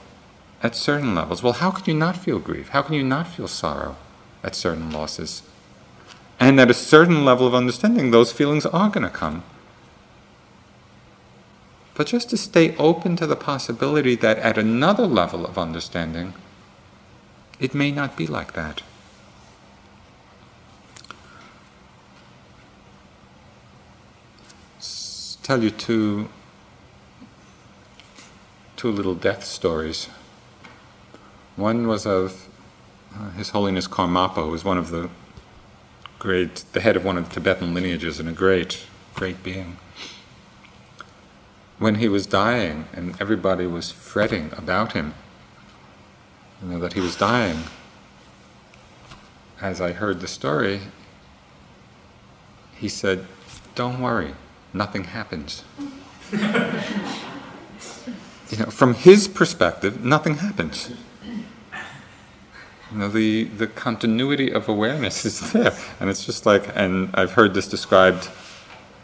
at 0.64 0.76
certain 0.76 1.16
levels. 1.16 1.41
Well, 1.41 1.54
how 1.54 1.72
can 1.72 1.86
you 1.86 1.99
not 1.99 2.18
feel 2.18 2.39
grief? 2.39 2.70
How 2.70 2.82
can 2.82 2.95
you 2.95 3.04
not 3.04 3.28
feel 3.28 3.47
sorrow 3.47 3.95
at 4.43 4.56
certain 4.56 4.91
losses? 4.91 5.43
And 6.42 6.60
at 6.60 6.72
a 6.72 6.74
certain 6.74 7.24
level 7.24 7.46
of 7.46 7.54
understanding, 7.54 8.10
those 8.10 8.32
feelings 8.32 8.66
are 8.66 8.89
going 8.89 9.04
to 9.04 9.12
come. 9.12 9.44
But 11.94 12.08
just 12.08 12.32
to 12.32 12.38
stay 12.38 12.76
open 12.78 13.16
to 13.18 13.28
the 13.28 13.36
possibility 13.36 14.16
that 14.16 14.39
at 14.39 14.58
another 14.58 15.06
level 15.06 15.46
of 15.46 15.60
understanding, 15.60 16.34
it 17.60 17.76
may 17.76 17.92
not 17.92 18.18
be 18.18 18.26
like 18.26 18.54
that. 18.54 18.82
tell 25.44 25.64
you 25.64 25.72
two 25.72 26.30
two 28.78 28.92
little 28.92 29.16
death 29.16 29.44
stories. 29.44 30.08
One 31.56 31.88
was 31.88 32.06
of 32.06 32.48
uh, 33.14 33.32
His 33.32 33.50
Holiness 33.50 33.88
Karmapa, 33.88 34.46
who 34.46 34.50
was 34.50 34.64
one 34.64 34.78
of 34.78 34.92
the 34.92 35.10
great, 36.22 36.63
the 36.74 36.82
head 36.82 36.95
of 36.95 37.03
one 37.03 37.17
of 37.17 37.28
the 37.28 37.34
Tibetan 37.34 37.74
lineages 37.74 38.19
and 38.19 38.30
a 38.30 38.32
great, 38.32 38.86
great 39.15 39.41
being. 39.41 39.78
When 41.80 41.95
he 41.95 42.07
was 42.07 42.28
dying 42.28 42.86
and 42.93 43.19
everybody 43.19 43.65
was 43.65 43.89
fretting 43.89 44.51
about 44.55 44.93
him, 44.93 45.15
you 46.61 46.69
know, 46.69 46.80
that 46.80 46.93
he 46.93 46.99
was 46.99 47.15
dying, 47.15 47.63
as 49.59 49.82
I 49.82 49.93
heard 49.93 50.19
the 50.19 50.28
story, 50.28 50.82
he 52.76 52.88
said, 52.88 53.26
Don't 53.74 53.99
worry, 53.99 54.36
nothing 54.74 55.05
happens. 55.05 55.63
you 56.32 56.38
know, 58.59 58.69
from 58.69 58.93
his 58.93 59.28
perspective, 59.28 60.05
nothing 60.05 60.36
happens. 60.36 60.91
You 62.92 62.98
know, 62.98 63.08
the, 63.08 63.46
the 63.46 63.68
continuity 63.68 64.52
of 64.52 64.68
awareness 64.68 65.26
is 65.26 65.52
there. 65.54 65.76
And 66.00 66.10
it's 66.10 66.26
just 66.26 66.46
like, 66.46 66.76
and 66.76 67.10
I've 67.14 67.34
heard 67.34 67.54
this 67.54 67.68
described 67.68 68.30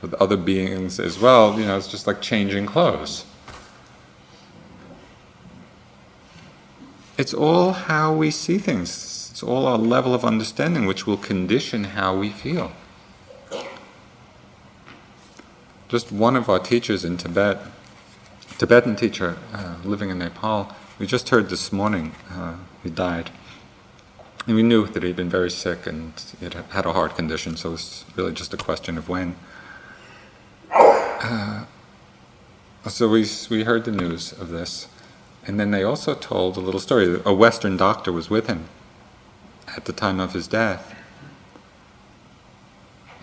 with 0.02 0.14
other 0.16 0.38
beings 0.38 1.00
as 1.00 1.20
well, 1.20 1.60
you 1.60 1.66
know, 1.66 1.78
it's 1.78 1.88
just 1.88 2.06
like 2.06 2.22
changing 2.22 2.66
clothes. 2.66 3.26
It's 7.18 7.34
all 7.34 7.72
how 7.72 8.14
we 8.14 8.30
see 8.30 8.60
things. 8.60 9.30
It's 9.32 9.42
all 9.42 9.66
our 9.66 9.78
level 9.78 10.14
of 10.14 10.24
understanding 10.24 10.86
which 10.86 11.08
will 11.08 11.18
condition 11.18 11.86
how 11.86 12.16
we 12.16 12.30
feel. 12.30 12.72
Just 15.88 16.12
one 16.12 16.36
of 16.36 16.50
our 16.50 16.60
teachers 16.60 17.04
in 17.06 17.18
Tibet 17.18 17.60
Tibetan 18.58 18.96
teacher 18.96 19.38
uh, 19.54 19.76
living 19.84 20.10
in 20.10 20.18
Nepal. 20.18 20.76
We 21.00 21.06
just 21.06 21.30
heard 21.30 21.50
this 21.50 21.72
morning 21.72 22.14
uh, 22.32 22.56
he 22.84 22.90
died. 22.90 23.30
And 24.48 24.56
we 24.56 24.64
knew 24.64 24.88
that 24.88 25.04
he'd 25.04 25.18
been 25.18 25.30
very 25.30 25.52
sick 25.52 25.86
and 25.86 26.14
he 26.40 26.46
had 26.46 26.54
had 26.54 26.86
a 26.86 26.94
heart 26.94 27.18
condition, 27.18 27.58
so 27.58 27.74
it's 27.74 28.06
really 28.16 28.32
just 28.32 28.54
a 28.54 28.58
question 28.58 28.98
of 28.98 29.10
when. 29.10 29.36
Uh, 30.74 31.66
so 32.88 33.10
we, 33.10 33.26
we 33.50 33.66
heard 33.66 33.84
the 33.84 33.92
news 33.92 34.32
of 34.32 34.48
this. 34.50 34.88
And 35.46 35.60
then 35.60 35.72
they 35.72 35.84
also 35.84 36.16
told 36.16 36.56
a 36.56 36.62
little 36.62 36.80
story. 36.80 37.22
A 37.26 37.34
Western 37.34 37.76
doctor 37.76 38.14
was 38.14 38.30
with 38.30 38.48
him 38.48 38.70
at 39.76 39.84
the 39.84 39.92
time 39.92 40.22
of 40.22 40.32
his 40.32 40.48
death. 40.48 40.96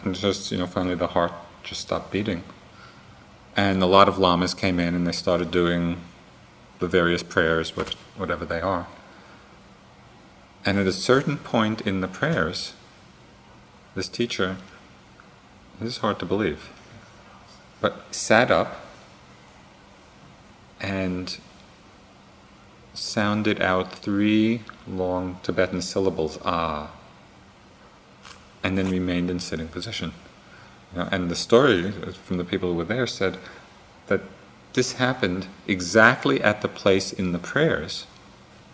And 0.03 0.15
just, 0.15 0.53
you 0.53 0.59
know, 0.59 0.67
finally 0.67 0.95
the 0.95 1.07
heart 1.07 1.33
just 1.63 1.81
stopped 1.81 2.13
beating. 2.13 2.45
And 3.57 3.83
a 3.83 3.87
lot 3.87 4.09
of 4.09 4.19
lamas 4.19 4.53
came 4.53 4.79
in 4.79 4.95
and 4.95 5.07
they 5.07 5.13
started 5.13 5.51
doing 5.51 6.03
the 6.81 6.87
various 6.87 7.23
prayers, 7.23 7.75
which, 7.75 7.95
whatever 8.17 8.45
they 8.45 8.61
are. 8.61 8.87
And 10.65 10.79
at 10.79 10.87
a 10.87 10.93
certain 10.93 11.37
point 11.37 11.83
in 11.83 12.01
the 12.01 12.09
prayers, 12.09 12.73
this 13.95 14.09
teacher, 14.09 14.57
this 15.79 15.97
is 15.97 15.99
hard 15.99 16.19
to 16.21 16.27
believe, 16.27 16.71
but 17.81 18.15
sat 18.15 18.51
up 18.51 18.81
and 20.81 21.39
sounded 22.95 23.61
out 23.61 23.93
three 23.93 24.63
long 24.87 25.39
Tibetan 25.43 25.83
syllables, 25.83 26.39
ah, 26.45 26.91
and 28.63 28.79
then 28.79 28.91
remained 28.91 29.31
in 29.31 29.41
sitting 29.41 29.69
position. 29.69 30.13
And 30.95 31.31
the 31.31 31.37
story 31.37 31.91
from 31.91 32.39
the 32.39 32.45
people 32.45 32.71
who 32.71 32.77
were 32.77 32.85
there 32.85 33.07
said 33.07 33.39
that 34.07 34.23
this 34.73 34.95
happened 34.95 35.49
exactly 35.67 36.41
at 36.43 36.63
the 36.63 36.69
place 36.69 37.13
in 37.13 37.33
the 37.33 37.39
prayers 37.39 38.07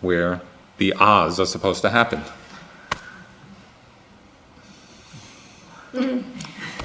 where 0.01 0.41
the 0.81 0.93
ahs 0.93 1.39
are 1.39 1.45
supposed 1.45 1.83
to 1.83 1.91
happen. 1.91 2.23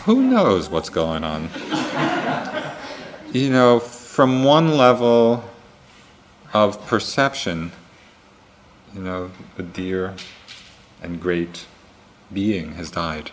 Who 0.04 0.22
knows 0.22 0.68
what's 0.68 0.90
going 0.90 1.24
on? 1.24 1.48
you 3.32 3.48
know, 3.48 3.80
from 3.80 4.44
one 4.44 4.76
level 4.76 5.42
of 6.52 6.86
perception, 6.86 7.72
you 8.94 9.00
know, 9.00 9.30
a 9.56 9.62
dear 9.62 10.14
and 11.02 11.18
great 11.18 11.64
being 12.30 12.74
has 12.74 12.90
died 12.90 13.30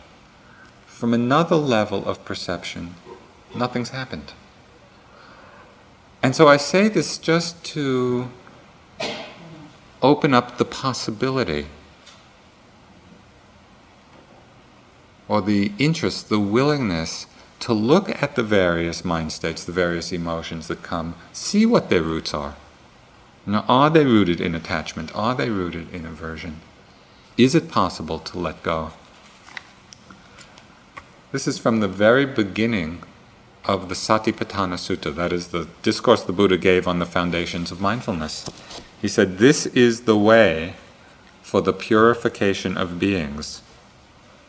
from 0.85 1.13
another 1.13 1.57
level 1.57 2.07
of 2.07 2.23
perception, 2.23 2.95
nothing's 3.53 3.89
happened. 3.89 4.31
And 6.21 6.33
so 6.33 6.47
I 6.47 6.55
say 6.55 6.87
this 6.87 7.17
just 7.17 7.61
to 7.73 8.29
open 10.03 10.33
up 10.33 10.57
the 10.57 10.65
possibility 10.65 11.65
or 15.29 15.41
the 15.41 15.71
interest, 15.79 16.29
the 16.29 16.39
willingness 16.39 17.25
to 17.61 17.71
look 17.71 18.09
at 18.21 18.35
the 18.35 18.43
various 18.43 19.05
mind 19.05 19.31
states, 19.31 19.63
the 19.63 19.71
various 19.71 20.11
emotions 20.11 20.67
that 20.67 20.83
come, 20.83 21.15
see 21.31 21.65
what 21.65 21.89
their 21.89 22.03
roots 22.03 22.33
are. 22.33 22.55
Now, 23.45 23.63
are 23.69 23.89
they 23.89 24.05
rooted 24.05 24.41
in 24.41 24.53
attachment? 24.53 25.15
Are 25.15 25.33
they 25.33 25.49
rooted 25.49 25.93
in 25.93 26.05
aversion? 26.05 26.59
Is 27.37 27.55
it 27.55 27.69
possible 27.69 28.19
to 28.19 28.37
let 28.37 28.61
go? 28.63 28.91
This 31.31 31.47
is 31.47 31.57
from 31.57 31.79
the 31.79 31.87
very 31.87 32.25
beginning 32.25 33.01
of 33.65 33.87
the 33.87 33.95
Satipatthana 33.95 34.75
Sutta, 34.75 35.15
that 35.15 35.31
is 35.31 35.47
the 35.47 35.67
discourse 35.81 36.21
the 36.21 36.33
Buddha 36.33 36.57
gave 36.57 36.85
on 36.85 36.99
the 36.99 37.05
foundations 37.05 37.71
of 37.71 37.79
mindfulness. 37.79 38.45
He 39.03 39.09
said, 39.09 39.37
This 39.37 39.65
is 39.65 40.03
the 40.03 40.17
way 40.17 40.75
for 41.41 41.61
the 41.61 41.73
purification 41.73 42.77
of 42.77 42.99
beings, 42.99 43.61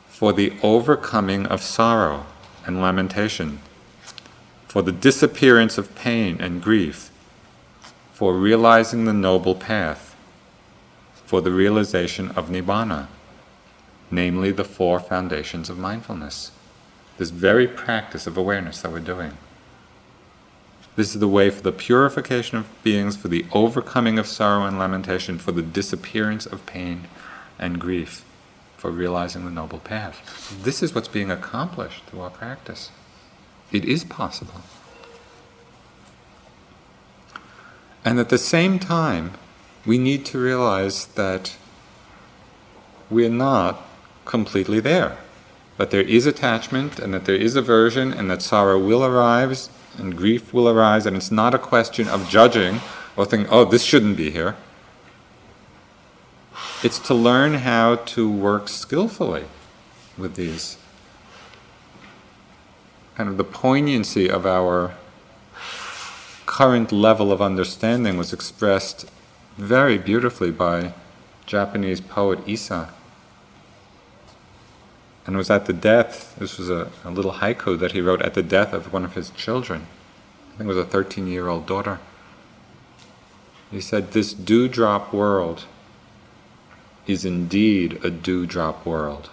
for 0.06 0.32
the 0.32 0.52
overcoming 0.62 1.44
of 1.46 1.60
sorrow 1.60 2.24
and 2.64 2.80
lamentation, 2.80 3.58
for 4.68 4.80
the 4.80 4.92
disappearance 4.92 5.76
of 5.76 5.96
pain 5.96 6.40
and 6.40 6.62
grief, 6.62 7.10
for 8.12 8.32
realizing 8.32 9.06
the 9.06 9.12
noble 9.12 9.56
path, 9.56 10.14
for 11.26 11.40
the 11.40 11.50
realization 11.50 12.30
of 12.36 12.48
Nibbana, 12.48 13.08
namely 14.08 14.52
the 14.52 14.62
four 14.62 15.00
foundations 15.00 15.68
of 15.68 15.78
mindfulness 15.78 16.52
this 17.18 17.30
very 17.30 17.66
practice 17.66 18.28
of 18.28 18.36
awareness 18.36 18.82
that 18.82 18.92
we're 18.92 19.00
doing. 19.00 19.36
This 20.96 21.14
is 21.14 21.20
the 21.20 21.28
way 21.28 21.50
for 21.50 21.62
the 21.62 21.72
purification 21.72 22.58
of 22.58 22.82
beings, 22.82 23.16
for 23.16 23.28
the 23.28 23.46
overcoming 23.52 24.18
of 24.18 24.26
sorrow 24.26 24.64
and 24.64 24.78
lamentation, 24.78 25.38
for 25.38 25.52
the 25.52 25.62
disappearance 25.62 26.46
of 26.46 26.64
pain 26.66 27.08
and 27.58 27.80
grief, 27.80 28.24
for 28.76 28.90
realizing 28.90 29.44
the 29.44 29.50
noble 29.50 29.78
path. 29.78 30.56
This 30.62 30.82
is 30.82 30.94
what's 30.94 31.08
being 31.08 31.30
accomplished 31.30 32.04
through 32.04 32.20
our 32.20 32.30
practice. 32.30 32.90
It 33.72 33.84
is 33.84 34.04
possible. 34.04 34.60
And 38.04 38.20
at 38.20 38.28
the 38.28 38.38
same 38.38 38.78
time, 38.78 39.32
we 39.84 39.98
need 39.98 40.24
to 40.26 40.38
realize 40.38 41.06
that 41.06 41.56
we're 43.10 43.30
not 43.30 43.82
completely 44.24 44.80
there 44.80 45.18
that 45.76 45.90
there 45.90 46.02
is 46.02 46.26
attachment 46.26 46.98
and 46.98 47.12
that 47.12 47.24
there 47.24 47.34
is 47.34 47.56
aversion 47.56 48.12
and 48.12 48.30
that 48.30 48.42
sorrow 48.42 48.78
will 48.78 49.04
arise 49.04 49.68
and 49.98 50.16
grief 50.16 50.52
will 50.52 50.68
arise, 50.68 51.06
and 51.06 51.16
it's 51.16 51.30
not 51.30 51.54
a 51.54 51.58
question 51.58 52.08
of 52.08 52.28
judging 52.28 52.80
or 53.16 53.24
thinking, 53.24 53.50
oh, 53.50 53.64
this 53.64 53.82
shouldn't 53.82 54.16
be 54.16 54.30
here. 54.30 54.56
It's 56.82 56.98
to 57.00 57.14
learn 57.14 57.54
how 57.54 57.96
to 57.96 58.30
work 58.30 58.68
skillfully 58.68 59.44
with 60.18 60.34
these. 60.34 60.76
Kind 63.14 63.28
of 63.28 63.36
the 63.36 63.44
poignancy 63.44 64.28
of 64.28 64.44
our 64.44 64.94
current 66.46 66.92
level 66.92 67.32
of 67.32 67.40
understanding 67.40 68.16
was 68.16 68.32
expressed 68.32 69.06
very 69.56 69.98
beautifully 69.98 70.50
by 70.50 70.92
Japanese 71.46 72.00
poet 72.00 72.40
Issa 72.46 72.90
and 75.26 75.34
it 75.34 75.38
was 75.38 75.50
at 75.50 75.66
the 75.66 75.72
death, 75.72 76.36
this 76.38 76.58
was 76.58 76.68
a, 76.68 76.90
a 77.04 77.10
little 77.10 77.34
haiku 77.34 77.78
that 77.78 77.92
he 77.92 78.00
wrote 78.00 78.20
at 78.22 78.34
the 78.34 78.42
death 78.42 78.72
of 78.72 78.92
one 78.92 79.04
of 79.04 79.14
his 79.14 79.30
children. 79.30 79.86
I 80.54 80.58
think 80.58 80.66
it 80.66 80.74
was 80.74 80.76
a 80.76 80.84
13 80.84 81.26
year 81.26 81.48
old 81.48 81.66
daughter. 81.66 81.98
He 83.70 83.80
said, 83.80 84.12
This 84.12 84.34
dewdrop 84.34 85.12
world 85.12 85.64
is 87.06 87.24
indeed 87.24 88.04
a 88.04 88.10
dewdrop 88.10 88.84
world. 88.84 89.30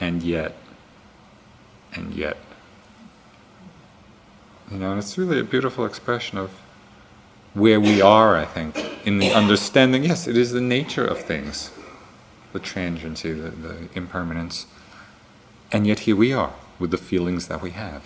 And 0.00 0.22
yet, 0.22 0.56
and 1.94 2.14
yet. 2.14 2.36
You 4.70 4.78
know, 4.78 4.90
and 4.90 4.98
it's 4.98 5.16
really 5.18 5.38
a 5.38 5.44
beautiful 5.44 5.84
expression 5.84 6.38
of 6.38 6.50
where 7.52 7.78
we 7.78 8.00
are, 8.00 8.36
I 8.36 8.44
think, 8.44 9.06
in 9.06 9.18
the 9.18 9.30
understanding 9.32 10.04
yes, 10.04 10.26
it 10.26 10.36
is 10.36 10.52
the 10.52 10.60
nature 10.60 11.06
of 11.06 11.20
things 11.20 11.70
the 12.54 12.60
transiency, 12.60 13.32
the, 13.32 13.50
the 13.50 13.88
impermanence. 13.94 14.66
And 15.70 15.86
yet 15.86 16.00
here 16.00 16.16
we 16.16 16.32
are 16.32 16.54
with 16.78 16.92
the 16.92 16.96
feelings 16.96 17.48
that 17.48 17.60
we 17.60 17.72
have. 17.72 18.04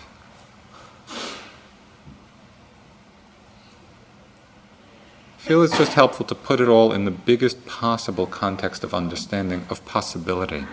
I 5.37 5.41
feel 5.51 5.61
it's 5.63 5.77
just 5.77 5.93
helpful 5.93 6.25
to 6.25 6.35
put 6.35 6.59
it 6.59 6.67
all 6.67 6.91
in 6.91 7.05
the 7.05 7.11
biggest 7.11 7.65
possible 7.65 8.25
context 8.25 8.83
of 8.83 8.93
understanding 8.93 9.65
of 9.69 9.85
possibility. 9.85 10.65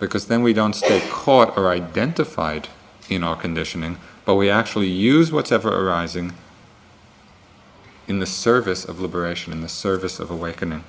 Because 0.00 0.26
then 0.26 0.42
we 0.42 0.52
don't 0.52 0.74
stay 0.74 1.00
caught 1.08 1.56
or 1.56 1.70
identified 1.70 2.68
in 3.08 3.22
our 3.22 3.36
conditioning, 3.36 3.98
but 4.24 4.34
we 4.34 4.50
actually 4.50 4.88
use 4.88 5.30
what's 5.30 5.52
ever 5.52 5.68
arising 5.68 6.32
in 8.08 8.18
the 8.18 8.26
service 8.26 8.84
of 8.84 8.98
liberation, 9.00 9.52
in 9.52 9.60
the 9.60 9.68
service 9.68 10.18
of 10.18 10.32
awakening. 10.32 10.82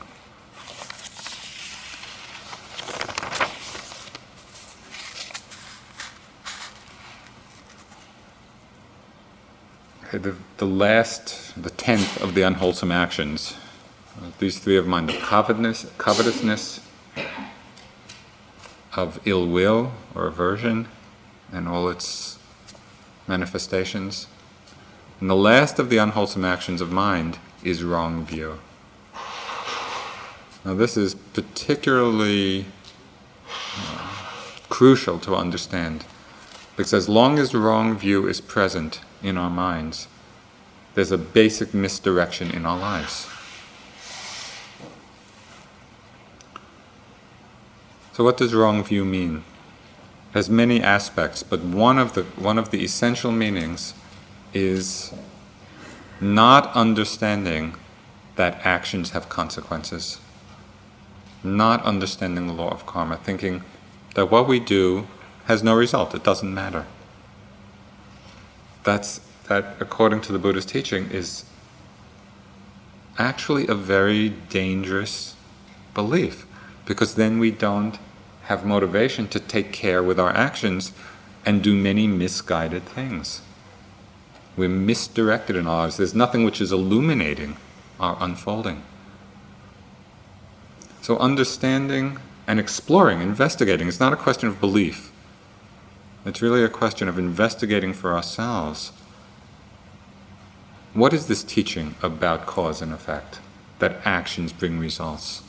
The, 10.17 10.35
the 10.57 10.65
last, 10.65 11.53
the 11.61 11.69
tenth 11.69 12.21
of 12.21 12.35
the 12.35 12.43
unwholesome 12.43 12.91
actions. 12.91 13.55
Uh, 14.17 14.27
these 14.39 14.59
three 14.59 14.77
of 14.77 14.85
mind 14.85 15.09
the 15.09 15.17
covetousness, 15.17 15.91
covetousness, 15.97 16.79
of 18.95 19.19
ill 19.25 19.47
will 19.47 19.91
or 20.13 20.27
aversion, 20.27 20.87
and 21.51 21.67
all 21.67 21.89
its 21.89 22.37
manifestations. 23.27 24.27
And 25.19 25.29
the 25.29 25.35
last 25.35 25.79
of 25.79 25.89
the 25.89 25.97
unwholesome 25.97 26.45
actions 26.45 26.81
of 26.81 26.91
mind 26.91 27.39
is 27.63 27.83
wrong 27.83 28.25
view. 28.25 28.59
Now, 30.65 30.75
this 30.75 30.95
is 30.95 31.15
particularly 31.15 32.65
uh, 33.77 34.09
crucial 34.69 35.19
to 35.19 35.35
understand 35.35 36.05
because 36.75 36.93
as 36.93 37.07
long 37.07 37.39
as 37.39 37.53
wrong 37.53 37.97
view 37.97 38.27
is 38.27 38.41
present, 38.41 39.01
in 39.23 39.37
our 39.37 39.49
minds, 39.49 40.07
there's 40.93 41.11
a 41.11 41.17
basic 41.17 41.73
misdirection 41.73 42.51
in 42.51 42.65
our 42.65 42.77
lives. 42.77 43.27
So, 48.11 48.23
what 48.23 48.37
does 48.37 48.53
wrong 48.53 48.83
view 48.83 49.05
mean? 49.05 49.37
It 49.37 50.33
has 50.33 50.49
many 50.49 50.81
aspects, 50.83 51.41
but 51.41 51.61
one 51.61 51.97
of 51.97 52.13
the 52.13 52.23
one 52.23 52.59
of 52.59 52.69
the 52.69 52.83
essential 52.83 53.31
meanings 53.31 53.95
is 54.53 55.11
not 56.21 56.71
understanding 56.75 57.75
that 58.35 58.63
actions 58.63 59.11
have 59.11 59.29
consequences. 59.29 60.19
Not 61.43 61.83
understanding 61.83 62.47
the 62.47 62.53
law 62.53 62.69
of 62.69 62.85
karma, 62.85 63.17
thinking 63.17 63.63
that 64.13 64.29
what 64.29 64.47
we 64.47 64.59
do 64.59 65.07
has 65.45 65.63
no 65.63 65.75
result, 65.75 66.15
it 66.15 66.23
doesn't 66.23 66.53
matter 66.53 66.85
that's 68.83 69.21
that 69.47 69.75
according 69.79 70.21
to 70.21 70.31
the 70.31 70.39
Buddha's 70.39 70.65
teaching 70.65 71.09
is 71.11 71.45
actually 73.17 73.67
a 73.67 73.75
very 73.75 74.29
dangerous 74.29 75.35
belief 75.93 76.45
because 76.85 77.15
then 77.15 77.39
we 77.39 77.51
don't 77.51 77.99
have 78.43 78.65
motivation 78.65 79.27
to 79.27 79.39
take 79.39 79.71
care 79.71 80.01
with 80.03 80.19
our 80.19 80.31
actions 80.35 80.91
and 81.45 81.61
do 81.61 81.75
many 81.75 82.07
misguided 82.07 82.83
things. 82.83 83.41
We're 84.55 84.69
misdirected 84.69 85.55
in 85.55 85.67
our 85.67 85.83
lives. 85.83 85.97
There's 85.97 86.15
nothing 86.15 86.43
which 86.43 86.61
is 86.61 86.71
illuminating 86.71 87.57
our 87.99 88.17
unfolding. 88.19 88.83
So, 91.01 91.17
understanding 91.17 92.17
and 92.47 92.59
exploring, 92.59 93.21
investigating, 93.21 93.87
it's 93.87 93.99
not 93.99 94.13
a 94.13 94.17
question 94.17 94.47
of 94.47 94.59
belief. 94.59 95.12
It's 96.25 96.41
really 96.41 96.63
a 96.63 96.69
question 96.69 97.07
of 97.07 97.19
investigating 97.19 97.93
for 97.93 98.13
ourselves 98.13 98.91
what 100.93 101.11
is 101.11 101.25
this 101.25 101.43
teaching 101.43 101.95
about 102.03 102.45
cause 102.45 102.79
and 102.79 102.93
effect? 102.93 103.39
That 103.79 104.05
actions 104.05 104.53
bring 104.53 104.77
results. 104.77 105.41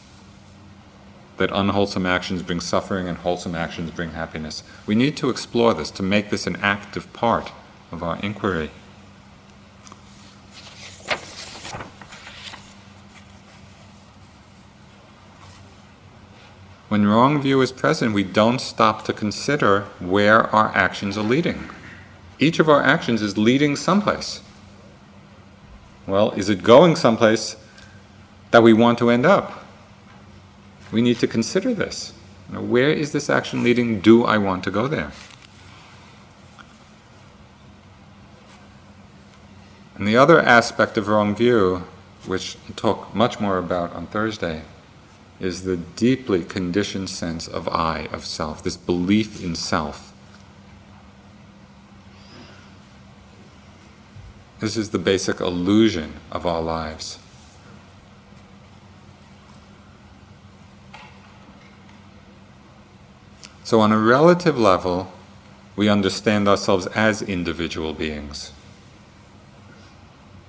That 1.36 1.50
unwholesome 1.52 2.06
actions 2.06 2.42
bring 2.42 2.60
suffering 2.60 3.08
and 3.08 3.18
wholesome 3.18 3.54
actions 3.54 3.90
bring 3.90 4.12
happiness. 4.12 4.62
We 4.86 4.94
need 4.94 5.18
to 5.18 5.28
explore 5.28 5.74
this 5.74 5.90
to 5.92 6.02
make 6.02 6.30
this 6.30 6.46
an 6.46 6.56
active 6.62 7.12
part 7.12 7.52
of 7.92 8.02
our 8.02 8.18
inquiry. 8.20 8.70
When 16.95 17.09
wrong 17.09 17.42
view 17.42 17.61
is 17.61 17.72
present, 17.72 18.14
we 18.14 18.22
don't 18.22 18.61
stop 18.61 19.05
to 19.07 19.12
consider 19.12 19.80
where 19.99 20.47
our 20.55 20.68
actions 20.76 21.18
are 21.18 21.24
leading. 21.24 21.68
Each 22.38 22.61
of 22.61 22.68
our 22.68 22.84
actions 22.84 23.20
is 23.20 23.36
leading 23.36 23.74
someplace. 23.74 24.42
Well, 26.07 26.30
is 26.36 26.49
it 26.49 26.62
going 26.62 26.95
someplace 26.95 27.57
that 28.53 28.62
we 28.62 28.72
want 28.72 28.99
to 28.99 29.11
end 29.11 29.26
up? 29.26 29.64
We 30.92 31.03
need 31.03 31.18
to 31.18 31.26
consider 31.26 31.74
this. 31.74 32.12
Know, 32.49 32.61
where 32.61 32.90
is 32.90 33.11
this 33.11 33.28
action 33.28 33.64
leading? 33.64 33.99
Do 33.99 34.22
I 34.22 34.38
want 34.38 34.62
to 34.62 34.70
go 34.70 34.86
there? 34.86 35.11
And 39.97 40.07
the 40.07 40.16
other 40.16 40.40
aspect 40.40 40.97
of 40.97 41.09
wrong 41.09 41.34
view, 41.34 41.88
which 42.24 42.57
I'll 42.68 42.76
talk 42.76 43.12
much 43.16 43.40
more 43.40 43.59
about 43.59 43.92
on 43.95 44.07
Thursday, 44.07 44.62
is 45.41 45.64
the 45.64 45.76
deeply 45.76 46.45
conditioned 46.45 47.11
sense 47.11 47.49
of 47.49 47.68
I, 47.68 48.09
of 48.12 48.24
self, 48.24 48.62
this 48.62 48.76
belief 48.76 49.43
in 49.43 49.55
self. 49.55 50.12
This 54.61 54.76
is 54.76 54.91
the 54.91 54.99
basic 54.99 55.41
illusion 55.41 56.14
of 56.30 56.47
our 56.47 56.62
lives. 56.62 57.18
So, 63.64 63.80
on 63.80 63.93
a 63.93 63.99
relative 63.99 64.59
level, 64.59 65.12
we 65.74 65.89
understand 65.89 66.47
ourselves 66.47 66.87
as 66.89 67.22
individual 67.22 67.93
beings, 67.93 68.53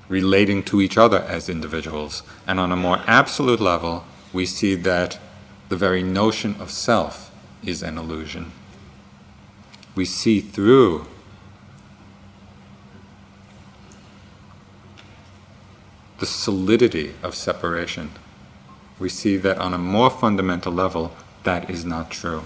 relating 0.08 0.64
to 0.64 0.82
each 0.82 0.98
other 0.98 1.20
as 1.22 1.50
individuals. 1.50 2.24
And 2.46 2.60
on 2.60 2.72
a 2.72 2.76
more 2.76 3.02
absolute 3.08 3.60
level, 3.60 4.06
we 4.36 4.46
see 4.46 4.76
that 4.76 5.18
the 5.70 5.78
very 5.78 6.04
notion 6.04 6.56
of 6.60 6.70
self 6.70 7.32
is 7.64 7.82
an 7.82 7.98
illusion. 7.98 8.52
We 9.96 10.04
see 10.04 10.42
through 10.42 11.08
the 16.20 16.26
solidity 16.26 17.14
of 17.24 17.34
separation. 17.34 18.12
We 19.00 19.08
see 19.08 19.38
that 19.38 19.58
on 19.58 19.74
a 19.74 19.78
more 19.78 20.10
fundamental 20.10 20.74
level, 20.74 21.16
that 21.44 21.70
is 21.70 21.86
not 21.86 22.12
true. 22.12 22.44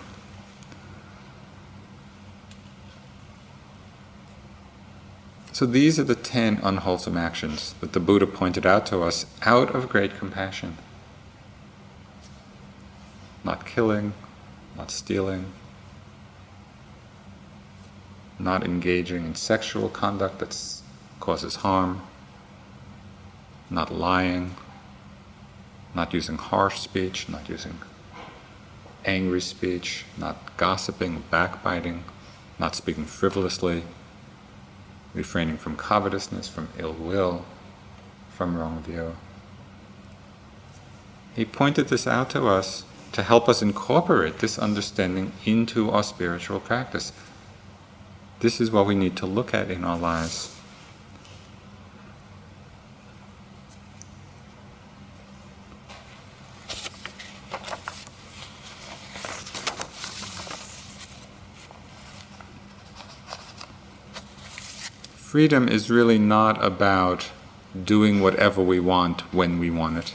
So 5.52 5.66
these 5.66 5.98
are 5.98 6.04
the 6.04 6.16
ten 6.16 6.60
unwholesome 6.62 7.18
actions 7.18 7.74
that 7.82 7.94
the 7.94 8.00
Buddha 8.00 8.28
pointed 8.28 8.68
out 8.68 8.86
to 8.88 9.02
us 9.02 9.26
out 9.42 9.74
of 9.74 9.90
great 9.90 10.16
compassion. 10.18 10.78
Not 13.44 13.66
killing, 13.66 14.14
not 14.76 14.92
stealing, 14.92 15.46
not 18.38 18.64
engaging 18.64 19.26
in 19.26 19.36
sexual 19.36 19.90
conduct 19.90 20.40
that 20.40 20.56
causes 21.20 21.58
harm, 21.58 22.02
not 23.70 23.94
lying, 23.94 24.56
not 25.94 26.14
using 26.14 26.38
harsh 26.38 26.80
speech, 26.80 27.28
not 27.28 27.50
using 27.50 27.80
angry 29.06 29.42
speech, 29.42 30.06
not 30.18 30.56
gossiping, 30.58 31.24
backbiting, 31.30 32.04
not 32.58 32.76
speaking 32.76 33.06
frivolously, 33.06 33.84
refraining 35.14 35.58
from 35.58 35.76
covetousness, 35.76 36.48
from 36.48 36.70
ill 36.78 36.94
will, 36.94 37.46
from 38.30 38.58
wrong 38.58 38.82
view. 38.82 39.16
He 41.36 41.46
pointed 41.46 41.88
this 41.88 42.06
out 42.06 42.30
to 42.32 42.48
us 42.48 42.84
to 43.12 43.24
help 43.24 43.50
us 43.50 43.62
incorporate 43.62 44.40
this 44.40 44.60
understanding 44.60 45.32
into 45.46 45.90
our 45.90 46.04
spiritual 46.04 46.60
practice. 46.60 47.12
This 48.40 48.62
is 48.62 48.72
what 48.72 48.86
we 48.86 48.96
need 48.96 49.16
to 49.18 49.26
look 49.26 49.54
at 49.54 49.70
in 49.70 49.84
our 49.84 49.98
lives. 49.98 50.60
freedom 65.30 65.70
is 65.70 65.92
really 65.92 66.18
not 66.18 66.62
about 66.66 67.30
doing 67.86 68.20
whatever 68.20 68.64
we 68.64 68.80
want 68.80 69.22
when 69.32 69.60
we 69.60 69.70
want 69.70 69.96
it. 69.96 70.12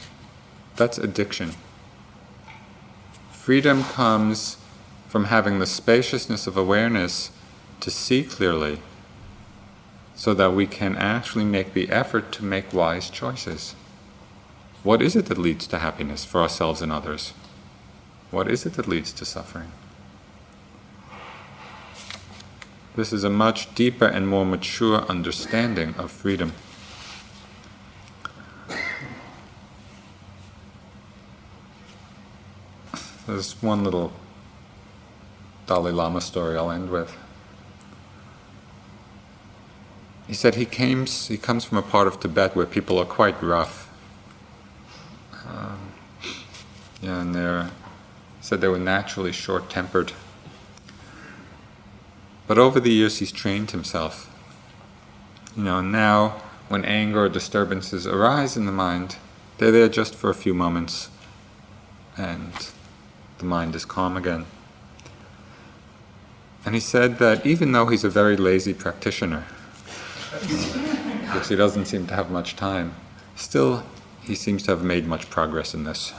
That's 0.75 0.97
addiction. 0.97 1.53
Freedom 3.45 3.83
comes 3.83 4.57
from 5.07 5.25
having 5.25 5.59
the 5.59 5.67
spaciousness 5.67 6.47
of 6.47 6.57
awareness 6.57 7.29
to 7.79 7.91
see 7.91 8.23
clearly 8.23 8.79
so 10.15 10.33
that 10.33 10.53
we 10.53 10.65
can 10.65 10.95
actually 10.95 11.45
make 11.45 11.75
the 11.75 11.87
effort 11.89 12.31
to 12.31 12.43
make 12.43 12.73
wise 12.73 13.07
choices. 13.07 13.75
What 14.81 14.99
is 14.99 15.15
it 15.15 15.27
that 15.27 15.37
leads 15.37 15.67
to 15.67 15.77
happiness 15.77 16.25
for 16.25 16.41
ourselves 16.41 16.81
and 16.81 16.91
others? 16.91 17.33
What 18.31 18.49
is 18.49 18.65
it 18.65 18.73
that 18.73 18.87
leads 18.87 19.13
to 19.13 19.25
suffering? 19.25 19.71
This 22.95 23.13
is 23.13 23.23
a 23.23 23.29
much 23.29 23.75
deeper 23.75 24.07
and 24.07 24.27
more 24.27 24.43
mature 24.43 25.01
understanding 25.03 25.93
of 25.99 26.09
freedom. 26.09 26.53
There's 33.27 33.61
one 33.61 33.83
little 33.83 34.11
Dalai 35.65 35.91
Lama 35.91 36.21
story 36.21 36.57
I'll 36.57 36.69
end 36.69 36.91
with. 36.91 37.17
He 40.27 40.33
said 40.33 40.55
he 40.55 40.65
came, 40.65 41.05
he 41.05 41.37
comes 41.37 41.65
from 41.65 41.77
a 41.77 41.81
part 41.81 42.07
of 42.07 42.19
Tibet 42.19 42.55
where 42.55 42.65
people 42.65 42.99
are 42.99 43.05
quite 43.05 43.41
rough. 43.41 43.89
Um, 45.47 45.91
yeah, 47.01 47.21
and 47.21 47.33
they 47.33 47.67
said 48.41 48.61
they 48.61 48.67
were 48.67 48.79
naturally 48.79 49.31
short-tempered. 49.31 50.13
But 52.47 52.59
over 52.59 52.79
the 52.79 52.91
years, 52.91 53.17
he's 53.17 53.31
trained 53.31 53.71
himself. 53.71 54.31
You 55.55 55.63
know, 55.63 55.81
now 55.81 56.41
when 56.67 56.85
anger 56.85 57.23
or 57.23 57.29
disturbances 57.29 58.05
arise 58.05 58.55
in 58.55 58.65
the 58.65 58.71
mind, 58.71 59.17
they're 59.57 59.71
there 59.71 59.89
just 59.89 60.13
for 60.13 60.29
a 60.29 60.35
few 60.35 60.53
moments 60.53 61.09
and 62.17 62.71
the 63.37 63.45
mind 63.45 63.75
is 63.75 63.85
calm 63.85 64.17
again. 64.17 64.45
And 66.65 66.73
he 66.73 66.81
said 66.81 67.19
that 67.19 67.45
even 67.45 67.71
though 67.71 67.87
he's 67.87 68.03
a 68.03 68.09
very 68.09 68.35
lazy 68.35 68.73
practitioner, 68.73 69.45
because 70.41 71.49
he 71.49 71.55
doesn't 71.55 71.85
seem 71.85 72.07
to 72.07 72.15
have 72.15 72.31
much 72.31 72.55
time, 72.55 72.95
still 73.35 73.83
he 74.21 74.35
seems 74.35 74.63
to 74.63 74.71
have 74.71 74.83
made 74.83 75.05
much 75.05 75.29
progress 75.29 75.73
in 75.73 75.83
this. 75.83 76.13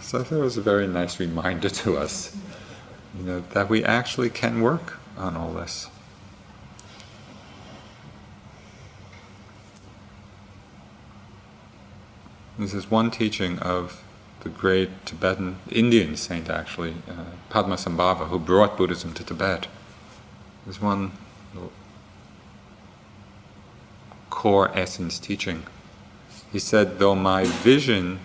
So 0.00 0.22
that 0.22 0.38
was 0.38 0.56
a 0.56 0.62
very 0.62 0.86
nice 0.86 1.20
reminder 1.20 1.68
to 1.68 1.96
us 1.98 2.36
you 3.18 3.24
know, 3.24 3.44
that 3.52 3.68
we 3.68 3.84
actually 3.84 4.30
can 4.30 4.60
work 4.60 4.98
on 5.16 5.36
all 5.36 5.52
this. 5.52 5.88
This 12.58 12.72
is 12.72 12.90
one 12.90 13.10
teaching 13.10 13.58
of 13.58 14.02
the 14.46 14.52
great 14.52 15.04
Tibetan 15.04 15.58
Indian 15.72 16.16
saint, 16.16 16.48
actually, 16.48 16.94
uh, 17.10 17.24
Padmasambhava, 17.50 18.28
who 18.28 18.38
brought 18.38 18.76
Buddhism 18.76 19.12
to 19.14 19.24
Tibet. 19.24 19.66
There's 20.64 20.80
one 20.80 21.10
core 24.30 24.70
essence 24.72 25.18
teaching. 25.18 25.64
He 26.52 26.60
said, 26.60 27.00
Though 27.00 27.16
my 27.16 27.44
vision 27.44 28.20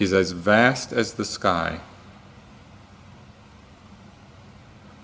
is 0.00 0.12
as 0.12 0.32
vast 0.32 0.92
as 0.92 1.14
the 1.14 1.24
sky, 1.24 1.78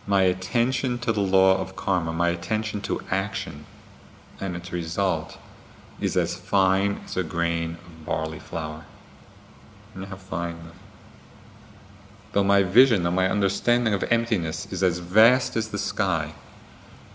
my 0.08 0.22
attention 0.22 0.98
to 0.98 1.12
the 1.12 1.20
law 1.20 1.56
of 1.56 1.76
karma, 1.76 2.12
my 2.12 2.30
attention 2.30 2.80
to 2.80 3.00
action 3.12 3.64
and 4.40 4.56
its 4.56 4.72
result, 4.72 5.38
is 6.00 6.16
as 6.16 6.34
fine 6.34 7.00
as 7.04 7.16
a 7.16 7.22
grain 7.22 7.74
of 7.86 8.04
barley 8.04 8.40
flour. 8.40 8.86
And 9.94 10.08
fine. 10.18 10.56
Though 12.32 12.44
my 12.44 12.62
vision, 12.62 13.04
and 13.06 13.14
my 13.14 13.28
understanding 13.28 13.92
of 13.92 14.04
emptiness 14.10 14.70
is 14.72 14.82
as 14.82 14.98
vast 14.98 15.54
as 15.54 15.68
the 15.68 15.78
sky, 15.78 16.32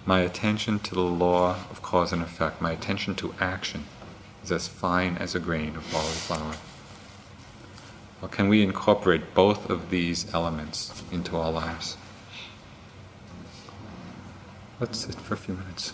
my 0.05 0.19
attention 0.19 0.80
to 0.80 0.95
the 0.95 1.01
law 1.01 1.55
of 1.71 1.82
cause 1.82 2.13
and 2.13 2.21
effect, 2.21 2.61
my 2.61 2.71
attention 2.71 3.15
to 3.15 3.34
action, 3.39 3.86
is 4.43 4.51
as 4.51 4.67
fine 4.67 5.17
as 5.17 5.34
a 5.34 5.39
grain 5.39 5.75
of 5.75 5.91
barley 5.91 6.09
flour. 6.09 6.55
Well, 8.21 8.30
can 8.30 8.47
we 8.47 8.63
incorporate 8.63 9.34
both 9.34 9.69
of 9.69 9.89
these 9.89 10.34
elements 10.34 11.03
into 11.11 11.36
our 11.36 11.51
lives? 11.51 11.97
Let's 14.80 14.99
sit 14.99 15.15
for 15.15 15.34
a 15.34 15.38
few 15.38 15.55
minutes. 15.55 15.93